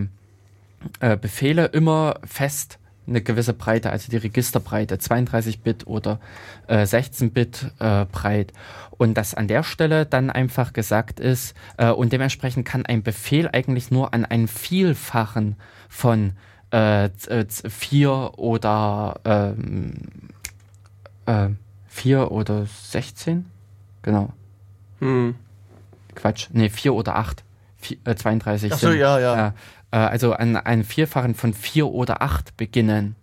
[1.00, 6.20] äh, Befehle immer fest eine gewisse Breite, also die Registerbreite, 32-Bit oder
[6.68, 8.52] äh, 16-Bit äh, breit.
[8.90, 13.48] Und dass an der Stelle dann einfach gesagt ist, äh, und dementsprechend kann ein Befehl
[13.52, 15.56] eigentlich nur an einen Vielfachen
[15.88, 16.34] von
[16.70, 19.94] äh, 4 äh, oder ähm,
[21.26, 21.48] äh,
[21.90, 23.44] 4 oder 16?
[24.02, 24.32] Genau.
[25.00, 25.34] Hm.
[26.14, 27.44] Quatsch, nee, 4 oder 8.
[27.78, 29.54] 4, äh, 32 Ach so, sind, ja, ja.
[29.90, 33.16] Äh, also an einem Vierfachen von vier oder acht beginnen.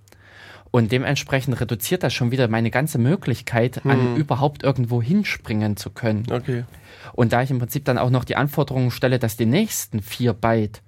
[0.70, 3.92] Und dementsprechend reduziert das schon wieder meine ganze Möglichkeit, hm.
[3.92, 6.26] an überhaupt irgendwo hinspringen zu können.
[6.30, 6.66] Okay.
[7.14, 10.34] Und da ich im Prinzip dann auch noch die Anforderungen stelle, dass die nächsten vier
[10.34, 10.82] Byte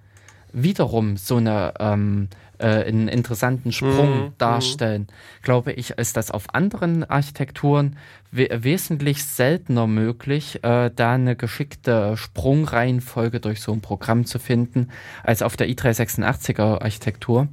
[0.51, 2.27] wiederum so eine ähm,
[2.59, 4.31] äh, einen interessanten Sprung mhm.
[4.37, 5.07] darstellen,
[5.41, 7.97] glaube ich, ist das auf anderen Architekturen
[8.31, 14.89] we wesentlich seltener möglich, äh, da eine geschickte Sprungreihenfolge durch so ein Programm zu finden,
[15.23, 17.47] als auf der i386er Architektur.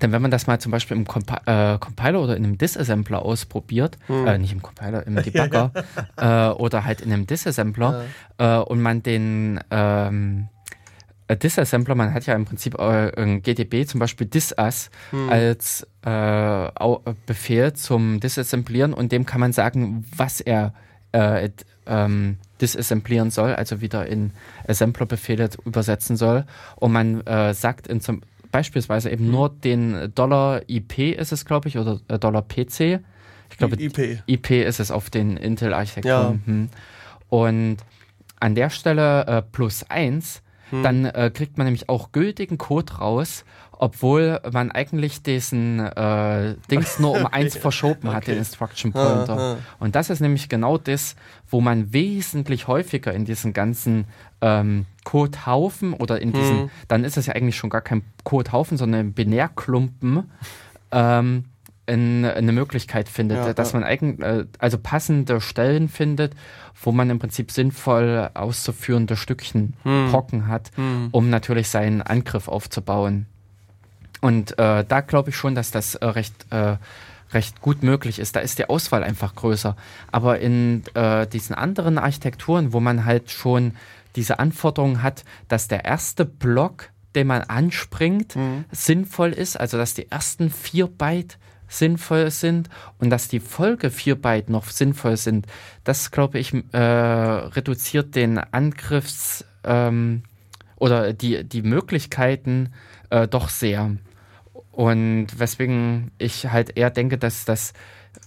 [0.00, 3.22] Denn wenn man das mal zum Beispiel im Compi äh, Compiler oder in einem Disassembler
[3.22, 4.26] ausprobiert, hm.
[4.26, 5.70] äh, nicht im Compiler, im Debugger
[6.16, 8.04] äh, oder halt in einem Disassembler
[8.38, 8.60] ja.
[8.60, 10.61] Äh, und man den ähm, äh,
[11.36, 15.28] Disassembler, man hat ja im Prinzip äh, ein GDB, zum Beispiel disass, hm.
[15.28, 16.68] als äh,
[17.26, 20.74] Befehl zum Disassemblieren und dem kann man sagen, was er
[21.12, 21.50] äh,
[21.86, 24.32] ähm, disassemblieren soll, also wieder in
[24.66, 26.44] Assembler-Befehle übersetzen soll.
[26.76, 31.68] Und man äh, sagt in zum, beispielsweise eben nur den Dollar IP ist es, glaube
[31.68, 33.00] ich, oder äh, Dollar PC.
[33.50, 34.22] Ich glaube, IP.
[34.26, 36.42] IP ist es auf den Intel-Architekturen.
[36.46, 36.52] Ja.
[36.52, 36.68] Mhm.
[37.28, 37.76] Und
[38.40, 40.41] an der Stelle äh, plus eins
[40.72, 40.82] hm.
[40.82, 46.98] Dann äh, kriegt man nämlich auch gültigen Code raus, obwohl man eigentlich diesen äh, Dings
[46.98, 48.16] nur um eins verschoben okay.
[48.16, 49.36] hat, den Instruction Pointer.
[49.36, 49.56] Ah, ah.
[49.80, 51.14] Und das ist nämlich genau das,
[51.50, 54.06] wo man wesentlich häufiger in diesen ganzen
[54.40, 56.70] ähm, Codehaufen oder in diesen, hm.
[56.88, 60.30] dann ist es ja eigentlich schon gar kein Codehaufen, sondern ein Binärklumpen,
[60.90, 61.44] ähm,
[61.92, 63.80] in, eine Möglichkeit findet, ja, dass ja.
[63.80, 66.34] man eigen, äh, also passende Stellen findet,
[66.82, 70.10] wo man im Prinzip sinnvoll auszuführende Stückchen hm.
[70.10, 71.08] Brocken hat, hm.
[71.12, 73.26] um natürlich seinen Angriff aufzubauen.
[74.22, 76.76] Und äh, da glaube ich schon, dass das äh, recht äh,
[77.34, 78.36] recht gut möglich ist.
[78.36, 79.74] Da ist die Auswahl einfach größer.
[80.10, 83.72] Aber in äh, diesen anderen Architekturen, wo man halt schon
[84.16, 88.66] diese Anforderung hat, dass der erste Block, den man anspringt, mhm.
[88.70, 91.38] sinnvoll ist, also dass die ersten vier Byte
[91.72, 92.68] sinnvoll sind
[92.98, 95.46] und dass die Folge vier Byte noch sinnvoll sind,
[95.84, 100.22] das glaube ich äh, reduziert den Angriffs ähm,
[100.76, 102.72] oder die, die Möglichkeiten
[103.10, 103.96] äh, doch sehr.
[104.72, 107.72] Und weswegen ich halt eher denke, dass das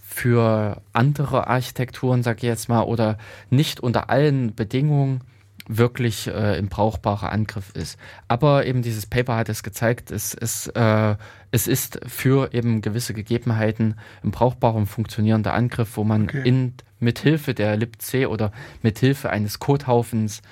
[0.02, 3.18] für andere Architekturen, sage ich jetzt mal, oder
[3.50, 5.20] nicht unter allen Bedingungen
[5.68, 7.98] wirklich äh, ein brauchbarer Angriff ist.
[8.28, 11.16] Aber eben dieses Paper hat es gezeigt, es, es, äh,
[11.50, 16.42] es ist für eben gewisse Gegebenheiten ein brauchbarer und funktionierender Angriff, wo man okay.
[16.44, 18.52] in, mit Hilfe der libc oder
[18.82, 20.42] mit Hilfe eines Codehaufens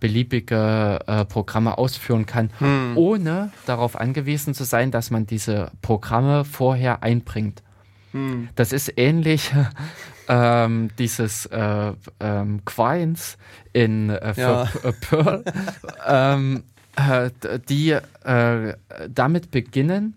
[0.00, 2.92] beliebige äh, Programme ausführen kann, hm.
[2.96, 7.62] ohne darauf angewiesen zu sein, dass man diese Programme vorher einbringt.
[8.12, 8.48] Hm.
[8.54, 9.50] Das ist ähnlich
[10.28, 13.38] ähm, dieses äh, ähm, Quines
[13.72, 14.64] in äh, ja.
[14.82, 15.44] Äh, Perl,
[16.06, 16.64] ähm,
[16.96, 17.30] äh,
[17.68, 17.90] die
[18.24, 18.74] äh,
[19.08, 20.16] damit beginnen,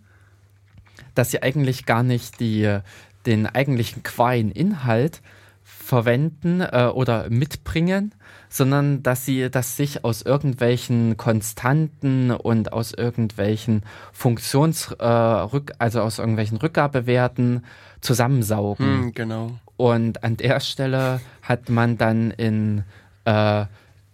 [1.18, 2.80] dass sie eigentlich gar nicht die,
[3.26, 5.22] den eigentlichen Quine-Inhalt
[5.64, 8.14] verwenden äh, oder mitbringen,
[8.50, 13.84] sondern dass sie das sich aus irgendwelchen Konstanten und aus irgendwelchen
[14.14, 17.66] Funktions, äh, also aus irgendwelchen Rückgabewerten
[18.02, 18.86] zusammensaugen.
[18.86, 19.52] Hm, genau.
[19.76, 22.84] Und an der Stelle hat man dann in,
[23.26, 23.66] äh,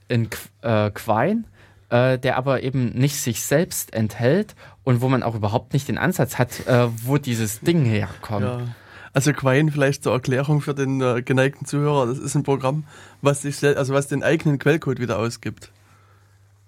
[0.07, 0.30] in
[0.61, 1.43] äh, Quine,
[1.94, 5.99] äh, der aber eben nicht sich selbst enthält und wo man auch überhaupt nicht den
[5.99, 8.45] Ansatz hat, äh, wo dieses Ding herkommt.
[8.45, 8.61] Ja.
[9.14, 12.86] Also Quine vielleicht zur Erklärung für den äh, geneigten Zuhörer, das ist ein Programm,
[13.22, 15.72] was sich also was den eigenen Quellcode wieder ausgibt.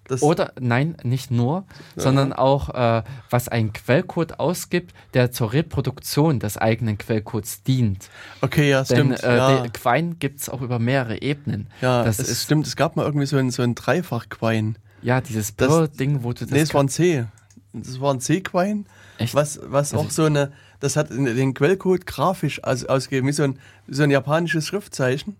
[0.07, 1.65] Das Oder nein, nicht nur,
[1.95, 2.03] ja.
[2.03, 8.11] sondern auch äh, was ein Quellcode ausgibt, der zur Reproduktion des eigenen Quellcodes dient.
[8.41, 9.23] Okay, ja, Denn, stimmt.
[9.23, 9.65] Äh, ja.
[9.73, 11.65] Quine gibt es auch über mehrere Ebenen.
[11.81, 12.67] Ja, das ist, stimmt.
[12.67, 14.75] Es gab mal irgendwie so ein, so ein Dreifach-Quine.
[15.05, 16.49] Ja, dieses Bird-Ding, wo du das.
[16.49, 17.25] Nee, es war ein C.
[17.73, 18.85] Das war ein C-Quine.
[19.33, 23.43] Was, was also auch so eine, das hat den Quellcode grafisch aus, ausgegeben, wie so
[23.43, 25.35] ein, so ein japanisches Schriftzeichen.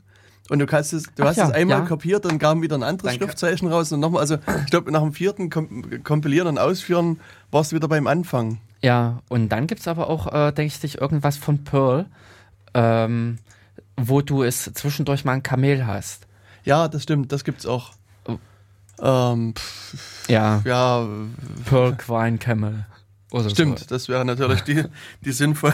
[0.49, 1.85] Und du kannst es, du Ach hast ja, es einmal ja.
[1.85, 3.25] kopiert und kam wieder ein anderes Danke.
[3.25, 7.19] Schriftzeichen raus und nochmal, also ich glaube, nach dem vierten Kom Kompilieren und Ausführen
[7.49, 8.59] warst du wieder beim Anfang.
[8.83, 12.05] Ja, und dann gibt es aber auch, äh, denke ich, irgendwas von Pearl,
[12.75, 13.39] ähm,
[13.97, 16.27] wo du es zwischendurch mal ein Kamel hast.
[16.65, 17.93] Ja, das stimmt, das gibt's auch.
[19.01, 20.61] Ähm, pff, ja.
[20.65, 21.07] Ja.
[21.65, 22.85] Pearl Quine Camel.
[23.31, 23.85] Oder Stimmt, so.
[23.87, 24.85] das wäre natürlich die,
[25.21, 25.73] die sinnvoll.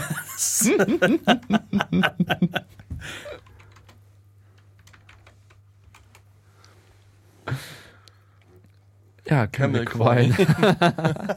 [9.26, 10.34] ja, Camel Quine.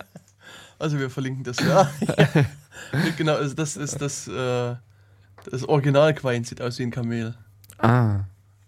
[0.79, 1.91] also wir verlinken das ja.
[3.17, 4.75] genau, also das ist das, äh,
[5.51, 7.35] das Original Quine sieht aus wie ein Kamel.
[7.77, 8.21] Ah.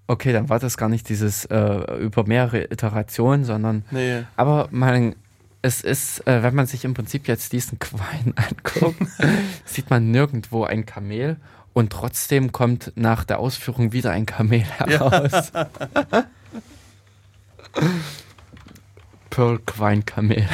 [0.07, 4.23] Okay, dann war das gar nicht dieses äh, über mehrere Iterationen, sondern nee.
[4.37, 5.15] aber man
[5.61, 9.01] es ist, äh, wenn man sich im Prinzip jetzt diesen Quine anguckt,
[9.65, 11.35] sieht man nirgendwo ein Kamel
[11.73, 15.51] und trotzdem kommt nach der Ausführung wieder ein Kamel heraus.
[15.53, 15.69] Ja.
[19.29, 20.47] Pearl Quine Kamel.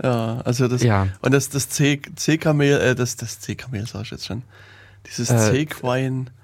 [0.00, 1.08] Ja, also das ja.
[1.22, 4.42] und das das C C Kamel, äh, das das C Kamel sag ich jetzt schon.
[5.06, 6.37] Dieses äh, C Quine äh,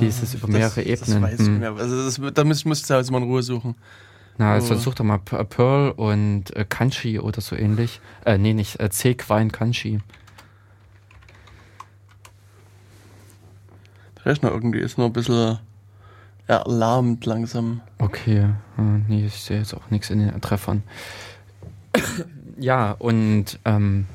[0.00, 1.22] dieses über mehrere das, Ebenen.
[1.22, 1.58] Das weiß ich hm.
[1.58, 1.76] mehr.
[1.76, 3.74] Also das, da müsst, müsst ihr also mal in Ruhe suchen.
[4.38, 4.78] Na, also oh.
[4.78, 8.00] such doch mal Pearl und äh, Kanchi oder so ähnlich.
[8.24, 10.00] Äh, nee, nicht äh, C-Quine Kanchi.
[14.24, 15.58] Der ist noch irgendwie, ist noch ein bisschen
[16.46, 17.80] erlahmt langsam.
[17.98, 20.82] Okay, hm, nee, ich sehe jetzt auch nichts in den Treffern.
[22.58, 24.06] ja, und ähm,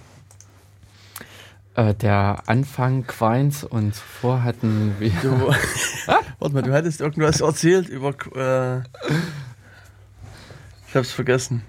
[1.75, 5.11] äh, der Anfang Quines und zuvor hatten wir.
[5.21, 5.31] Du,
[6.39, 8.13] warte mal, du hattest irgendwas erzählt über.
[8.35, 8.81] Äh,
[10.87, 11.63] ich hab's vergessen.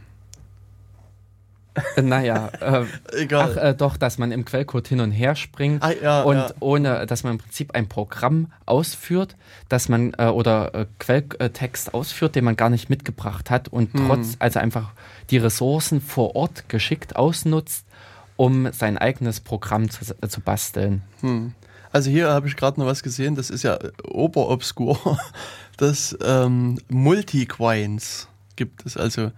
[1.96, 2.84] Äh, naja, äh,
[3.16, 3.54] Egal.
[3.56, 6.50] Ach, äh, doch, dass man im Quellcode hin und her springt ah, ja, und ja.
[6.60, 9.36] ohne, dass man im Prinzip ein Programm ausführt,
[9.68, 14.06] dass man äh, oder äh, Quelltext ausführt, den man gar nicht mitgebracht hat und hm.
[14.06, 14.90] trotz, also einfach
[15.30, 17.86] die Ressourcen vor Ort geschickt ausnutzt,
[18.36, 21.02] um sein eigenes Programm zu, äh, zu basteln.
[21.20, 21.54] Hm.
[21.92, 25.18] Also hier habe ich gerade noch was gesehen, das ist ja oberobskur,
[25.76, 28.96] das ähm, Multiquines gibt es.
[28.96, 29.30] Also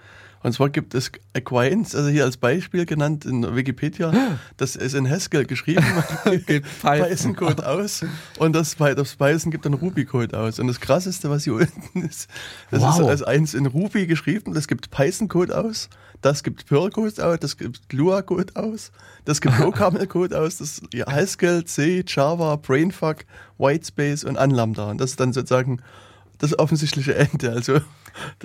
[0.44, 4.12] Und zwar gibt es Acquaintance, also hier als Beispiel genannt in Wikipedia,
[4.58, 5.86] das ist in Haskell geschrieben,
[6.46, 8.04] gibt Python-Code aus.
[8.38, 10.58] Und das, das Python gibt dann Ruby-Code aus.
[10.60, 12.28] Und das krasseste, was hier unten ist,
[12.70, 13.00] das wow.
[13.00, 15.88] ist als eins in Ruby geschrieben, das gibt Python-Code aus,
[16.20, 18.92] das gibt Perl-Code aus, das gibt Lua-Code aus,
[19.24, 23.24] das gibt OCaml-Code aus, das ja, Haskell, C, Java, Brainfuck,
[23.56, 24.90] Whitespace und Unlambda.
[24.90, 25.80] Und das ist dann sozusagen
[26.36, 27.50] das offensichtliche Ende.
[27.50, 27.80] Also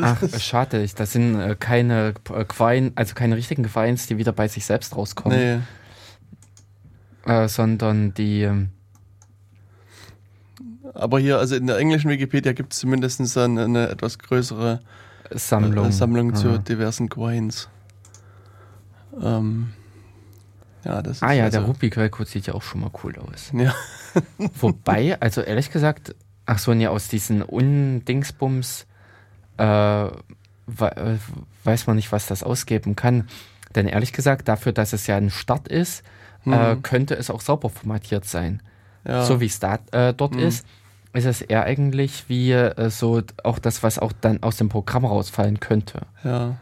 [0.02, 4.48] Ach, schade, das sind äh, keine äh, Quine, also keine richtigen Quines, die wieder bei
[4.48, 5.38] sich selbst rauskommen.
[7.26, 7.32] Nee.
[7.32, 8.44] Äh, sondern die.
[8.44, 8.70] Ähm,
[10.94, 14.80] Aber hier, also in der englischen Wikipedia gibt es zumindest eine, eine, etwas größere
[15.32, 17.70] Sammlung, äh, Sammlung zu diversen Quines.
[19.22, 19.74] Ähm,
[20.84, 23.52] ja, das ah ja, also der Ruby-Quellcode sieht ja auch schon mal cool aus.
[23.54, 23.76] Ja.
[24.60, 26.16] Wobei, also ehrlich gesagt,
[26.46, 28.88] ach so, ne, aus diesen Undingsbums
[29.60, 30.10] äh,
[31.64, 33.28] weiß man nicht, was das ausgeben kann.
[33.76, 36.04] Denn ehrlich gesagt, dafür, dass es ja ein Start ist,
[36.46, 36.54] äh, mhm.
[36.54, 38.62] äh, könnte es auch sauber formatiert sein.
[39.06, 39.24] Ja.
[39.24, 40.40] So wie es da, äh, dort mhm.
[40.40, 40.66] ist,
[41.14, 45.06] ist es eher eigentlich wie äh, so auch das, was auch dann aus dem Programm
[45.06, 46.02] rausfallen könnte.
[46.24, 46.58] Ja.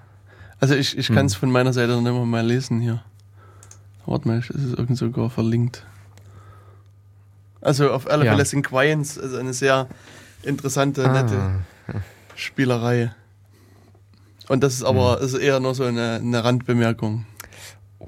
[0.59, 1.39] Also ich, ich kann es mhm.
[1.39, 3.03] von meiner Seite noch immer mal lesen hier.
[4.05, 5.85] Warte mal, ist es irgend sogar verlinkt.
[7.59, 8.45] Also auf alle Fälle ja.
[8.45, 9.87] sind Quines also eine sehr
[10.43, 11.11] interessante, ah.
[11.11, 11.41] nette
[12.37, 13.11] Spielerei.
[14.47, 15.25] Und das ist aber hm.
[15.25, 17.25] ist eher nur so eine, eine Randbemerkung.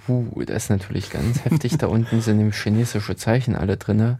[0.07, 1.77] Uh, das ist natürlich ganz heftig.
[1.77, 4.19] Da unten sind nämlich chinesische Zeichen alle drin.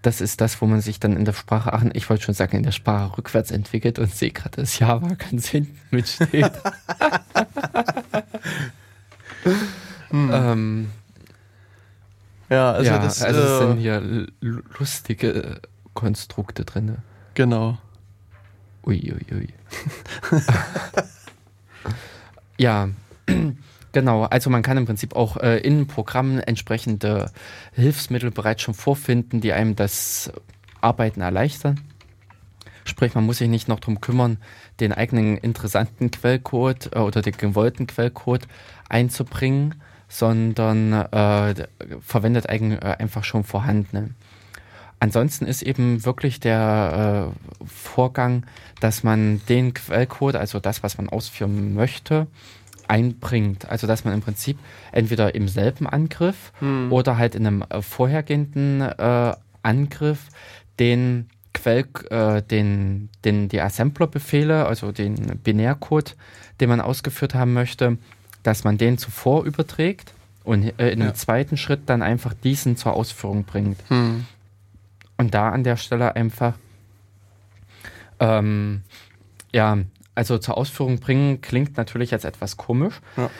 [0.00, 2.56] Das ist das, wo man sich dann in der Sprache, ach, ich wollte schon sagen,
[2.56, 6.52] in der Sprache rückwärts entwickelt und sehe gerade, dass Java ganz hinten mitsteht.
[10.10, 10.30] hm.
[10.32, 10.90] ähm,
[12.48, 14.26] ja, also, ja, das, also es sind äh, hier
[14.78, 15.60] lustige
[15.94, 16.98] Konstrukte drin.
[17.34, 17.78] Genau.
[18.86, 19.26] Uiuiui.
[19.32, 19.48] Ui, ui.
[22.58, 22.88] ja,
[23.92, 24.24] genau.
[24.24, 27.30] Also man kann im Prinzip auch äh, in Programmen entsprechende
[27.72, 30.32] Hilfsmittel bereits schon vorfinden, die einem das
[30.80, 31.80] Arbeiten erleichtern.
[32.84, 34.38] Sprich, man muss sich nicht noch darum kümmern,
[34.78, 38.46] den eigenen interessanten Quellcode äh, oder den gewollten Quellcode
[38.88, 39.74] einzubringen,
[40.08, 41.66] sondern äh,
[42.00, 44.10] verwendet eigen, äh, einfach schon vorhandene.
[44.98, 48.44] Ansonsten ist eben wirklich der äh, Vorgang,
[48.80, 52.26] dass man den Quellcode, also das, was man ausführen möchte,
[52.88, 53.68] einbringt.
[53.68, 54.58] Also dass man im Prinzip
[54.92, 56.92] entweder im selben Angriff hm.
[56.92, 60.28] oder halt in einem äh, vorhergehenden äh, Angriff
[60.78, 66.14] den Quell, äh, den, den, die Assembler-Befehle, also den Binärcode,
[66.60, 67.98] den man ausgeführt haben möchte,
[68.42, 70.12] dass man den zuvor überträgt
[70.44, 71.14] und äh, in einem ja.
[71.14, 73.78] zweiten Schritt dann einfach diesen zur Ausführung bringt.
[73.88, 74.26] Hm.
[75.16, 76.54] Und da an der Stelle einfach,
[78.20, 78.82] ähm,
[79.52, 79.78] ja,
[80.14, 83.00] also zur Ausführung bringen klingt natürlich jetzt etwas komisch.
[83.16, 83.30] Ja.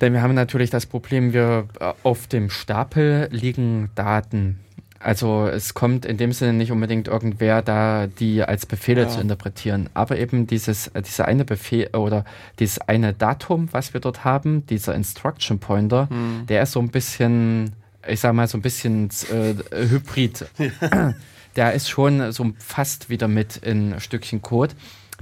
[0.00, 4.60] Denn wir haben natürlich das Problem, wir äh, auf dem Stapel liegen Daten.
[4.98, 9.08] Also es kommt in dem Sinne nicht unbedingt irgendwer da, die als Befehle ja.
[9.08, 9.88] zu interpretieren.
[9.94, 12.24] Aber eben dieses, äh, dieser eine Befehl oder
[12.58, 16.46] dieses eine Datum, was wir dort haben, dieser Instruction Pointer, hm.
[16.48, 17.72] der ist so ein bisschen
[18.06, 19.54] ich sag mal, so ein bisschen äh,
[19.88, 20.46] Hybrid.
[20.58, 21.14] Ja.
[21.56, 24.74] Der ist schon so fast wieder mit in ein Stückchen Code,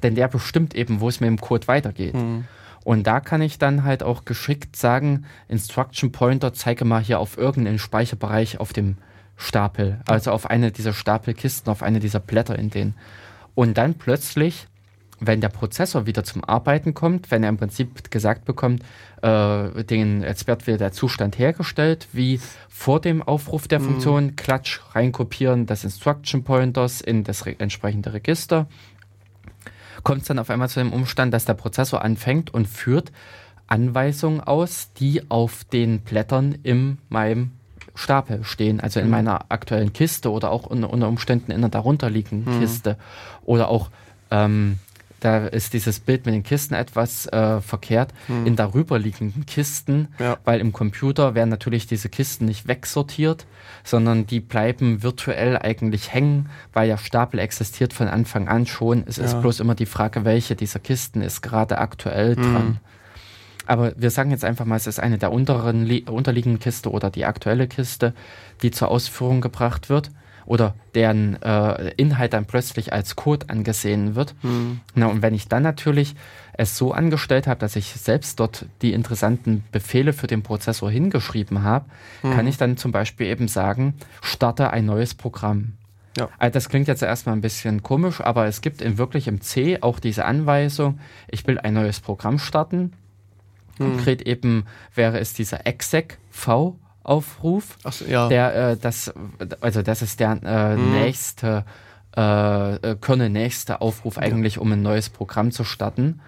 [0.03, 2.15] denn der bestimmt eben, wo es mit dem Code weitergeht.
[2.15, 2.45] Mhm.
[2.85, 7.39] Und da kann ich dann halt auch geschickt sagen, Instruction Pointer, zeige mal hier auf
[7.39, 8.99] irgendeinen Speicherbereich auf dem
[9.37, 12.95] Stapel, also auf eine dieser Stapelkisten, auf eine dieser Blätter in denen.
[13.55, 14.69] Und dann plötzlich
[15.21, 18.83] wenn der Prozessor wieder zum Arbeiten kommt, wenn er im Prinzip gesagt bekommt,
[19.23, 23.85] äh, den, jetzt wird wieder der Zustand hergestellt, wie vor dem Aufruf der mhm.
[23.85, 24.37] Funktion, mhm.
[24.37, 28.67] Klatsch, reinkopieren des Instruction Pointers in das re entsprechende Register,
[30.05, 33.11] kommt es dann auf einmal zu dem Umstand, dass der Prozessor anfängt und führt
[33.67, 37.53] Anweisungen aus, die auf den Blättern in meinem
[37.95, 39.13] Stapel stehen, also in mhm.
[39.13, 42.61] meiner aktuellen Kiste oder auch unter, unter Umständen in einer darunterliegenden mhm.
[42.61, 42.97] Kiste
[43.45, 43.91] oder auch
[44.31, 44.79] ähm,
[45.21, 48.47] da ist dieses Bild mit den Kisten etwas äh, verkehrt, hm.
[48.47, 50.39] in darüberliegenden Kisten, ja.
[50.45, 53.47] weil im Computer werden natürlich diese Kisten nicht wegsortiert,
[53.85, 59.05] sondern die bleiben virtuell eigentlich hängen, weil der Stapel existiert von Anfang an schon.
[59.07, 59.25] Es ja.
[59.25, 62.43] ist bloß immer die Frage, welche dieser Kisten ist gerade aktuell hm.
[62.43, 62.81] dran.
[63.67, 67.27] Aber wir sagen jetzt einfach mal, es ist eine der unteren, unterliegenden Kiste oder die
[67.27, 68.15] aktuelle Kiste,
[68.63, 70.11] die zur Ausführung gebracht wird
[70.49, 74.35] oder deren äh, Inhalt dann plötzlich als Code angesehen wird.
[74.43, 74.81] Mhm.
[74.95, 76.17] Na, und wenn ich dann natürlich
[76.55, 81.63] es so angestellt habe, dass ich selbst dort die interessanten Befehle für den Prozessor hingeschrieben
[81.63, 81.85] habe,
[82.23, 82.33] mhm.
[82.33, 85.75] kann ich dann zum Beispiel eben sagen, starte ein neues Programm.
[86.17, 86.31] Ja.
[86.39, 89.79] Also das klingt jetzt erstmal ein bisschen komisch, aber es gibt in wirklich im C
[89.83, 90.99] auch diese Anweisung,
[91.29, 92.95] ich will ein neues Programm starten.
[93.77, 93.91] Hm.
[93.91, 94.65] Konkret eben
[94.95, 98.29] wäre es dieser exec V Aufruf, so, ja.
[98.29, 99.13] der äh, das
[99.61, 100.93] also das ist der äh, hm.
[100.93, 101.65] nächste
[102.17, 104.61] äh, äh Kernel nächste Aufruf eigentlich, ja.
[104.61, 106.21] um ein neues Programm zu starten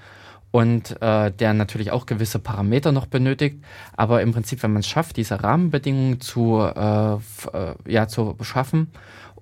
[0.51, 3.62] und äh, der natürlich auch gewisse Parameter noch benötigt.
[3.97, 7.19] Aber im Prinzip, wenn man es schafft, diese Rahmenbedingungen zu, äh, äh,
[7.86, 8.90] ja, zu schaffen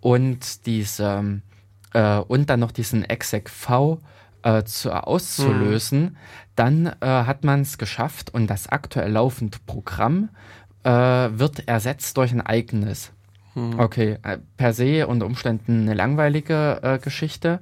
[0.00, 1.40] und diese
[2.28, 3.98] und dann noch diesen exec v
[4.42, 6.16] äh, zu, auszulösen, mhm.
[6.54, 10.30] dann äh, hat man es geschafft und das aktuell laufende Programm
[10.84, 13.12] äh, wird ersetzt durch ein eigenes.
[13.54, 13.78] Mhm.
[13.78, 17.60] Okay, äh, per se unter Umständen eine langweilige äh, Geschichte.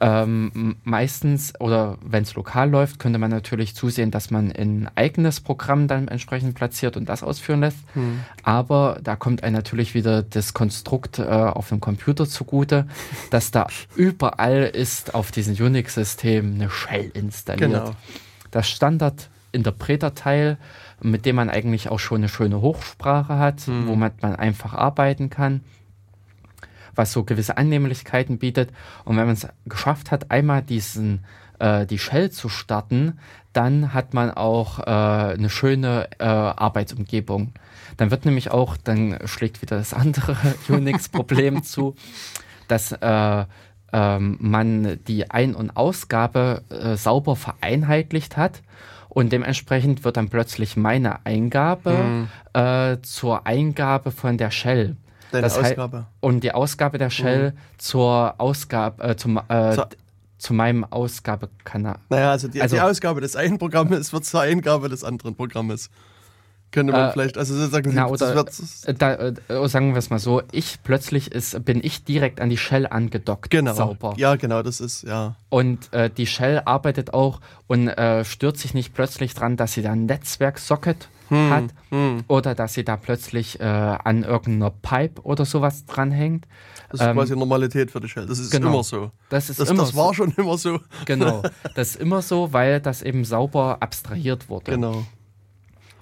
[0.00, 5.40] Ähm, meistens oder wenn es lokal läuft, könnte man natürlich zusehen, dass man ein eigenes
[5.40, 7.78] Programm dann entsprechend platziert und das ausführen lässt.
[7.94, 8.18] Hm.
[8.42, 12.88] Aber da kommt einem natürlich wieder das Konstrukt äh, auf dem Computer zugute,
[13.30, 17.70] dass da überall ist auf diesem Unix-System eine Shell installiert.
[17.70, 17.92] Genau.
[18.50, 20.58] Das Standard-Interpreter-Teil,
[21.02, 23.86] mit dem man eigentlich auch schon eine schöne Hochsprache hat, hm.
[23.88, 25.62] womit man einfach arbeiten kann
[26.94, 28.70] was so gewisse Annehmlichkeiten bietet.
[29.04, 31.24] Und wenn man es geschafft hat, einmal diesen
[31.58, 33.18] äh, die Shell zu starten,
[33.52, 34.82] dann hat man auch äh,
[35.34, 37.52] eine schöne äh, Arbeitsumgebung.
[37.96, 40.36] Dann wird nämlich auch, dann schlägt wieder das andere
[40.68, 41.94] Unix-Problem zu,
[42.68, 43.44] dass äh,
[43.92, 48.62] ähm, man die Ein- und Ausgabe äh, sauber vereinheitlicht hat
[49.14, 52.28] und dementsprechend wird dann plötzlich meine Eingabe hm.
[52.54, 54.96] äh, zur Eingabe von der Shell.
[55.30, 56.06] Deine das Ausgabe.
[56.20, 57.56] und die Ausgabe der Shell mhm.
[57.78, 59.76] zur Ausgabe, äh, zum, äh,
[60.36, 61.96] zu meinem Ausgabekanal.
[62.10, 65.88] Naja, also die, also die, Ausgabe des einen Programmes wird zur Eingabe des anderen Programmes.
[66.72, 68.44] Könnte man äh, vielleicht, also sozusagen, na, oder,
[68.98, 72.56] da, äh, sagen wir es mal so, ich plötzlich ist, bin ich direkt an die
[72.56, 73.50] Shell angedockt.
[73.50, 73.74] Genau.
[73.74, 74.14] Sauber.
[74.16, 75.36] Ja, genau, das ist, ja.
[75.50, 79.82] Und äh, die Shell arbeitet auch und äh, stört sich nicht plötzlich dran, dass sie
[79.82, 82.24] da ein Netzwerk-Socket hm, hat hm.
[82.26, 86.46] oder dass sie da plötzlich äh, an irgendeiner Pipe oder sowas dranhängt.
[86.88, 88.14] Das ist ähm, quasi Normalität für dich.
[88.14, 89.10] Das ist genau, immer so.
[89.28, 90.14] Das, ist das, immer das war so.
[90.14, 90.80] schon immer so.
[91.04, 91.42] Genau,
[91.74, 94.72] das ist immer so, weil das eben sauber abstrahiert wurde.
[94.72, 95.04] Genau.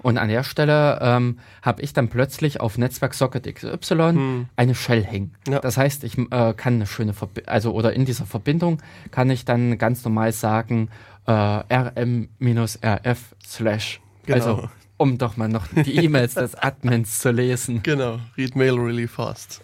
[0.01, 4.45] Und an der Stelle ähm, habe ich dann plötzlich auf Netzwerksocket XY hm.
[4.55, 5.33] eine Shell hängen.
[5.47, 5.59] Ja.
[5.59, 9.45] Das heißt, ich äh, kann eine schöne Verbindung, also oder in dieser Verbindung kann ich
[9.45, 10.89] dann ganz normal sagen
[11.27, 14.01] äh, rm-rf slash.
[14.25, 14.35] Genau.
[14.35, 17.81] Also um doch mal noch die E-Mails des Admins zu lesen.
[17.83, 19.61] Genau, read mail really fast.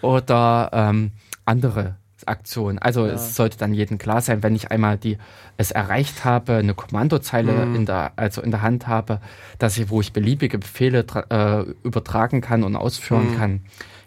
[0.00, 1.12] Oder ähm,
[1.44, 1.96] andere
[2.30, 2.78] Aktionen.
[2.78, 3.12] Also ja.
[3.12, 5.18] es sollte dann jedem klar sein, wenn ich einmal die
[5.56, 7.74] es erreicht habe, eine Kommandozeile mhm.
[7.74, 9.20] in der also in der Hand habe,
[9.58, 13.36] dass ich wo ich beliebige Befehle äh, übertragen kann und ausführen mhm.
[13.36, 13.60] kann.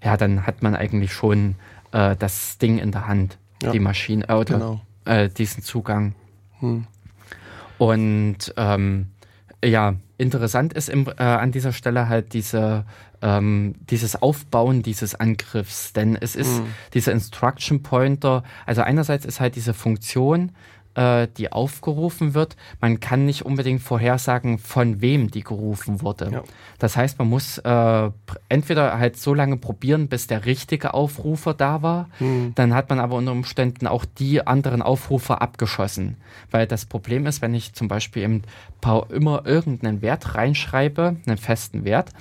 [0.04, 1.56] Ja, dann hat man eigentlich schon
[1.92, 3.72] äh, das Ding in der Hand, ja.
[3.72, 4.82] die Maschine äh, oder genau.
[5.06, 6.16] äh, diesen Zugang.
[6.60, 6.88] Mhm.
[7.78, 9.08] Und ähm,
[9.68, 12.86] ja, interessant ist im, äh, an dieser Stelle halt diese,
[13.22, 16.68] ähm, dieses Aufbauen dieses Angriffs, denn es ist mhm.
[16.94, 20.52] dieser Instruction Pointer, also einerseits ist halt diese Funktion,
[20.96, 22.56] äh, die aufgerufen wird.
[22.82, 26.30] Man kann nicht unbedingt vorhersagen, von wem die gerufen wurde.
[26.32, 26.44] Ja.
[26.80, 28.12] Das heißt, man muss äh,
[28.50, 32.10] entweder halt so lange probieren, bis der richtige Aufrufer da war.
[32.20, 32.54] Mhm.
[32.56, 36.18] Dann hat man aber unter Umständen auch die anderen Aufrufer abgeschossen.
[36.52, 38.42] Weil das Problem ist, wenn ich zum Beispiel
[38.82, 42.12] immer irgendeinen Wert reinschreibe, einen festen Wert,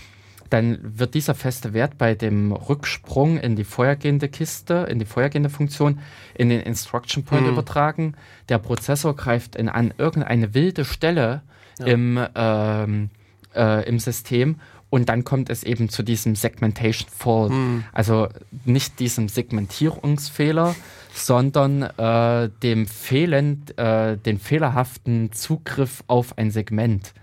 [0.53, 5.49] dann wird dieser feste Wert bei dem Rücksprung in die vorhergehende Kiste, in die vorhergehende
[5.49, 6.01] Funktion,
[6.35, 7.53] in den Instruction Point mhm.
[7.53, 8.15] übertragen.
[8.49, 11.43] Der Prozessor greift in, an irgendeine wilde Stelle
[11.79, 11.87] ja.
[11.87, 13.11] im, ähm,
[13.55, 14.57] äh, im System
[14.91, 17.53] und dann kommt es eben zu diesem Segmentation Fault.
[17.53, 17.85] Mhm.
[17.93, 18.29] Also
[18.67, 20.75] nicht diesem Segmentierungsfehler,
[21.15, 27.15] sondern äh, dem fehlend, äh, den fehlerhaften Zugriff auf ein Segment.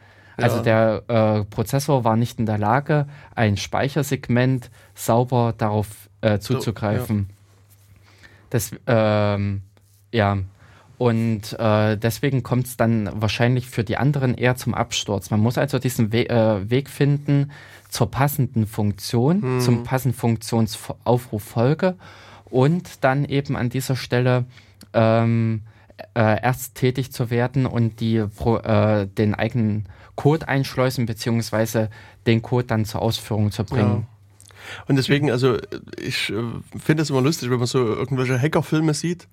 [0.43, 7.27] Also der äh, Prozessor war nicht in der Lage, ein Speichersegment sauber darauf äh, zuzugreifen.
[7.29, 7.35] Ja.
[8.49, 9.61] Das, ähm,
[10.11, 10.37] ja.
[10.97, 15.29] Und äh, deswegen kommt es dann wahrscheinlich für die anderen eher zum Absturz.
[15.29, 17.51] Man muss also diesen We äh, Weg finden
[17.87, 19.59] zur passenden Funktion, hm.
[19.61, 21.95] zum passenden Funktionsaufruffolge
[22.49, 24.45] und dann eben an dieser Stelle
[24.93, 25.61] ähm,
[26.15, 29.85] äh, erst tätig zu werden und die, äh, den eigenen
[30.19, 31.89] Code einschleusen, beziehungsweise
[32.27, 34.05] den Code dann zur Ausführung zu bringen.
[34.05, 34.83] Ja.
[34.85, 35.57] Und deswegen, also
[35.97, 36.43] ich äh,
[36.77, 39.29] finde es immer lustig, wenn man so irgendwelche Hackerfilme sieht,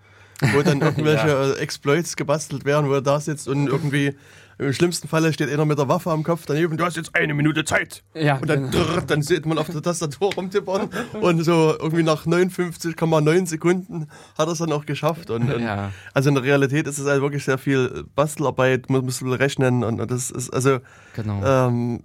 [0.52, 1.52] wo dann irgendwelche ja.
[1.54, 4.14] Exploits gebastelt werden, wo er da sitzt und irgendwie
[4.58, 7.34] Im schlimmsten Falle steht einer mit der Waffe am Kopf daneben, du hast jetzt eine
[7.34, 8.02] Minute Zeit.
[8.14, 8.84] Ja, und dann, genau.
[8.84, 10.88] drrr, dann sieht man auf der Tastatur rumtippern
[11.20, 14.08] und so irgendwie nach 59,9 Sekunden
[14.38, 15.28] hat er es dann auch geschafft.
[15.28, 15.92] Und, und ja.
[16.14, 20.00] Also in der Realität ist es halt wirklich sehr viel Bastelarbeit, man muss rechnen und,
[20.00, 20.78] und das ist also
[21.14, 21.44] genau.
[21.44, 22.04] Ähm,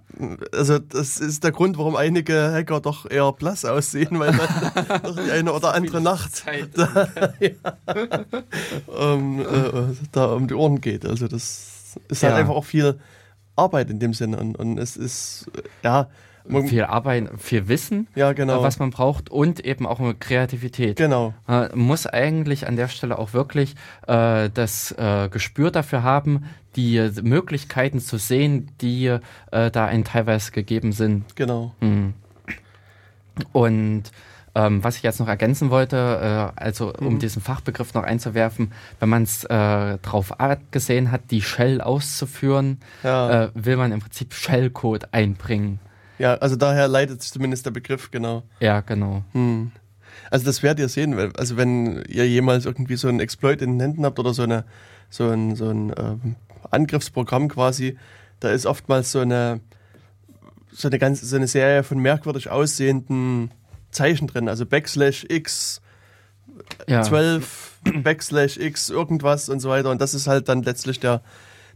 [0.52, 5.30] also das ist der Grund, warum einige Hacker doch eher blass aussehen, weil dann die
[5.30, 7.08] eine oder andere Nacht da,
[7.40, 7.50] ja,
[8.86, 9.44] um, äh,
[10.12, 11.06] da um die Ohren geht.
[11.06, 11.71] Also das
[12.08, 12.38] ist halt ja.
[12.38, 12.98] einfach auch viel
[13.56, 15.50] Arbeit in dem Sinne und, und es ist
[15.82, 16.08] ja
[16.66, 18.62] viel Arbeit, viel Wissen, ja, genau.
[18.62, 20.96] was man braucht und eben auch Kreativität.
[20.96, 21.34] Genau.
[21.46, 23.74] Man muss eigentlich an der Stelle auch wirklich
[24.06, 26.44] äh, das äh, Gespür dafür haben,
[26.76, 31.36] die Möglichkeiten zu sehen, die äh, da einen teilweise gegeben sind.
[31.36, 31.74] Genau.
[31.80, 32.14] Mhm.
[33.52, 34.10] Und
[34.54, 37.18] ähm, was ich jetzt noch ergänzen wollte, äh, also um mhm.
[37.18, 40.32] diesen Fachbegriff noch einzuwerfen, wenn man es äh, darauf
[40.70, 43.44] gesehen hat, die Shell auszuführen, ja.
[43.44, 45.80] äh, will man im Prinzip Shellcode einbringen.
[46.18, 48.42] Ja, also daher leitet sich zumindest der Begriff, genau.
[48.60, 49.24] Ja, genau.
[49.32, 49.72] Hm.
[50.30, 53.80] Also das werdet ihr sehen, also wenn ihr jemals irgendwie so einen Exploit in den
[53.80, 54.64] Händen habt oder so eine
[55.08, 56.36] so ein, so ein ähm,
[56.70, 57.98] Angriffsprogramm quasi,
[58.40, 59.60] da ist oftmals so eine
[60.70, 63.50] so eine ganze so eine Serie von merkwürdig aussehenden
[63.92, 65.80] Zeichen drin, also Backslash X
[66.88, 67.02] ja.
[67.02, 71.22] 12 Backslash X irgendwas und so weiter und das ist halt dann letztlich der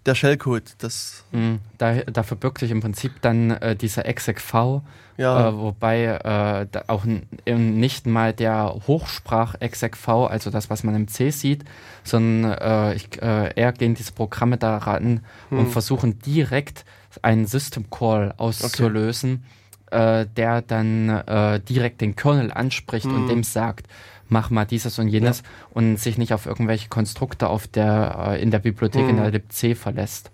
[0.06, 0.74] der Shellcode.
[0.78, 1.60] Das mhm.
[1.78, 4.82] da, da verbirgt sich im Prinzip dann äh, dieser execv,
[5.16, 5.48] ja.
[5.48, 11.64] äh, wobei äh, auch nicht mal der Hochsprach-execv, also das, was man im C sieht,
[12.04, 15.20] sondern äh, ich, äh, eher gehen diese Programme daran
[15.50, 15.58] mhm.
[15.58, 16.84] und versuchen direkt
[17.22, 19.65] einen System Call auszulösen, okay.
[19.90, 21.22] Äh, der dann
[21.68, 23.14] direkt den Kernel anspricht mhm.
[23.14, 23.86] und dem sagt,
[24.28, 25.44] mach mal dieses und jenes ja.
[25.70, 29.10] und sich nicht auf irgendwelche Konstrukte auf der, äh, in der Bibliothek mhm.
[29.10, 30.30] in der libc verlässt.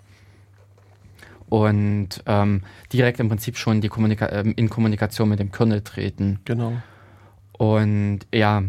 [1.49, 2.63] Und ähm,
[2.93, 6.41] direkt im Prinzip schon die Kommunika äh, in Kommunikation mit dem Kernel treten.
[6.47, 6.73] Genau.
[7.53, 8.63] Und ja,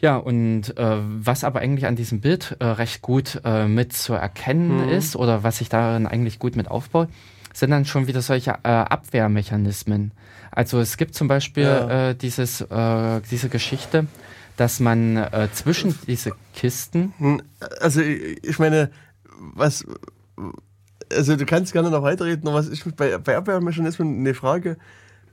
[0.00, 4.14] ja, und äh, was aber eigentlich an diesem Bild äh, recht gut äh, mit zu
[4.14, 4.88] erkennen mhm.
[4.88, 7.08] ist oder was sich darin eigentlich gut mit aufbaut,
[7.52, 10.12] sind dann schon wieder solche äh, Abwehrmechanismen.
[10.50, 12.10] Also es gibt zum Beispiel ja.
[12.10, 14.06] äh, dieses, äh, diese Geschichte,
[14.56, 17.12] dass man äh, zwischen diese Kisten.
[17.18, 17.42] Hm,
[17.80, 18.90] also ich meine,
[19.38, 19.84] was.
[21.12, 24.76] Also du kannst gerne noch weiterreden, aber was ist bei, bei Abwehrmechanismen eine Frage,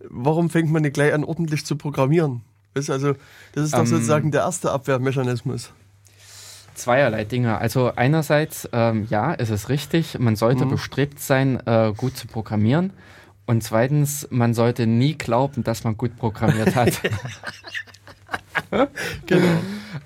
[0.09, 2.41] warum fängt man nicht gleich an, ordentlich zu programmieren?
[2.73, 3.15] Also,
[3.53, 5.71] das ist doch ähm, sozusagen der erste Abwehrmechanismus
[6.77, 7.57] zweierlei Dinge.
[7.57, 10.69] Also einerseits, ähm, ja, ist es richtig, man sollte mhm.
[10.71, 12.91] bestrebt sein, äh, gut zu programmieren.
[13.45, 17.01] Und zweitens, man sollte nie glauben, dass man gut programmiert hat.
[19.25, 19.47] genau.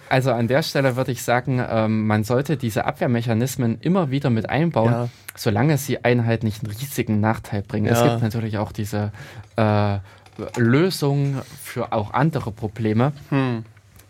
[0.10, 4.50] Also an der Stelle würde ich sagen, ähm, man sollte diese Abwehrmechanismen immer wieder mit
[4.50, 5.10] einbauen, ja.
[5.36, 7.88] solange sie einen halt nicht einen riesigen Nachteil bringen.
[7.88, 7.94] Ja.
[7.94, 9.12] Es gibt natürlich auch diese
[9.56, 10.00] äh,
[10.58, 13.14] Lösungen für auch andere Probleme.
[13.30, 13.64] Hm.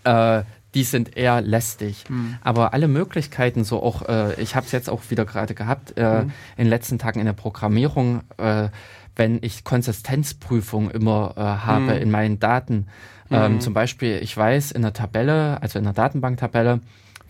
[0.03, 0.43] Äh,
[0.73, 2.06] die sind eher lästig.
[2.10, 2.38] Mhm.
[2.41, 6.23] Aber alle Möglichkeiten, so auch, äh, ich habe es jetzt auch wieder gerade gehabt, äh,
[6.23, 6.31] mhm.
[6.57, 8.69] in den letzten Tagen in der Programmierung, äh,
[9.15, 12.02] wenn ich Konsistenzprüfung immer äh, habe mhm.
[12.02, 12.88] in meinen Daten.
[13.30, 13.60] Ähm, mhm.
[13.61, 16.81] zum Beispiel, ich weiß in der Tabelle, also in der Datenbanktabelle,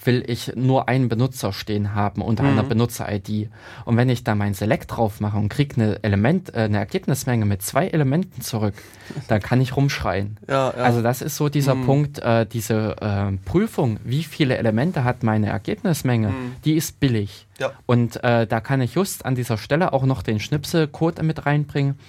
[0.03, 2.49] will ich nur einen Benutzer stehen haben unter mhm.
[2.49, 3.49] einer Benutzer-ID.
[3.85, 7.45] Und wenn ich da mein Select drauf mache und kriege eine Element, äh, eine Ergebnismenge
[7.45, 8.73] mit zwei Elementen zurück,
[9.27, 10.37] dann kann ich rumschreien.
[10.47, 10.83] Ja, ja.
[10.83, 11.85] Also das ist so dieser mhm.
[11.85, 16.55] Punkt, äh, diese äh, Prüfung, wie viele Elemente hat meine Ergebnismenge, mhm.
[16.65, 17.47] die ist billig.
[17.59, 17.71] Ja.
[17.85, 21.99] Und äh, da kann ich just an dieser Stelle auch noch den Schnipselcode mit reinbringen.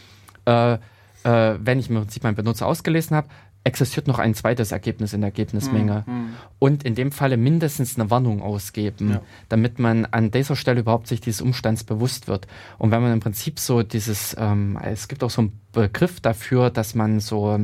[0.47, 0.78] Äh,
[1.24, 3.28] äh, wenn ich im Prinzip meinen Benutzer ausgelesen habe,
[3.65, 6.35] existiert noch ein zweites Ergebnis in der Ergebnismenge mhm.
[6.59, 9.23] und in dem Falle mindestens eine Warnung ausgeben, ja.
[9.49, 12.49] damit man an dieser Stelle überhaupt sich dieses Umstands bewusst wird.
[12.79, 16.71] Und wenn man im Prinzip so dieses, ähm, es gibt auch so einen Begriff dafür,
[16.71, 17.57] dass man so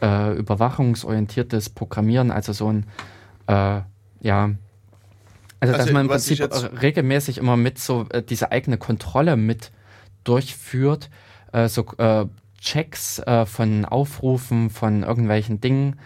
[0.00, 2.86] äh, überwachungsorientiertes Programmieren, also so ein,
[3.48, 3.80] äh,
[4.20, 4.50] ja,
[5.58, 6.40] also, also dass man im Prinzip
[6.82, 9.72] regelmäßig immer mit so äh, diese eigene Kontrolle mit
[10.24, 11.10] durchführt,
[11.52, 12.26] äh, so äh,
[12.62, 15.96] Checks äh, von Aufrufen, von irgendwelchen Dingen,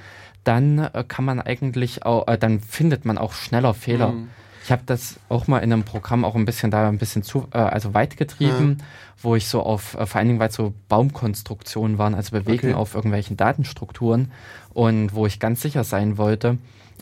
[0.42, 4.12] dann äh, kann man eigentlich auch, äh, dann findet man auch schneller Fehler.
[4.12, 4.28] Mhm.
[4.64, 7.46] Ich habe das auch mal in einem Programm auch ein bisschen da ein bisschen zu,
[7.52, 8.84] äh, also weit getrieben, ja.
[9.22, 12.70] wo ich so auf, äh, vor allen Dingen, weil es so Baumkonstruktionen waren, also Bewegen
[12.70, 12.74] okay.
[12.74, 14.32] auf irgendwelchen Datenstrukturen
[14.72, 16.58] und wo ich ganz sicher sein wollte,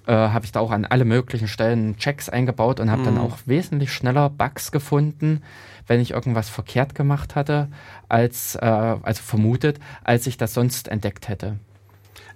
[0.06, 3.06] äh, habe ich da auch an alle möglichen Stellen Checks eingebaut und habe mhm.
[3.06, 5.43] dann auch wesentlich schneller Bugs gefunden,
[5.86, 7.68] wenn ich irgendwas verkehrt gemacht hatte,
[8.14, 11.58] als, äh, also vermutet, als ich das sonst entdeckt hätte.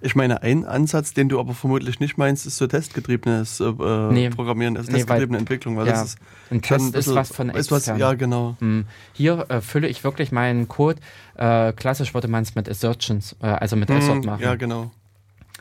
[0.01, 4.11] Ich meine, ein Ansatz, den du aber vermutlich nicht meinst, ist so testgetriebenes äh, äh
[4.11, 4.29] nee.
[4.29, 6.19] Programmieren, also nee, testgetriebene weil, Entwicklung, weil ja, das ist
[6.51, 7.49] ein Test bisschen, ist was von.
[7.49, 8.57] Ist was, ja, genau.
[8.59, 8.85] Hm.
[9.13, 10.99] Hier äh, fülle ich wirklich meinen Code.
[11.35, 14.41] Äh, klassisch würde man es mit Assertions, äh, also mit hm, Assert machen.
[14.41, 14.91] Ja, genau.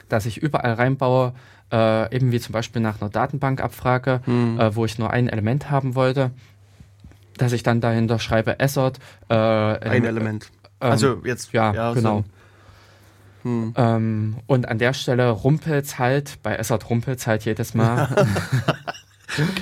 [0.09, 1.33] Dass ich überall reinbaue,
[1.73, 4.59] äh, eben wie zum Beispiel nach einer Datenbankabfrage, hm.
[4.73, 6.31] wo ich nur ein Element haben wollte,
[7.39, 8.99] dass ich dann dahinter schreibe Assert.
[9.29, 10.51] ein Element.
[10.81, 12.19] Ähm, also jetzt, ja, ja genau.
[12.19, 12.25] So
[13.43, 13.75] hm.
[13.77, 18.09] Ähm, und an der Stelle rumpelt halt, bei Essert rumpelt halt jedes Mal.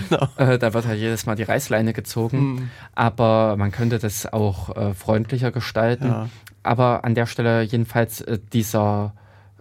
[0.08, 0.28] genau.
[0.36, 2.38] äh, da wird halt jedes Mal die Reißleine gezogen.
[2.58, 2.70] Hm.
[2.94, 6.08] Aber man könnte das auch äh, freundlicher gestalten.
[6.08, 6.28] Ja.
[6.62, 9.14] Aber an der Stelle jedenfalls äh, dieser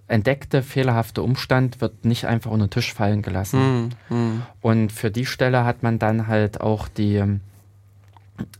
[0.08, 3.92] entdeckte fehlerhafte Umstand wird nicht einfach unter den Tisch fallen gelassen.
[4.10, 4.18] Hm.
[4.18, 4.42] hm.
[4.62, 7.24] Und für die Stelle hat man dann halt auch die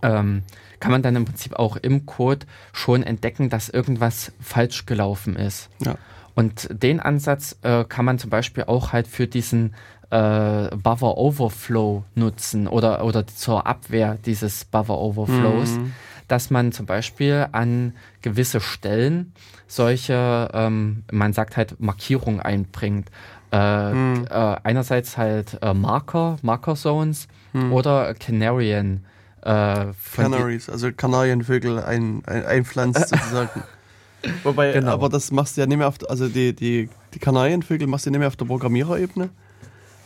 [0.02, 0.44] ähm,
[0.80, 5.70] kann man dann im Prinzip auch im Code schon entdecken, dass irgendwas falsch gelaufen ist.
[5.80, 5.96] Ja.
[6.36, 9.74] Und den Ansatz äh, kann man zum Beispiel auch halt für diesen
[10.10, 15.94] äh, Buffer Overflow nutzen oder, oder zur Abwehr dieses Buffer Overflows, mhm.
[16.28, 19.34] dass man zum Beispiel an gewisse Stellen
[19.68, 23.10] solche, ähm, man sagt halt Markierungen einbringt.
[23.52, 24.28] Äh, mhm.
[24.30, 27.72] äh, einerseits halt äh, Marker, Marker Zones mhm.
[27.72, 29.06] oder Canarian
[29.46, 33.64] äh, Canaries, also Kanarienvögel ein, ein, einpflanzt sozusagen.
[34.44, 34.92] Wobei, genau.
[34.92, 38.10] aber das machst du ja nicht mehr auf, also die, die, die Kanarienvögel machst du
[38.10, 39.30] nicht mehr auf der Programmiererebene,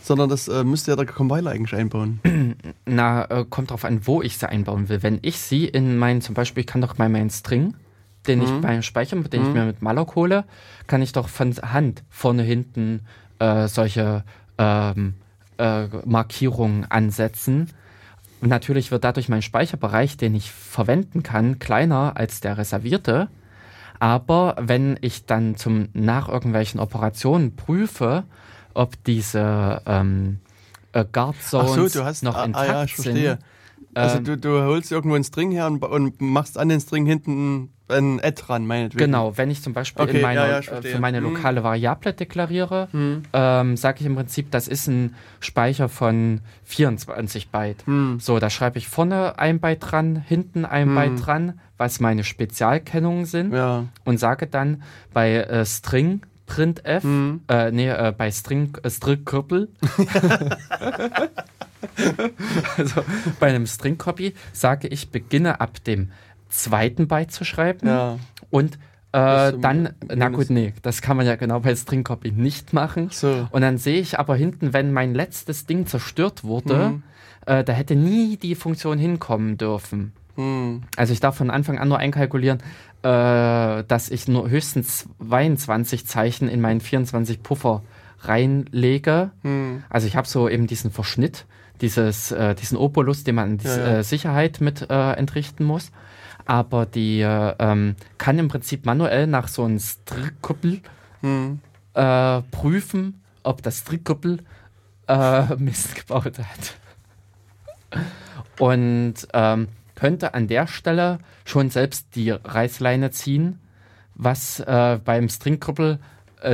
[0.02, 2.20] sondern das äh, müsste ja der Compiler eigentlich einbauen.
[2.86, 5.04] Na, äh, kommt drauf an, wo ich sie einbauen will.
[5.04, 7.76] Wenn ich sie in meinen, zum Beispiel, ich kann doch mal meinen String,
[8.28, 8.46] den mhm.
[8.46, 9.48] ich beim Speichern, den mhm.
[9.48, 10.44] ich mir mit Malloc hole,
[10.88, 13.02] kann ich doch von Hand vorne, hinten
[13.40, 14.26] äh, solche
[14.58, 15.14] ähm,
[15.58, 17.70] äh, Markierungen ansetzen
[18.42, 23.30] natürlich wird dadurch mein Speicherbereich, den ich verwenden kann, kleiner als der reservierte.
[24.00, 28.24] Aber wenn ich dann zum nach irgendwelchen Operationen prüfe,
[28.74, 30.40] ob diese ähm,
[30.94, 33.40] äh, Guard Zones so, noch ah, intakt ah, ja, sind,
[33.94, 37.06] also ähm, du, du holst irgendwo einen String her und, und machst an den String
[37.06, 39.06] hinten ein Add dran, meinetwegen.
[39.06, 41.24] Genau, wenn ich zum Beispiel okay, meine, ja, ja, äh, für meine hm.
[41.24, 43.24] lokale Variable deklariere, hm.
[43.34, 47.86] ähm, sage ich im Prinzip, das ist ein Speicher von 24 Byte.
[47.86, 48.20] Hm.
[48.20, 50.96] So, da schreibe ich vorne ein Byte dran, hinten ein hm.
[50.96, 53.86] Byte dran, was meine Spezialkennungen sind ja.
[54.06, 54.84] und sage dann
[55.14, 57.42] bei äh, String printf, hm.
[57.48, 59.24] äh, nee, äh, bei String, äh, String
[62.78, 63.02] also
[63.40, 66.12] bei einem String Copy sage ich, beginne ab dem
[66.50, 68.20] zweiten Byte zu schreiben ja.
[68.50, 68.78] und
[69.12, 73.10] äh, dann, na gut, nee, das kann man ja genau bei String Copy nicht machen.
[73.12, 73.48] So.
[73.52, 77.04] Und dann sehe ich aber hinten, wenn mein letztes Ding zerstört wurde, mhm.
[77.48, 80.14] äh, da hätte nie die Funktion hinkommen dürfen.
[80.36, 80.84] Mhm.
[80.96, 82.60] Also ich darf von Anfang an nur einkalkulieren,
[83.02, 87.82] äh, dass ich nur höchstens 22 Zeichen in meinen 24 Puffer
[88.22, 89.32] reinlege.
[89.42, 89.84] Mhm.
[89.90, 91.46] Also ich habe so eben diesen Verschnitt
[91.82, 93.98] dieses, äh, diesen Opolus, den man in die ja, ja.
[93.98, 95.92] Äh, Sicherheit mit äh, entrichten muss.
[96.46, 100.82] Aber die äh, ähm, kann im Prinzip manuell nach so einem Strickkuppel
[101.22, 101.60] hm.
[101.94, 104.40] Äh, prüfen, ob das Strickkuppel
[105.08, 108.00] äh, Mist gebaut hat.
[108.60, 113.60] Und ähm, könnte an der Stelle schon selbst die Reißleine ziehen,
[114.16, 116.00] was beim Stringkuppel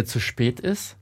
[0.05, 0.97] zu spät ist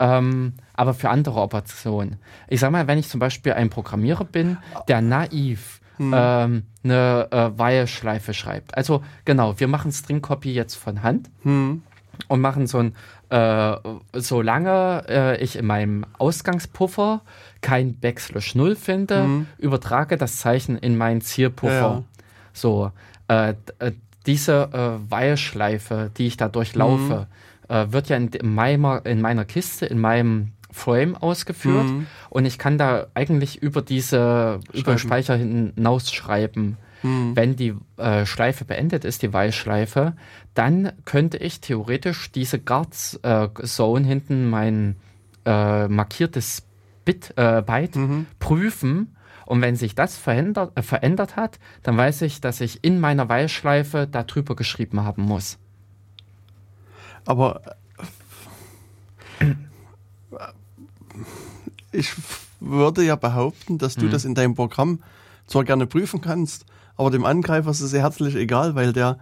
[0.00, 2.16] ähm, aber für andere Operationen.
[2.48, 4.56] Ich sage mal, wenn ich zum Beispiel ein Programmierer bin,
[4.88, 6.14] der naiv hm.
[6.16, 8.74] ähm, eine äh, While-Schleife schreibt.
[8.74, 11.82] Also genau, wir machen String Copy jetzt von Hand hm.
[12.28, 12.94] und machen so ein,
[13.28, 13.76] äh,
[14.14, 17.20] solange äh, ich in meinem Ausgangspuffer
[17.60, 19.46] kein Backslash 0 finde, hm.
[19.58, 21.72] übertrage das Zeichen in meinen Zielpuffer.
[21.72, 22.02] Ja.
[22.54, 22.90] So,
[23.28, 23.92] äh, äh,
[24.26, 27.26] diese äh, While-Schleife, die ich da durchlaufe, hm
[27.70, 32.06] äh, wird ja in, meiner, in meiner Kiste, in meinem Frame ausgeführt mhm.
[32.28, 34.78] und ich kann da eigentlich über diese Schreiben.
[34.78, 36.76] über Speicher hinaus schreiben.
[37.02, 37.34] Mhm.
[37.34, 40.14] Wenn die äh, Schleife beendet ist, die While-Schleife,
[40.54, 44.96] dann könnte ich theoretisch diese Guard-Zone äh, hinten mein
[45.46, 46.62] äh, markiertes
[47.04, 48.26] Bit, äh, Byte mhm.
[48.38, 49.16] prüfen.
[49.46, 53.28] Und wenn sich das verändert, äh, verändert hat, dann weiß ich, dass ich in meiner
[53.28, 55.58] While-Schleife darüber geschrieben haben muss.
[57.24, 57.60] Aber
[61.92, 62.12] ich
[62.60, 64.10] würde ja behaupten, dass du mhm.
[64.10, 65.00] das in deinem Programm
[65.46, 66.66] zwar gerne prüfen kannst,
[66.96, 69.18] aber dem Angreifer ist es sehr herzlich egal, weil der,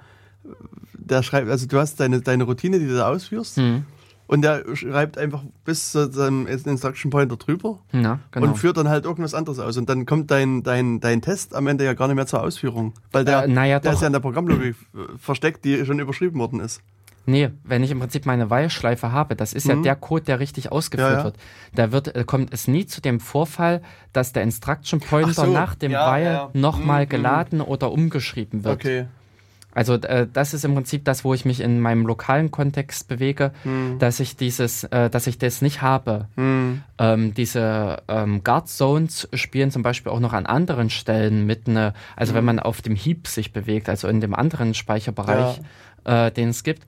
[0.92, 3.58] der schreibt, also du hast deine, deine Routine, die du da ausführst.
[3.58, 3.84] Mhm.
[4.26, 8.48] Und der schreibt einfach bis zu seinem Instruction Pointer drüber ja, genau.
[8.48, 9.78] und führt dann halt irgendwas anderes aus.
[9.78, 12.92] Und dann kommt dein, dein, dein Test am Ende ja gar nicht mehr zur Ausführung.
[13.10, 14.76] Weil der, äh, naja, der ist ja in der Programmlogik
[15.16, 16.82] versteckt, die schon überschrieben worden ist.
[17.28, 19.76] Nee, wenn ich im Prinzip meine While-Schleife habe, das ist mhm.
[19.76, 21.24] ja der Code, der richtig ausgeführt ja, ja.
[21.24, 21.36] wird.
[21.74, 23.82] Da wird, äh, kommt es nie zu dem Vorfall,
[24.14, 25.46] dass der Instruction Pointer so.
[25.46, 26.50] nach dem ja, While ja.
[26.54, 27.10] nochmal mhm.
[27.10, 28.76] geladen oder umgeschrieben wird.
[28.76, 29.06] Okay.
[29.74, 33.52] Also äh, das ist im Prinzip das, wo ich mich in meinem lokalen Kontext bewege,
[33.62, 33.98] hm.
[33.98, 36.28] dass ich dieses, äh, dass ich das nicht habe.
[36.36, 36.82] Hm.
[36.98, 41.92] Ähm, diese ähm, Guard Zones spielen zum Beispiel auch noch an anderen Stellen mit ne,
[42.16, 42.38] also hm.
[42.38, 45.60] wenn man auf dem Heap sich bewegt, also in dem anderen Speicherbereich,
[46.06, 46.26] ja.
[46.26, 46.86] äh, den es gibt,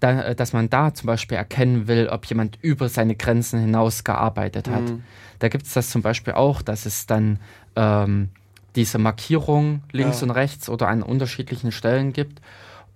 [0.00, 4.04] da, äh, dass man da zum Beispiel erkennen will, ob jemand über seine Grenzen hinaus
[4.04, 4.88] gearbeitet hat.
[4.88, 5.02] Hm.
[5.38, 7.38] Da gibt es das zum Beispiel auch, dass es dann
[7.76, 8.30] ähm,
[8.76, 10.26] diese Markierung links ja.
[10.26, 12.40] und rechts oder an unterschiedlichen Stellen gibt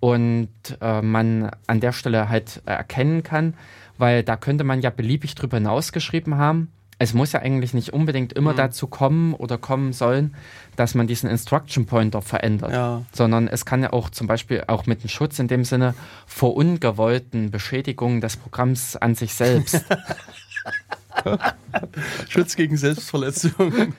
[0.01, 0.49] und
[0.81, 3.55] äh, man an der Stelle halt erkennen kann,
[3.99, 6.73] weil da könnte man ja beliebig drüber hinausgeschrieben haben.
[7.03, 8.59] Es muss ja eigentlich nicht unbedingt immer mhm.
[8.59, 10.37] dazu kommen oder kommen sollen,
[10.77, 13.03] dass man diesen Instruction Pointer verändert, ja.
[13.13, 15.97] sondern es kann ja auch zum Beispiel auch mit dem Schutz in dem Sinne
[16.29, 19.85] vor ungewollten Beschädigungen des Programms an sich selbst
[22.29, 23.95] Schutz gegen Selbstverletzung.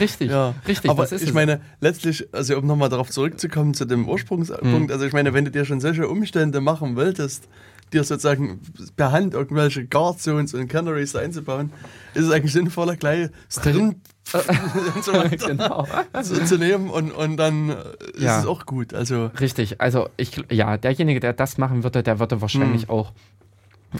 [0.00, 0.56] Richtig, ja.
[0.66, 0.90] richtig.
[0.90, 1.32] Aber ich es.
[1.32, 4.90] meine, letztlich, also um nochmal darauf zurückzukommen zu dem Ursprungspunkt, mhm.
[4.90, 7.46] also ich meine, wenn du dir schon solche Umstände machen wolltest,
[7.92, 8.60] dir sozusagen
[8.96, 11.72] per Hand irgendwelche Guard Zones und Canaries einzubauen,
[12.14, 14.00] ist es eigentlich sinnvoller, gleich String
[15.02, 15.12] so
[15.46, 15.86] genau.
[16.22, 17.70] so zu nehmen und, und dann
[18.14, 18.40] ist ja.
[18.40, 18.94] es auch gut.
[18.94, 22.90] Also Richtig, also ich ja, derjenige, der das machen würde, der würde wahrscheinlich hm.
[22.90, 23.12] auch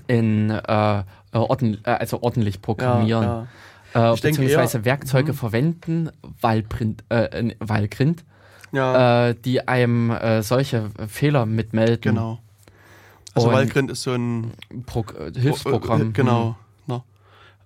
[0.06, 1.02] in äh,
[1.32, 3.23] orden, äh, also ordentlich programmieren.
[3.23, 3.47] Ja,
[3.94, 4.12] ja.
[4.12, 5.39] Äh, beziehungsweise eher, Werkzeuge mh.
[5.39, 6.10] verwenden,
[6.40, 8.24] Wahlprint, äh, Wahlgrind,
[8.73, 9.28] ja.
[9.28, 12.14] äh, die einem äh, solche Fehler mitmelden.
[12.14, 12.39] Genau.
[13.34, 14.52] Also Und ist so ein
[14.86, 15.04] Pro
[15.34, 16.10] Hilfsprogramm.
[16.10, 16.56] Äh, genau.
[16.86, 17.00] Mhm.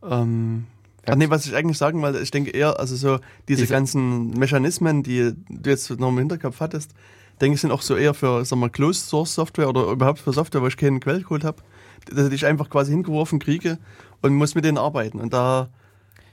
[0.08, 0.66] Ähm,
[1.08, 3.18] Ach nee, was ich eigentlich sagen wollte, ich denke eher, also so
[3.48, 6.92] diese, diese ganzen Mechanismen, die du jetzt noch im Hinterkopf hattest,
[7.40, 10.32] denke ich, sind auch so eher für, sagen wir, Closed Source Software oder überhaupt für
[10.32, 11.62] Software, wo ich keinen Quellcode habe
[12.10, 13.78] dass ich einfach quasi hingeworfen kriege
[14.22, 15.20] und muss mit denen arbeiten.
[15.20, 15.68] Und da.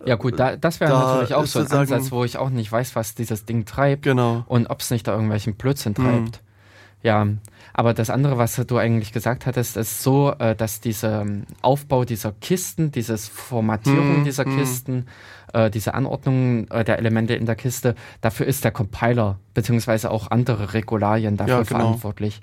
[0.06, 2.70] Ja gut, da, das wäre da natürlich auch so ein Ansatz, wo ich auch nicht
[2.70, 4.44] weiß, was dieses Ding treibt genau.
[4.48, 6.42] und ob es nicht da irgendwelchen Blödsinn treibt.
[6.42, 7.04] Mhm.
[7.04, 7.28] Ja,
[7.74, 12.06] aber das andere, was du eigentlich gesagt hattest, ist so, äh, dass dieser ähm, Aufbau
[12.06, 14.24] dieser Kisten, dieses Formatierung mhm.
[14.24, 14.58] dieser mhm.
[14.58, 15.06] Kisten,
[15.54, 20.30] äh, diese Anordnung äh, der Elemente in der Kiste, dafür ist der Compiler beziehungsweise auch
[20.30, 21.80] andere Regularien dafür ja, genau.
[21.80, 22.42] verantwortlich.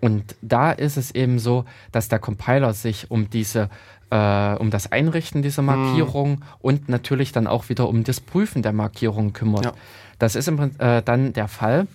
[0.00, 3.70] Und da ist es eben so, dass der Compiler sich um diese
[4.10, 5.66] äh, um das Einrichten dieser hm.
[5.66, 6.42] Markierung mhm.
[6.60, 9.64] und natürlich dann auch wieder um das Prüfen der Markierung kümmert.
[9.64, 9.72] Ja.
[10.18, 11.86] Das ist im, äh, dann der Fall,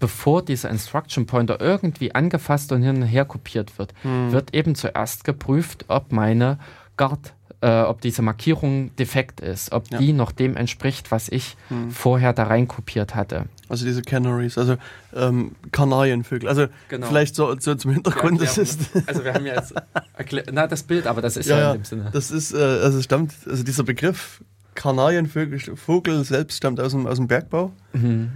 [0.00, 4.32] bevor dieser Instruction Pointer irgendwie angefasst und hin und her kopiert wird, mhm.
[4.32, 6.58] wird eben zuerst geprüft, ob meine
[6.96, 9.98] Guard äh, ob diese Markierung defekt ist, ob ja.
[9.98, 11.90] die noch dem entspricht, was ich hm.
[11.90, 13.44] vorher da rein kopiert hatte.
[13.68, 14.76] Also diese Canaries, also
[15.14, 16.48] ähm, Kanarienvögel.
[16.48, 17.06] Also genau.
[17.06, 18.40] vielleicht so, so, zum Hintergrund.
[18.40, 19.74] Ja, das ist also wir haben ja jetzt
[20.52, 22.10] na, das Bild, aber das ist ja, ja in dem Sinne.
[22.12, 24.42] Das ist, äh, also stammt, also dieser Begriff
[24.74, 27.72] Kanarienvögel Vogel selbst stammt aus dem, aus dem Bergbau.
[27.92, 28.30] Mhm.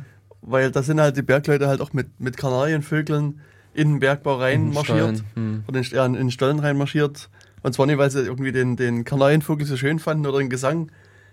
[0.46, 3.40] Weil da sind halt die Bergleute halt auch mit, mit Kanarienvögeln
[3.72, 5.24] in den Bergbau reinmarschiert.
[5.66, 7.28] Oder in, ja, in den Stollen reinmarschiert
[7.64, 10.92] und zwar nicht, weil sie irgendwie den, den Kanarienvogel so schön fanden oder den Gesang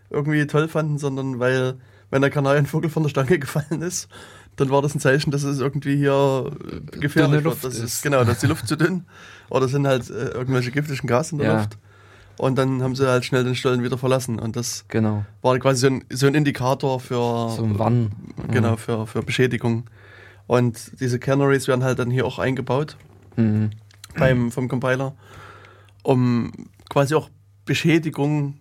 [0.09, 1.75] irgendwie toll fanden, sondern weil,
[2.09, 4.07] wenn der Kanarienvogel von der Stange gefallen ist,
[4.55, 6.49] dann war das ein Zeichen, dass es irgendwie hier
[6.91, 7.61] gefährlich wird.
[7.61, 8.03] Das ist, ist.
[8.03, 9.03] Genau, dass die Luft zu dünn
[9.49, 11.57] oder sind halt äh, irgendwelche giftischen Gase in der ja.
[11.57, 11.77] Luft.
[12.41, 14.39] Und dann haben sie halt schnell den Stollen wieder verlassen.
[14.39, 15.25] Und das genau.
[15.41, 18.11] war quasi so ein, so ein Indikator für, so ein Wann.
[18.49, 19.83] Genau, für, für Beschädigung.
[20.47, 22.97] Und diese Canaries werden halt dann hier auch eingebaut
[23.35, 23.69] mhm.
[24.17, 25.13] beim, vom Compiler
[26.03, 26.51] um
[26.89, 27.29] quasi auch
[27.65, 28.57] Beschädigung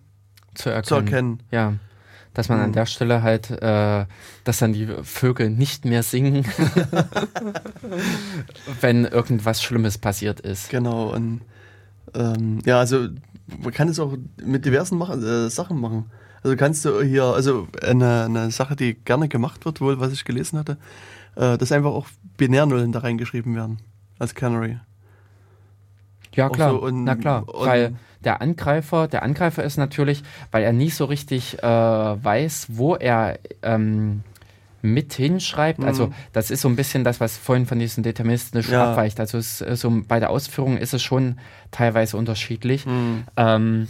[0.53, 0.85] zu erkennen.
[0.85, 1.39] Zu erkennen.
[1.51, 1.73] Ja.
[2.33, 2.65] Dass man mhm.
[2.65, 4.05] an der Stelle halt, äh,
[4.45, 6.45] dass dann die Vögel nicht mehr singen,
[8.81, 10.69] wenn irgendwas Schlimmes passiert ist.
[10.69, 11.41] Genau, und
[12.13, 13.09] ähm, ja, also
[13.61, 16.05] man kann es auch mit diversen Mach äh, Sachen machen.
[16.43, 20.25] Also kannst du hier, also eine, eine Sache, die gerne gemacht wird, wohl, was ich
[20.25, 20.77] gelesen hatte,
[21.35, 22.07] äh, dass einfach auch
[22.37, 23.77] Binärnullen da reingeschrieben werden
[24.17, 24.79] als Canary.
[26.33, 26.71] Ja, klar.
[26.71, 27.45] So und, Na klar.
[27.47, 32.95] weil der Angreifer, der Angreifer ist natürlich, weil er nie so richtig äh, weiß, wo
[32.95, 34.23] er ähm,
[34.81, 35.79] mit hinschreibt.
[35.79, 35.85] Mhm.
[35.85, 38.91] Also das ist so ein bisschen das, was vorhin von diesen Deterministischen ja.
[38.91, 39.19] abweicht.
[39.19, 41.39] Also es, so bei der Ausführung ist es schon
[41.71, 42.85] teilweise unterschiedlich.
[42.85, 43.23] Mhm.
[43.37, 43.87] Ähm,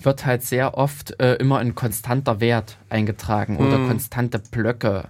[0.00, 3.60] wird halt sehr oft äh, immer ein konstanter Wert eingetragen mhm.
[3.60, 5.08] oder konstante Blöcke.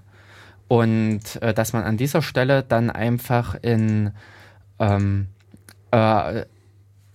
[0.68, 4.12] Und äh, dass man an dieser Stelle dann einfach in
[4.78, 5.28] ähm,
[5.90, 6.44] äh,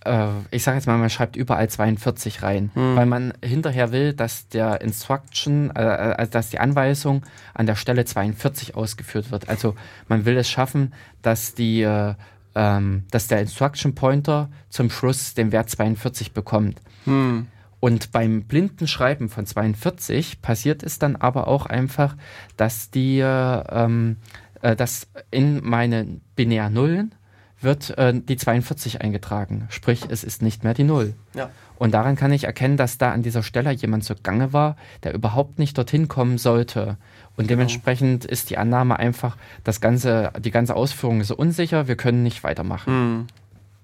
[0.08, 2.96] äh, ich sage jetzt mal, man schreibt überall 42 rein, hm.
[2.96, 7.24] weil man hinterher will, dass der Instruction, äh, also dass die Anweisung
[7.54, 9.48] an der Stelle 42 ausgeführt wird.
[9.48, 9.74] Also
[10.08, 12.14] man will es schaffen, dass die äh,
[12.54, 16.80] ähm, dass der Instruction Pointer zum Schluss den Wert 42 bekommt.
[17.04, 17.46] Hm.
[17.80, 22.16] Und beim blinden Schreiben von 42 passiert es dann aber auch einfach,
[22.56, 24.16] dass die, ähm,
[24.62, 27.14] äh, dass in meine binär Nullen
[27.60, 29.66] wird äh, die 42 eingetragen.
[29.70, 31.14] Sprich, es ist nicht mehr die Null.
[31.34, 31.50] Ja.
[31.76, 35.58] Und daran kann ich erkennen, dass da an dieser Stelle jemand zugange war, der überhaupt
[35.58, 36.96] nicht dorthin kommen sollte.
[37.36, 37.48] Und genau.
[37.48, 42.42] dementsprechend ist die Annahme einfach, das ganze, die ganze Ausführung ist unsicher, wir können nicht
[42.42, 42.92] weitermachen.
[42.92, 43.26] Mhm.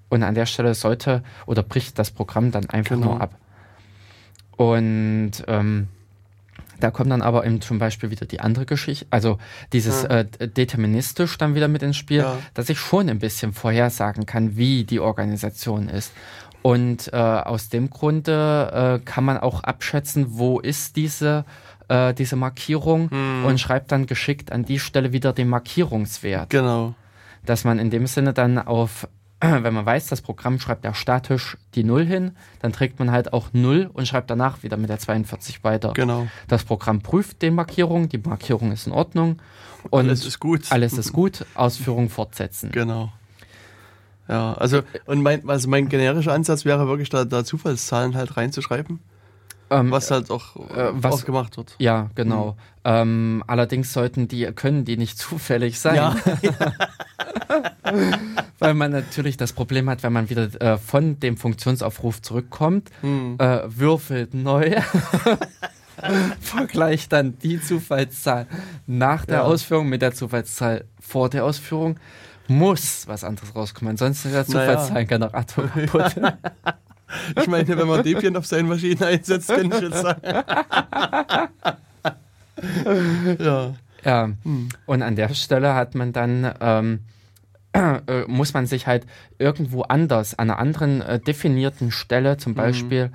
[0.08, 3.14] Und an der Stelle sollte oder bricht das Programm dann einfach genau.
[3.14, 3.36] nur ab.
[4.56, 5.88] Und ähm,
[6.80, 9.38] da kommt dann aber eben zum Beispiel wieder die andere Geschichte, also
[9.72, 10.20] dieses ja.
[10.20, 12.38] äh, deterministisch dann wieder mit ins Spiel, ja.
[12.54, 16.12] dass ich schon ein bisschen vorhersagen kann, wie die Organisation ist.
[16.62, 21.44] Und äh, aus dem Grunde äh, kann man auch abschätzen, wo ist diese,
[21.88, 23.44] äh, diese Markierung hm.
[23.44, 26.48] und schreibt dann geschickt an die Stelle wieder den Markierungswert.
[26.48, 26.94] Genau.
[27.44, 29.06] Dass man in dem Sinne dann auf
[29.62, 33.32] wenn man weiß, das Programm schreibt ja statisch die 0 hin, dann trägt man halt
[33.32, 35.92] auch 0 und schreibt danach wieder mit der 42 weiter.
[35.94, 36.26] Genau.
[36.48, 39.40] Das Programm prüft die Markierung, die Markierung ist in Ordnung
[39.90, 40.70] und alles ist gut.
[40.70, 42.70] Alles ist gut, Ausführung fortsetzen.
[42.72, 43.12] Genau.
[44.28, 49.00] Ja, also und mein, also mein generischer Ansatz wäre wirklich da, da Zufallszahlen halt reinzuschreiben.
[49.70, 51.74] Ähm, was halt auch, äh, was, auch gemacht wird.
[51.78, 52.52] Ja, genau.
[52.52, 52.56] Mhm.
[52.84, 55.96] Ähm, allerdings sollten die, können die nicht zufällig sein.
[55.96, 56.16] Ja.
[58.58, 63.36] Weil man natürlich das Problem hat, wenn man wieder äh, von dem Funktionsaufruf zurückkommt, mhm.
[63.38, 64.76] äh, würfelt neu.
[66.40, 68.46] vergleicht dann die Zufallszahl
[68.86, 69.42] nach der ja.
[69.42, 71.98] Ausführung mit der Zufallszahl vor der Ausführung,
[72.48, 73.92] muss was anderes rauskommen.
[73.92, 75.86] Ansonsten ist der Zufallszahlengenerator naja.
[75.86, 76.34] kaputt.
[77.40, 80.20] Ich meine, wenn man Debian auf seinen Maschinen einsetzt, kann ich jetzt sagen.
[83.38, 83.74] ja.
[84.04, 84.30] Ja.
[84.42, 84.68] Hm.
[84.86, 87.00] Und an der Stelle hat man dann, ähm,
[87.72, 89.06] äh, muss man sich halt
[89.38, 92.56] irgendwo anders, an einer anderen äh, definierten Stelle zum hm.
[92.56, 93.12] Beispiel, mhm.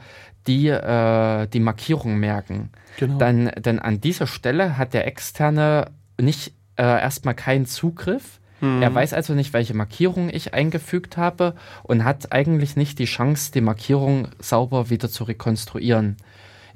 [0.47, 2.71] die, äh, die Markierung merken.
[2.97, 3.17] Genau.
[3.17, 8.81] Dann, denn an dieser Stelle hat der Externe nicht äh, erstmal keinen Zugriff Mhm.
[8.81, 13.52] Er weiß also nicht, welche Markierung ich eingefügt habe und hat eigentlich nicht die Chance,
[13.52, 16.18] die Markierung sauber wieder zu rekonstruieren.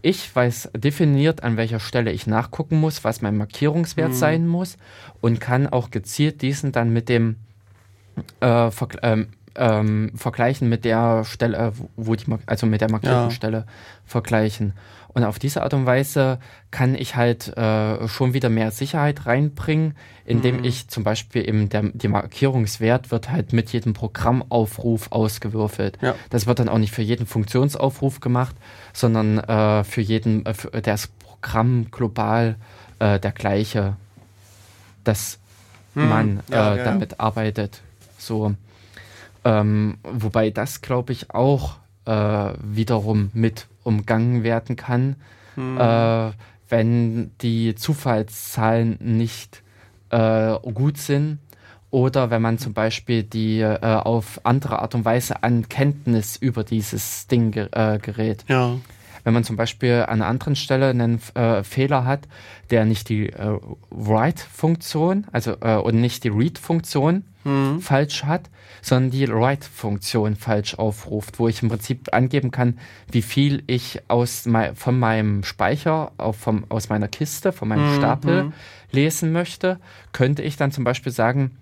[0.01, 4.15] Ich weiß definiert, an welcher Stelle ich nachgucken muss, was mein Markierungswert mhm.
[4.15, 4.77] sein muss
[5.21, 7.37] und kann auch gezielt diesen dann mit dem
[8.41, 13.65] äh, Vergl ähm, ähm, vergleichen mit der Stelle, wo die, also mit der Markierungsstelle ja.
[14.05, 14.73] vergleichen.
[15.13, 16.39] Und auf diese Art und Weise
[16.71, 19.95] kann ich halt äh, schon wieder mehr Sicherheit reinbringen,
[20.25, 20.63] indem mhm.
[20.63, 25.99] ich zum Beispiel eben der die Markierungswert wird halt mit jedem Programmaufruf ausgewürfelt.
[26.01, 26.15] Ja.
[26.31, 28.55] Das wird dann auch nicht für jeden Funktionsaufruf gemacht,
[28.91, 32.55] sondern äh, für jeden, äh, für das Programm global
[32.97, 33.95] äh, der gleiche,
[35.03, 35.37] dass
[35.93, 36.09] mhm.
[36.09, 37.81] man ja, äh, ja, damit arbeitet.
[38.17, 38.55] So.
[39.45, 41.75] Ähm, wobei das, glaube ich, auch
[42.05, 45.15] äh, wiederum mit umgangen werden kann,
[45.55, 45.77] hm.
[45.77, 46.31] äh,
[46.69, 49.63] wenn die Zufallszahlen nicht
[50.09, 51.39] äh, gut sind
[51.93, 56.63] oder wenn man zum Beispiel die äh, auf andere Art und Weise an Kenntnis über
[56.63, 58.43] dieses Ding äh, gerät.
[58.47, 58.77] Ja.
[59.23, 62.27] Wenn man zum Beispiel an einer anderen Stelle einen äh, Fehler hat,
[62.71, 63.57] der nicht die äh,
[63.89, 67.79] Write-Funktion, also äh, und nicht die Read-Funktion mhm.
[67.79, 68.49] falsch hat,
[68.81, 72.79] sondern die Write-Funktion falsch aufruft, wo ich im Prinzip angeben kann,
[73.11, 77.93] wie viel ich aus mei von meinem Speicher, auf vom, aus meiner Kiste, von meinem
[77.93, 77.97] mhm.
[77.97, 78.53] Stapel mhm.
[78.91, 79.79] lesen möchte,
[80.11, 81.57] könnte ich dann zum Beispiel sagen,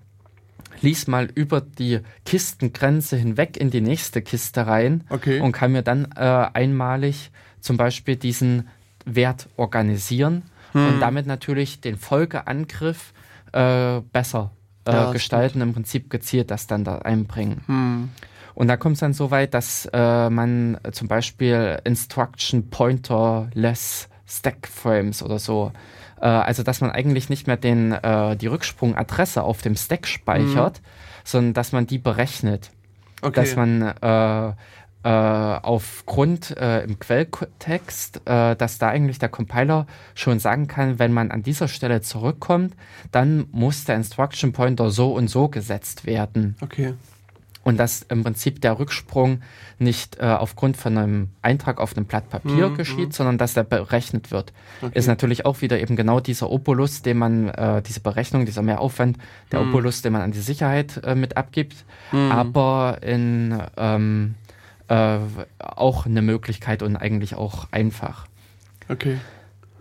[0.82, 5.40] lies mal über die Kistengrenze hinweg in die nächste Kiste rein okay.
[5.40, 7.32] und kann mir dann äh, einmalig
[7.62, 8.68] zum Beispiel diesen
[9.06, 10.44] Wert organisieren
[10.74, 10.88] hm.
[10.88, 13.14] und damit natürlich den Folgeangriff
[13.54, 14.52] äh, besser
[14.86, 15.64] äh, ja, gestalten, stimmt.
[15.64, 17.62] im Prinzip gezielt das dann da einbringen.
[17.68, 18.10] Hm.
[18.54, 24.10] Und da kommt es dann so weit, dass äh, man zum Beispiel Instruction Pointer Less
[24.28, 25.72] Stack Frames oder so,
[26.20, 30.78] äh, also dass man eigentlich nicht mehr den, äh, die Rücksprungadresse auf dem Stack speichert,
[30.78, 30.84] hm.
[31.24, 32.72] sondern dass man die berechnet.
[33.24, 33.36] Okay.
[33.36, 33.94] Dass man
[35.04, 41.12] äh, aufgrund äh, im Quelltext, äh, dass da eigentlich der Compiler schon sagen kann, wenn
[41.12, 42.76] man an dieser Stelle zurückkommt,
[43.12, 46.56] dann muss der Instruction Pointer so und so gesetzt werden.
[46.62, 46.94] Okay.
[47.64, 49.42] Und dass im Prinzip der Rücksprung
[49.78, 53.12] nicht äh, aufgrund von einem Eintrag auf einem Blatt Papier mhm, geschieht, mhm.
[53.12, 54.52] sondern dass der berechnet wird.
[54.82, 54.98] Okay.
[54.98, 59.18] Ist natürlich auch wieder eben genau dieser Opulus, den man, äh, diese Berechnung, dieser Mehraufwand,
[59.52, 59.70] der mhm.
[59.70, 62.32] Opulus, den man an die Sicherheit äh, mit abgibt, mhm.
[62.32, 64.36] aber in ähm,
[64.92, 65.20] äh,
[65.58, 68.28] auch eine Möglichkeit und eigentlich auch einfach.
[68.90, 69.18] Okay.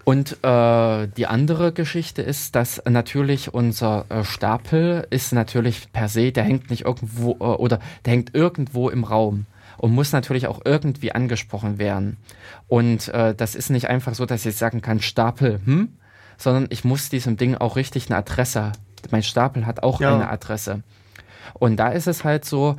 [0.04, 6.30] Und äh, die andere Geschichte ist, dass natürlich unser äh, Stapel ist natürlich per se,
[6.32, 9.46] der hängt nicht irgendwo äh, oder der hängt irgendwo im Raum
[9.78, 12.16] und muss natürlich auch irgendwie angesprochen werden.
[12.68, 15.88] Und äh, das ist nicht einfach so, dass ich sagen kann, Stapel, hm,
[16.38, 18.72] sondern ich muss diesem Ding auch richtig eine Adresse.
[19.10, 20.14] Mein Stapel hat auch ja.
[20.14, 20.82] eine Adresse.
[21.54, 22.76] Und da ist es halt so,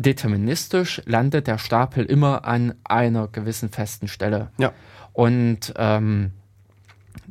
[0.00, 4.50] deterministisch landet der Stapel immer an einer gewissen festen Stelle.
[4.58, 4.72] Ja.
[5.12, 6.32] Und ähm,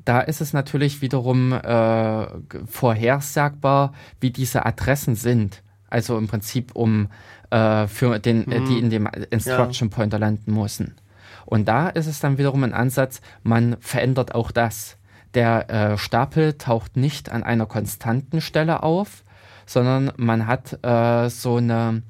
[0.06, 2.28] da ist es natürlich wiederum äh,
[2.66, 5.64] vorhersagbar, wie diese Adressen sind.
[5.90, 7.10] Also im Prinzip um
[7.50, 8.52] äh, für den, mhm.
[8.52, 8.78] äh, die mhm.
[8.78, 10.96] in dem Instruction Pointer landen müssen.
[11.46, 14.98] Und da ist es dann wiederum ein Ansatz, man verändert auch das.
[15.34, 19.24] Der äh, Stapel taucht nicht an einer konstanten Stelle auf,
[19.66, 22.04] sondern man hat äh, so eine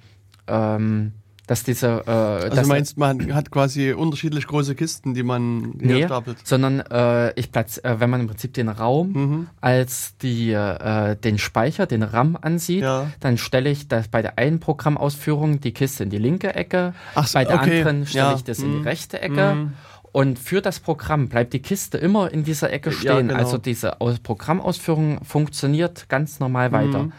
[0.49, 1.13] ähm,
[1.49, 2.03] dass diese.
[2.05, 6.37] Äh, also dass, du meinst, man hat quasi unterschiedlich große Kisten, die man nee, stapelt?
[6.43, 9.47] sondern äh, ich platz, äh, wenn man im Prinzip den Raum mhm.
[9.59, 13.07] als die, äh, den Speicher, den RAM ansieht, ja.
[13.19, 17.21] dann stelle ich das bei der einen Programmausführung die Kiste in die linke Ecke, so,
[17.33, 17.79] bei der okay.
[17.79, 18.35] anderen stelle ja.
[18.35, 18.65] ich das mhm.
[18.65, 18.83] in die mhm.
[18.83, 19.55] rechte Ecke.
[19.55, 19.73] Mhm.
[20.11, 23.05] Und für das Programm bleibt die Kiste immer in dieser Ecke stehen.
[23.07, 23.35] Ja, genau.
[23.35, 27.09] Also diese Programmausführung funktioniert ganz normal weiter.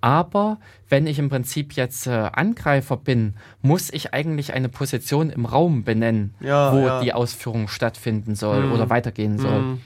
[0.00, 0.58] Aber
[0.88, 5.84] wenn ich im Prinzip jetzt äh, Angreifer bin, muss ich eigentlich eine Position im Raum
[5.84, 7.00] benennen, ja, wo ja.
[7.02, 8.72] die Ausführung stattfinden soll mhm.
[8.72, 9.60] oder weitergehen soll.
[9.60, 9.80] Mhm.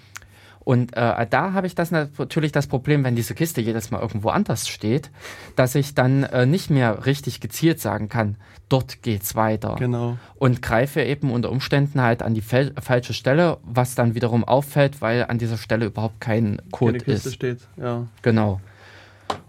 [0.64, 4.30] Und äh, da habe ich das natürlich das Problem, wenn diese Kiste jedes Mal irgendwo
[4.30, 5.10] anders steht,
[5.56, 8.36] dass ich dann äh, nicht mehr richtig gezielt sagen kann,
[8.70, 9.76] dort geht's weiter.
[9.78, 10.16] Genau.
[10.36, 15.26] Und greife eben unter Umständen halt an die falsche Stelle, was dann wiederum auffällt, weil
[15.28, 17.34] an dieser Stelle überhaupt kein Code Keine Kiste ist.
[17.34, 18.06] steht, ja.
[18.22, 18.60] Genau.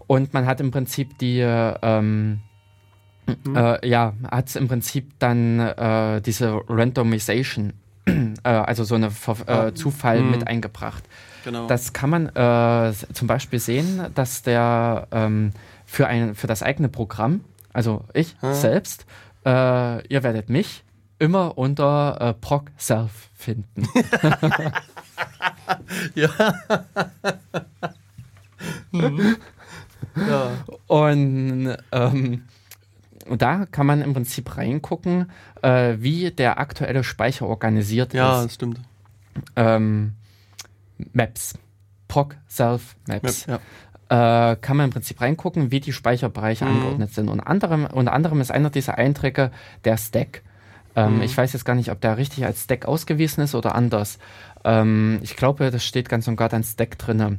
[0.06, 2.40] Und man hat im Prinzip die, ähm,
[3.26, 3.56] mhm.
[3.56, 7.72] äh, ja, hat im Prinzip dann äh, diese Randomization,
[8.06, 10.30] äh, also so eine Ver äh, Zufall mhm.
[10.30, 11.04] mit eingebracht.
[11.44, 11.66] Genau.
[11.66, 15.52] Das kann man äh, zum Beispiel sehen, dass der ähm,
[15.84, 18.52] für, ein, für das eigene Programm, also ich hm.
[18.52, 19.06] selbst,
[19.44, 20.82] äh, ihr werdet mich
[21.20, 23.88] immer unter äh, proc self finden.
[26.14, 26.28] ja.
[28.90, 29.36] mhm.
[30.16, 30.50] Ja.
[30.86, 32.42] Und ähm,
[33.28, 35.30] da kann man im Prinzip reingucken,
[35.62, 38.36] äh, wie der aktuelle Speicher organisiert ja, ist.
[38.36, 38.80] Ja, das stimmt.
[39.56, 40.14] Ähm,
[41.12, 41.54] Maps.
[42.08, 43.46] POC Self Maps.
[43.46, 43.60] Map,
[44.10, 44.52] ja.
[44.52, 46.72] äh, kann man im Prinzip reingucken, wie die Speicherbereiche mhm.
[46.72, 47.28] angeordnet sind.
[47.28, 49.50] Und anderem, unter anderem ist einer dieser Einträge
[49.84, 50.42] der Stack.
[50.94, 51.22] Ähm, mhm.
[51.22, 54.18] Ich weiß jetzt gar nicht, ob der richtig als Stack ausgewiesen ist oder anders.
[54.64, 57.38] Ähm, ich glaube, das steht ganz und gar dann Stack drin.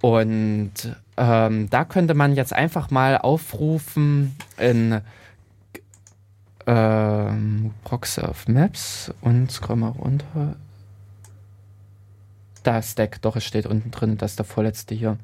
[0.00, 0.72] Und
[1.18, 5.00] ähm, da könnte man jetzt einfach mal aufrufen in
[6.66, 10.56] ähm, Proxsurf Maps und scroll mal runter.
[12.62, 15.18] Da Stack, doch, es steht unten drin, das ist der vorletzte hier.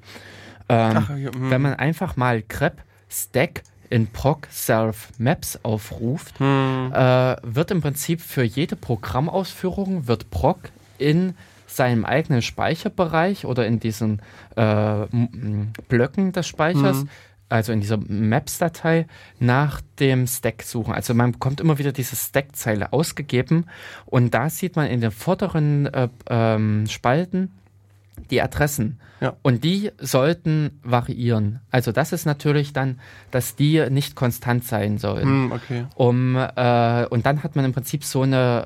[0.69, 1.51] Ähm, Ach, ja, hm.
[1.51, 6.93] wenn man einfach mal grep Stack in Proc Self Maps aufruft, hm.
[6.93, 10.59] äh, wird im Prinzip für jede Programmausführung wird Proc
[10.99, 11.35] in
[11.77, 14.21] seinem eigenen Speicherbereich oder in diesen
[14.57, 15.07] äh,
[15.89, 17.09] Blöcken des Speichers, mhm.
[17.49, 19.07] also in dieser Maps-Datei,
[19.39, 20.95] nach dem Stack suchen.
[20.95, 23.67] Also man bekommt immer wieder diese Stack-Zeile ausgegeben
[24.07, 27.51] und da sieht man in den vorderen äh, ähm, Spalten
[28.31, 29.01] die Adressen.
[29.21, 29.37] Ja.
[29.43, 31.61] Und die sollten variieren.
[31.71, 35.47] Also das ist natürlich dann, dass die nicht konstant sein sollen.
[35.47, 35.87] Mm, okay.
[35.95, 38.65] Um, äh, und dann hat man im Prinzip so eine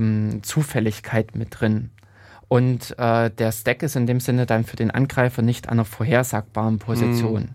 [0.00, 1.90] ähm, Zufälligkeit mit drin.
[2.48, 5.84] Und äh, der Stack ist in dem Sinne dann für den Angreifer nicht an einer
[5.84, 7.42] vorhersagbaren Position.
[7.42, 7.48] Mhm.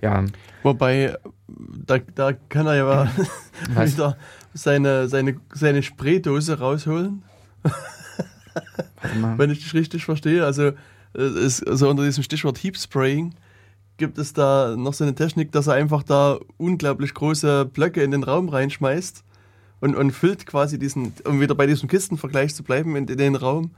[0.00, 0.24] Ja.
[0.62, 1.16] Wobei,
[1.48, 3.12] da, da kann er ja
[3.68, 4.16] wieder
[4.54, 7.22] seine, seine, seine Spraydose rausholen.
[9.36, 10.44] Wenn ich dich richtig verstehe.
[10.44, 10.72] Also,
[11.14, 13.34] ist, also unter diesem Stichwort Heap Spraying
[13.96, 18.10] gibt es da noch so eine Technik, dass er einfach da unglaublich große Blöcke in
[18.10, 19.24] den Raum reinschmeißt
[19.82, 23.34] und, und füllt quasi diesen, um wieder bei diesem Kistenvergleich zu bleiben, in, in den
[23.34, 23.72] Raum.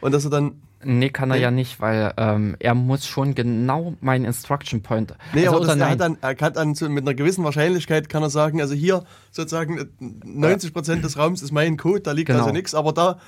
[0.00, 1.42] Und dass er dann Nee, kann er nee.
[1.42, 5.14] ja nicht, weil ähm, er muss schon genau meinen Instruction Point.
[5.32, 8.10] Nee, also, aber das, er, hat dann, er kann dann so mit einer gewissen Wahrscheinlichkeit
[8.10, 12.26] kann er sagen, also hier sozusagen 90 Prozent des Raums ist mein Code, da liegt
[12.26, 12.40] genau.
[12.40, 13.18] also nichts, aber da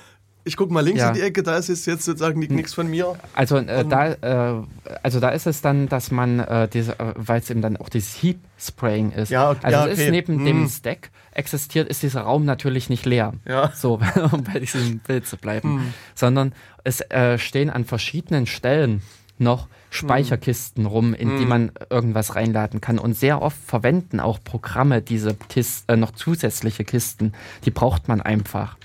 [0.47, 1.09] ich gucke mal links ja.
[1.09, 3.15] in die Ecke, da ist es jetzt sozusagen nichts von mir.
[3.33, 4.63] Also äh, da, äh,
[5.03, 8.21] also da ist es dann, dass man äh, äh, weil es eben dann auch dieses
[8.23, 9.29] Heap Spraying ist.
[9.29, 9.59] Ja, okay.
[9.63, 10.45] Also ja, es ist neben hm.
[10.45, 13.33] dem Stack existiert, ist dieser Raum natürlich nicht leer.
[13.47, 13.71] Ja.
[13.75, 13.99] So,
[14.31, 15.79] um bei diesem Bild zu bleiben.
[15.79, 15.93] Hm.
[16.15, 16.53] Sondern
[16.83, 19.01] es äh, stehen an verschiedenen Stellen
[19.37, 20.91] noch Speicherkisten hm.
[20.91, 21.39] rum, in hm.
[21.39, 22.97] die man irgendwas reinladen kann.
[22.97, 27.33] Und sehr oft verwenden auch Programme diese Kisten, äh, noch zusätzliche Kisten.
[27.65, 28.77] Die braucht man einfach.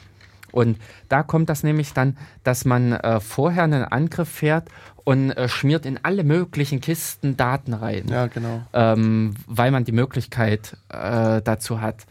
[0.53, 4.69] Und da kommt das nämlich dann, dass man äh, vorher einen Angriff fährt
[5.05, 8.07] und äh, schmiert in alle möglichen Kisten Daten rein.
[8.09, 8.63] Ja, genau.
[8.73, 12.07] Ähm, weil man die Möglichkeit äh, dazu hat.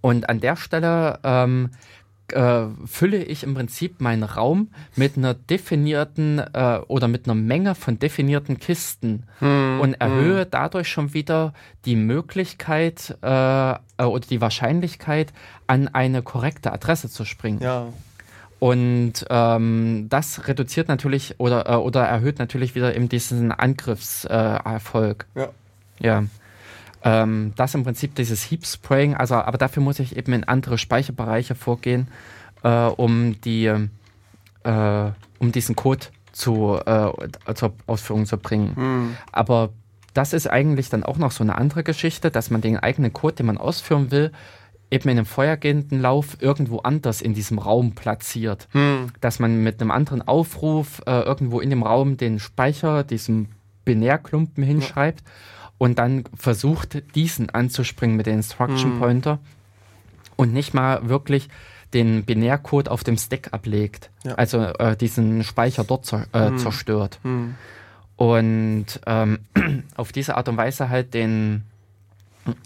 [0.00, 1.70] Und an der Stelle ähm,
[2.32, 7.74] äh, fülle ich im Prinzip meinen Raum mit einer definierten äh, oder mit einer Menge
[7.74, 10.48] von definierten Kisten hm, und erhöhe hm.
[10.50, 11.52] dadurch schon wieder
[11.84, 15.32] die Möglichkeit äh, äh, oder die Wahrscheinlichkeit,
[15.66, 17.60] an eine korrekte Adresse zu springen.
[17.60, 17.88] Ja.
[18.58, 25.26] Und ähm, das reduziert natürlich oder, äh, oder erhöht natürlich wieder eben diesen Angriffserfolg.
[25.34, 25.48] ja.
[25.98, 26.24] Ja.
[27.06, 30.76] Ähm, das im Prinzip dieses Heap Spraying, also aber dafür muss ich eben in andere
[30.76, 32.08] Speicherbereiche vorgehen,
[32.64, 38.72] äh, um die äh, um diesen Code zu, äh, zur Ausführung zu bringen.
[38.74, 39.16] Mhm.
[39.30, 39.70] Aber
[40.14, 43.36] das ist eigentlich dann auch noch so eine andere Geschichte, dass man den eigenen Code,
[43.36, 44.32] den man ausführen will,
[44.90, 48.66] eben in einem vorhergehenden Lauf irgendwo anders in diesem Raum platziert.
[48.72, 49.12] Hm.
[49.20, 53.48] Dass man mit einem anderen Aufruf äh, irgendwo in dem Raum den Speicher, diesem
[53.84, 55.20] Binärklumpen hinschreibt.
[55.20, 55.32] Ja
[55.78, 58.98] und dann versucht, diesen anzuspringen mit dem Instruction mhm.
[58.98, 59.38] Pointer
[60.36, 61.48] und nicht mal wirklich
[61.94, 64.10] den Binärcode auf dem Stack ablegt.
[64.24, 64.34] Ja.
[64.34, 66.58] Also äh, diesen Speicher dort zer äh, mhm.
[66.58, 67.18] zerstört.
[67.22, 67.54] Mhm.
[68.16, 69.38] Und ähm,
[69.96, 71.64] auf diese Art und Weise halt den,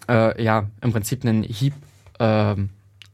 [0.09, 1.75] äh, ja, im Prinzip einen Heap
[2.19, 2.71] ähm,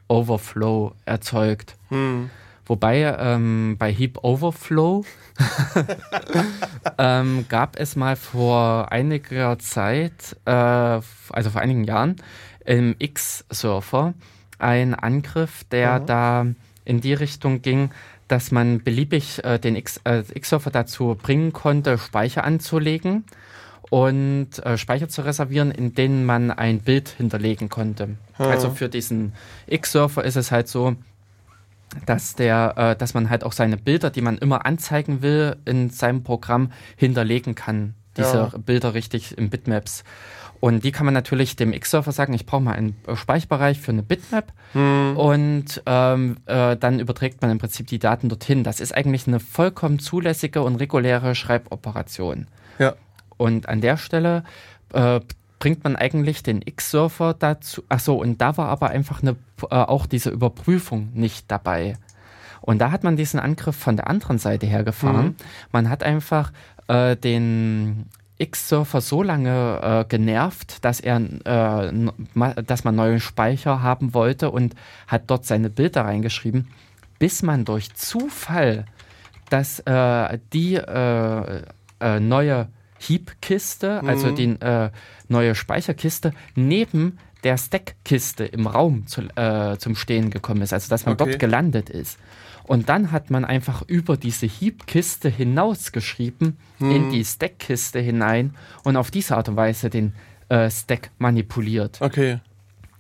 [0.08, 1.74] Overflow erzeugt.
[1.90, 2.30] Mhm.
[2.66, 5.04] Wobei ähm, bei Heap Overflow
[6.98, 12.16] ähm, gab es mal vor einiger Zeit, äh, also vor einigen Jahren,
[12.64, 14.14] im X-Surfer
[14.58, 16.06] einen Angriff, der mhm.
[16.06, 16.46] da
[16.84, 17.90] in die Richtung ging,
[18.28, 23.24] dass man beliebig äh, den äh, X-Surfer dazu bringen konnte, Speicher anzulegen
[23.90, 28.08] und äh, Speicher zu reservieren, in denen man ein Bild hinterlegen konnte.
[28.08, 28.16] Mhm.
[28.38, 29.34] Also für diesen
[29.68, 30.96] X-Surfer ist es halt so,
[32.04, 35.90] dass der, äh, dass man halt auch seine Bilder, die man immer anzeigen will, in
[35.90, 37.94] seinem Programm hinterlegen kann.
[38.16, 38.58] Diese ja.
[38.58, 40.04] Bilder richtig in Bitmaps.
[40.60, 44.02] Und die kann man natürlich dem X-Surfer sagen, ich brauche mal einen Speicherbereich für eine
[44.02, 45.16] Bitmap hm.
[45.16, 48.64] und ähm, äh, dann überträgt man im Prinzip die Daten dorthin.
[48.64, 52.46] Das ist eigentlich eine vollkommen zulässige und reguläre Schreiboperation.
[52.78, 52.94] Ja.
[53.36, 54.44] Und an der Stelle
[54.94, 55.20] äh,
[55.58, 57.82] bringt man eigentlich den X-Surfer dazu.
[57.88, 61.96] Achso, und da war aber einfach eine, äh, auch diese Überprüfung nicht dabei.
[62.60, 65.26] Und da hat man diesen Angriff von der anderen Seite her gefahren.
[65.26, 65.36] Mhm.
[65.72, 66.52] Man hat einfach
[66.88, 68.06] äh, den
[68.38, 74.74] X-Surfer so lange äh, genervt, dass er, äh, dass man neuen Speicher haben wollte und
[75.06, 76.68] hat dort seine Bilder reingeschrieben,
[77.18, 78.84] bis man durch Zufall,
[79.48, 81.62] dass äh, die äh,
[82.20, 84.34] neue Heap-Kiste, also mhm.
[84.36, 84.90] die äh,
[85.28, 91.06] neue Speicherkiste, neben der Stack-Kiste im Raum zu, äh, zum Stehen gekommen ist, also dass
[91.06, 91.24] man okay.
[91.24, 92.18] dort gelandet ist.
[92.64, 96.90] Und dann hat man einfach über diese Heap-Kiste hinausgeschrieben mhm.
[96.90, 100.14] in die Stack-Kiste hinein und auf diese Art und Weise den
[100.48, 102.00] äh, Stack manipuliert.
[102.00, 102.40] Okay.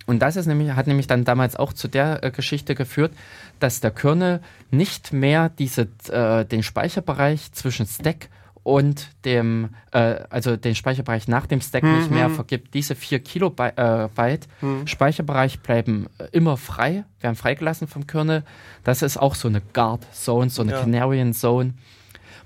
[0.06, 3.12] Und das ist nämlich, hat nämlich dann damals auch zu der äh, Geschichte geführt,
[3.58, 4.40] dass der Kernel
[4.70, 8.28] nicht mehr diese, äh, den Speicherbereich zwischen Stack
[8.66, 11.98] und dem, äh, also den Speicherbereich nach dem Stack mhm.
[11.98, 12.74] nicht mehr vergibt.
[12.74, 14.88] Diese 4 Kilobyte äh, mhm.
[14.88, 18.42] Speicherbereich bleiben äh, immer frei, werden freigelassen vom Kernel.
[18.82, 20.80] Das ist auch so eine Guard Zone, so eine ja.
[20.80, 21.74] Canarian Zone,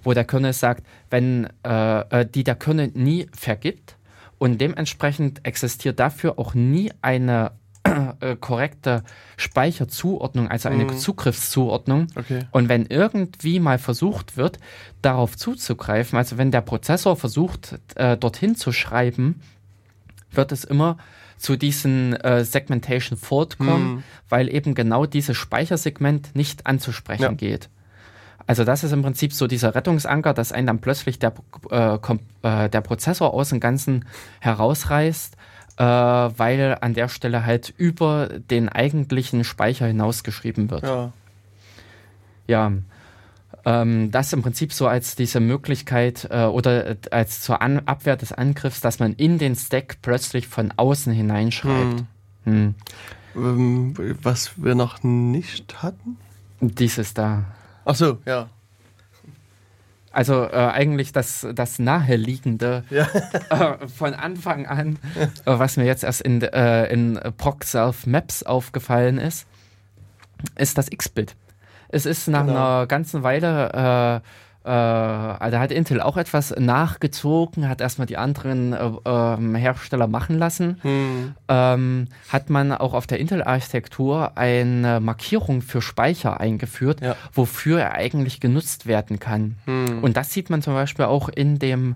[0.03, 3.97] wo der Kernel sagt, wenn äh, äh, die der Kernel nie vergibt
[4.37, 7.53] und dementsprechend existiert dafür auch nie eine
[7.85, 9.03] äh, korrekte
[9.37, 10.99] Speicherzuordnung, also eine mhm.
[10.99, 12.09] Zugriffszuordnung.
[12.15, 12.41] Okay.
[12.51, 14.59] Und wenn irgendwie mal versucht wird,
[15.03, 19.41] darauf zuzugreifen, also wenn der Prozessor versucht, äh, dorthin zu schreiben,
[20.31, 20.99] wird es immer
[21.39, 24.03] zu diesem äh, Segmentation Fault kommen, mhm.
[24.29, 27.33] weil eben genau dieses Speichersegment nicht anzusprechen ja.
[27.33, 27.71] geht.
[28.47, 31.33] Also das ist im Prinzip so dieser Rettungsanker, dass einen dann plötzlich der,
[31.71, 31.99] äh,
[32.43, 34.05] äh der Prozessor aus dem Ganzen
[34.41, 35.37] herausreißt
[35.81, 40.83] äh, weil an der Stelle halt über den eigentlichen Speicher hinausgeschrieben wird.
[40.83, 41.13] Ja.
[42.47, 42.73] Ja.
[43.65, 48.33] Ähm, das im Prinzip so als diese Möglichkeit äh, oder als zur An Abwehr des
[48.33, 52.05] Angriffs, dass man in den Stack plötzlich von außen hineinschreibt.
[52.45, 52.75] Hm.
[53.33, 53.95] Hm.
[53.97, 56.19] Ähm, was wir noch nicht hatten?
[56.61, 57.45] Dieses da.
[57.87, 58.51] Ach so, ja.
[60.13, 63.07] Also äh, eigentlich das, das Naheliegende ja.
[63.51, 68.43] äh, von Anfang an, äh, was mir jetzt erst in, äh, in Proc Self Maps
[68.43, 69.47] aufgefallen ist,
[70.57, 71.37] ist das X-Bild.
[71.89, 72.79] Es ist nach genau.
[72.79, 74.29] einer ganzen Weile äh,
[74.69, 80.79] also hat Intel auch etwas nachgezogen, hat erstmal die anderen äh, äh, Hersteller machen lassen.
[80.83, 81.35] Hm.
[81.49, 87.17] Ähm, hat man auch auf der Intel-Architektur eine Markierung für Speicher eingeführt, ja.
[87.33, 89.57] wofür er eigentlich genutzt werden kann.
[89.65, 90.03] Hm.
[90.03, 91.95] Und das sieht man zum Beispiel auch in dem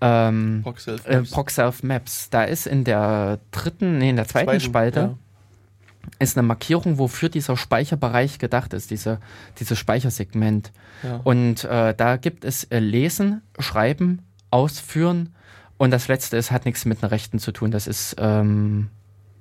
[0.00, 1.82] ähm, Proc-Self-Maps.
[1.82, 2.30] Maps.
[2.30, 5.00] Da ist in der dritten, nee, in der zweiten, zweiten Spalte.
[5.00, 5.14] Ja
[6.18, 9.18] ist eine Markierung, wofür dieser Speicherbereich gedacht ist, diese,
[9.58, 10.72] dieses Speichersegment.
[11.02, 11.20] Ja.
[11.24, 15.34] Und äh, da gibt es äh, Lesen, Schreiben, Ausführen
[15.80, 17.70] und das letzte ist, hat nichts mit den Rechten zu tun.
[17.70, 18.90] Das ist ähm,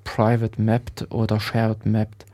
[0.05, 2.25] Private Mapped oder Shared Mapped.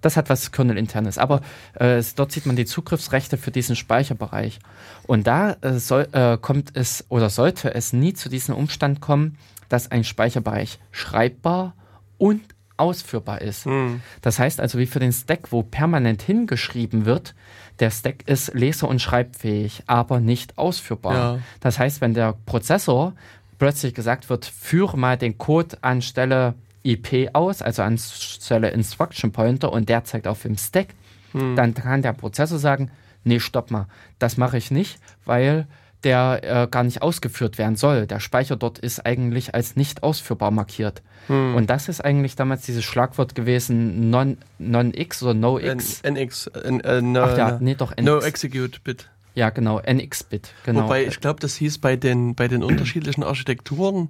[0.00, 1.16] Das hat was Kernel-internes.
[1.16, 1.42] Aber
[1.74, 4.58] äh, dort sieht man die Zugriffsrechte für diesen Speicherbereich.
[5.06, 9.38] Und da äh, soll, äh, kommt es oder sollte es nie zu diesem Umstand kommen,
[9.68, 11.74] dass ein Speicherbereich schreibbar
[12.18, 12.42] und
[12.76, 13.66] ausführbar ist.
[13.66, 14.00] Mhm.
[14.22, 17.34] Das heißt also, wie für den Stack, wo permanent hingeschrieben wird,
[17.80, 21.14] der Stack ist leser- und schreibfähig, aber nicht ausführbar.
[21.14, 21.38] Ja.
[21.60, 23.12] Das heißt, wenn der Prozessor
[23.58, 29.88] plötzlich gesagt wird, führe mal den Code anstelle IP aus, also anstelle Instruction Pointer und
[29.88, 30.88] der zeigt auf dem Stack,
[31.32, 31.56] mhm.
[31.56, 32.90] dann kann der Prozessor sagen,
[33.24, 33.86] nee, stopp mal,
[34.18, 35.66] das mache ich nicht, weil
[36.04, 38.06] der äh, gar nicht ausgeführt werden soll.
[38.06, 41.02] Der Speicher dort ist eigentlich als nicht ausführbar markiert.
[41.26, 41.54] Hm.
[41.54, 46.02] Und das ist eigentlich damals dieses Schlagwort gewesen, non-x non oder no-x.
[46.02, 46.46] NX.
[46.48, 48.02] Äh, no, Ach ja, nee, doch NX.
[48.04, 49.08] No Execute Bit.
[49.34, 50.50] Ja, genau, NX-Bit.
[50.64, 50.84] Genau.
[50.84, 54.08] Wobei, ich glaube, das hieß bei den, bei den unterschiedlichen Architekturen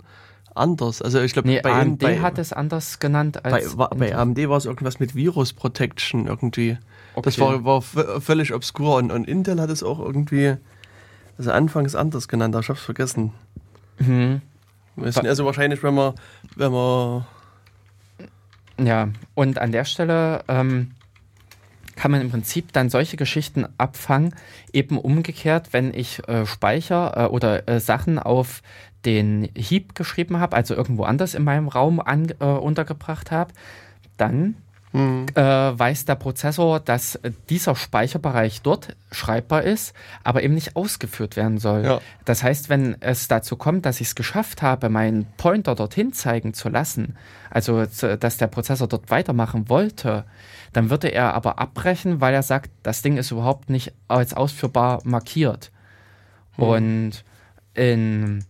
[0.54, 1.02] anders.
[1.02, 3.76] Also ich glaube, nee, bei AMD bei, hat es anders genannt als.
[3.76, 6.78] Bei, bei AMD war es irgendwas mit Virus Protection irgendwie.
[7.14, 7.24] Okay.
[7.24, 10.56] Das war, war völlig obskur und, und Intel hat es auch irgendwie
[11.38, 13.32] also anfangs anders genannt, aber ich hab's vergessen.
[13.98, 14.40] Mhm.
[14.96, 16.14] Also wahrscheinlich, wenn man,
[16.56, 17.26] wenn man.
[18.78, 20.92] Ja, und an der Stelle ähm,
[21.96, 24.34] kann man im Prinzip dann solche Geschichten abfangen,
[24.72, 28.62] eben umgekehrt, wenn ich äh, Speicher äh, oder äh, Sachen auf
[29.04, 33.52] den Heap geschrieben habe, also irgendwo anders in meinem Raum an, äh, untergebracht habe,
[34.16, 34.56] dann
[34.92, 35.26] mhm.
[35.34, 37.18] äh, weiß der Prozessor, dass
[37.48, 39.94] dieser Speicherbereich dort schreibbar ist,
[40.24, 41.84] aber eben nicht ausgeführt werden soll.
[41.84, 42.00] Ja.
[42.24, 46.54] Das heißt, wenn es dazu kommt, dass ich es geschafft habe, meinen Pointer dorthin zeigen
[46.54, 47.16] zu lassen,
[47.50, 50.24] also dass der Prozessor dort weitermachen wollte,
[50.72, 55.00] dann würde er aber abbrechen, weil er sagt, das Ding ist überhaupt nicht als ausführbar
[55.04, 55.70] markiert.
[56.56, 56.64] Mhm.
[56.64, 57.24] Und
[57.74, 58.44] in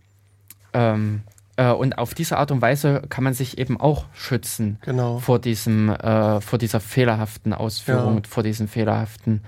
[0.73, 1.23] ähm,
[1.57, 5.19] äh, und auf diese Art und Weise kann man sich eben auch schützen genau.
[5.19, 8.21] vor, diesem, äh, vor dieser fehlerhaften Ausführung, ja.
[8.29, 9.41] vor diesem fehlerhaften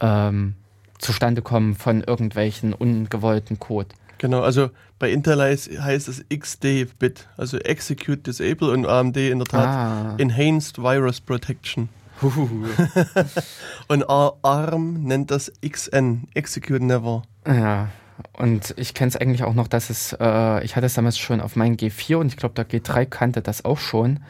[0.00, 0.54] ähm,
[0.98, 3.88] Zustandekommen von irgendwelchen ungewollten Code.
[4.18, 9.66] Genau, also bei Intel heißt es XD-Bit, also Execute Disable und AMD in der Tat
[9.66, 10.14] ah.
[10.18, 11.88] Enhanced Virus Protection.
[13.88, 17.22] und ARM nennt das XN, Execute Never.
[17.46, 17.88] Ja,
[18.32, 21.40] und ich kenne es eigentlich auch noch, dass es, äh, ich hatte es damals schon
[21.40, 24.20] auf meinen G4 und ich glaube, der G3 kannte das auch schon.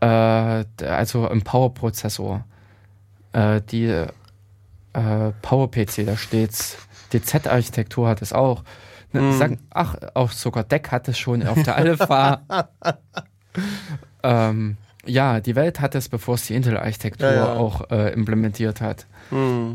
[0.00, 2.44] Äh, also im Power-Prozessor.
[3.32, 6.78] Äh, die äh, Power-PC, da steht's.
[7.12, 8.64] Die Z-Architektur hat es auch.
[9.12, 9.38] Ne, mm.
[9.38, 12.42] sagen, ach, auch sogar Deck hat es schon auf der Alpha.
[14.22, 17.52] ähm, ja, die Welt hat es, bevor es die Intel-Architektur ja, ja.
[17.54, 19.06] auch äh, implementiert hat.
[19.30, 19.74] Mm.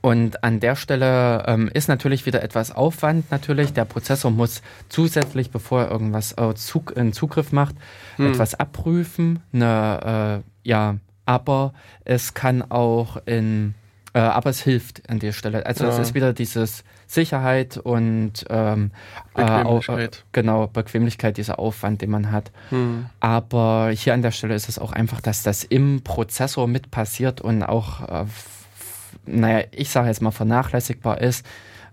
[0.00, 3.72] Und an der Stelle ähm, ist natürlich wieder etwas Aufwand natürlich.
[3.72, 7.76] Der Prozessor muss zusätzlich, bevor er irgendwas äh, Zug, in Zugriff macht,
[8.16, 8.32] hm.
[8.32, 9.40] etwas abprüfen.
[9.52, 10.96] Eine, äh, ja,
[11.26, 11.72] aber
[12.04, 13.74] es kann auch in,
[14.14, 15.66] äh, aber es hilft an der Stelle.
[15.66, 18.90] Also es ist wieder dieses Sicherheit und ähm,
[19.34, 20.16] äh, Bequemlichkeit.
[20.16, 22.50] Äh, genau, Bequemlichkeit, dieser Aufwand, den man hat.
[22.70, 23.06] Hm.
[23.20, 27.40] Aber hier an der Stelle ist es auch einfach, dass das im Prozessor mit passiert
[27.40, 28.26] und auch äh,
[29.28, 31.46] naja, ich sage jetzt mal vernachlässigbar ist.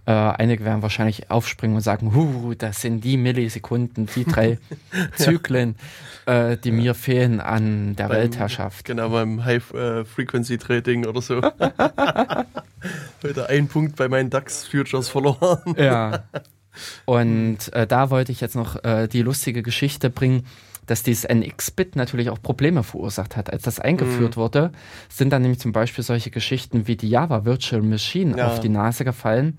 [0.07, 4.60] Äh, einige werden wahrscheinlich aufspringen und sagen, huh, das sind die Millisekunden, die drei
[5.16, 5.76] Zyklen,
[6.28, 6.52] ja.
[6.52, 8.86] äh, die mir fehlen an der beim, Weltherrschaft.
[8.86, 11.41] Genau, beim High-Frequency-Trading oder so.
[13.24, 15.76] Heute ein Punkt bei meinen DAX-Futures verloren.
[15.76, 16.24] ja.
[17.06, 20.45] Und äh, da wollte ich jetzt noch äh, die lustige Geschichte bringen
[20.86, 23.52] dass dieses NX-Bit natürlich auch Probleme verursacht hat.
[23.52, 24.41] Als das eingeführt mhm.
[24.41, 24.72] wurde,
[25.10, 28.48] sind dann nämlich zum Beispiel solche Geschichten wie die Java Virtual Machine ja.
[28.48, 29.57] auf die Nase gefallen,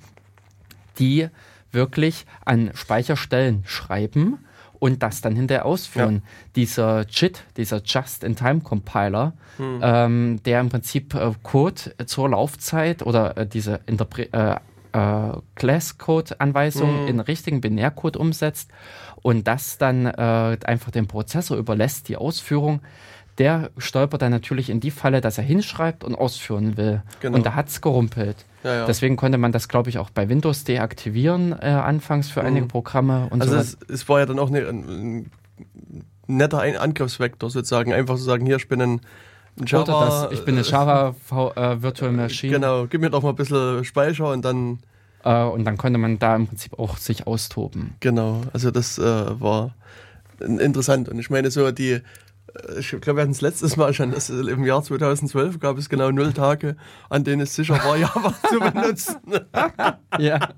[0.99, 1.29] die
[1.73, 4.39] wirklich an Speicherstellen schreiben
[4.79, 6.17] und das dann hinterher ausführen.
[6.17, 6.31] Ja.
[6.57, 9.81] Dieser JIT, dieser Just-in-Time-Compiler, hm.
[9.83, 14.57] ähm, der im Prinzip äh, Code zur Laufzeit oder äh, diese Interpre äh,
[14.93, 17.09] äh, Class-Code-Anweisung hm.
[17.09, 18.71] in richtigen Binärcode umsetzt
[19.23, 22.81] und das dann äh, einfach dem Prozessor überlässt, die Ausführung,
[23.39, 27.03] der stolpert dann natürlich in die Falle, dass er hinschreibt und ausführen will.
[27.21, 27.37] Genau.
[27.37, 28.37] Und da hat es gerumpelt.
[28.65, 28.87] Ja, ja.
[28.87, 32.47] Deswegen konnte man das, glaube ich, auch bei Windows deaktivieren, äh, anfangs für mhm.
[32.47, 33.29] einige Programme.
[33.31, 35.31] Und also so es, es, war ja dann auch ein, ein
[36.27, 39.01] netter Angriffsvektor sozusagen, einfach zu sagen, hier, ich bin ein
[39.65, 42.53] Java, das, ich bin eine Java äh, Virtual Machine.
[42.53, 44.81] Genau, gib mir doch mal ein bisschen Speicher und dann.
[45.27, 47.97] Äh, und dann konnte man da im Prinzip auch sich austoben.
[47.99, 49.75] Genau, also das äh, war
[50.39, 51.09] interessant.
[51.09, 52.03] Und ich meine, so die, äh,
[52.79, 56.13] ich glaube, wir hatten es letztes Mal schon, dass im Jahr 2012 gab es genau
[56.13, 56.77] null Tage,
[57.11, 59.17] an denen es sicher war, Java zu benutzen.
[60.21, 60.49] ja.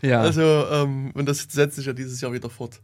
[0.00, 0.20] ja.
[0.22, 2.80] Also, ähm, und das setzt sich ja dieses Jahr wieder fort.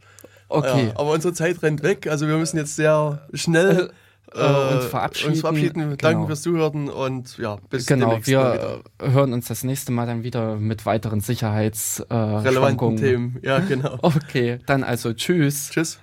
[0.49, 0.87] Okay.
[0.87, 3.93] Ja, aber unsere Zeit rennt weg, also wir müssen jetzt sehr schnell äh,
[4.33, 5.31] äh, uns verabschieden.
[5.31, 5.81] Uns verabschieden.
[5.81, 5.95] Genau.
[5.95, 10.55] Danke fürs Zuhören und ja, bis Genau, wir hören uns das nächste Mal dann wieder
[10.55, 13.39] mit weiteren sicherheitsrelevanten äh, Themen.
[13.41, 13.97] Ja, genau.
[14.01, 15.69] okay, dann also tschüss.
[15.71, 15.99] Tschüss.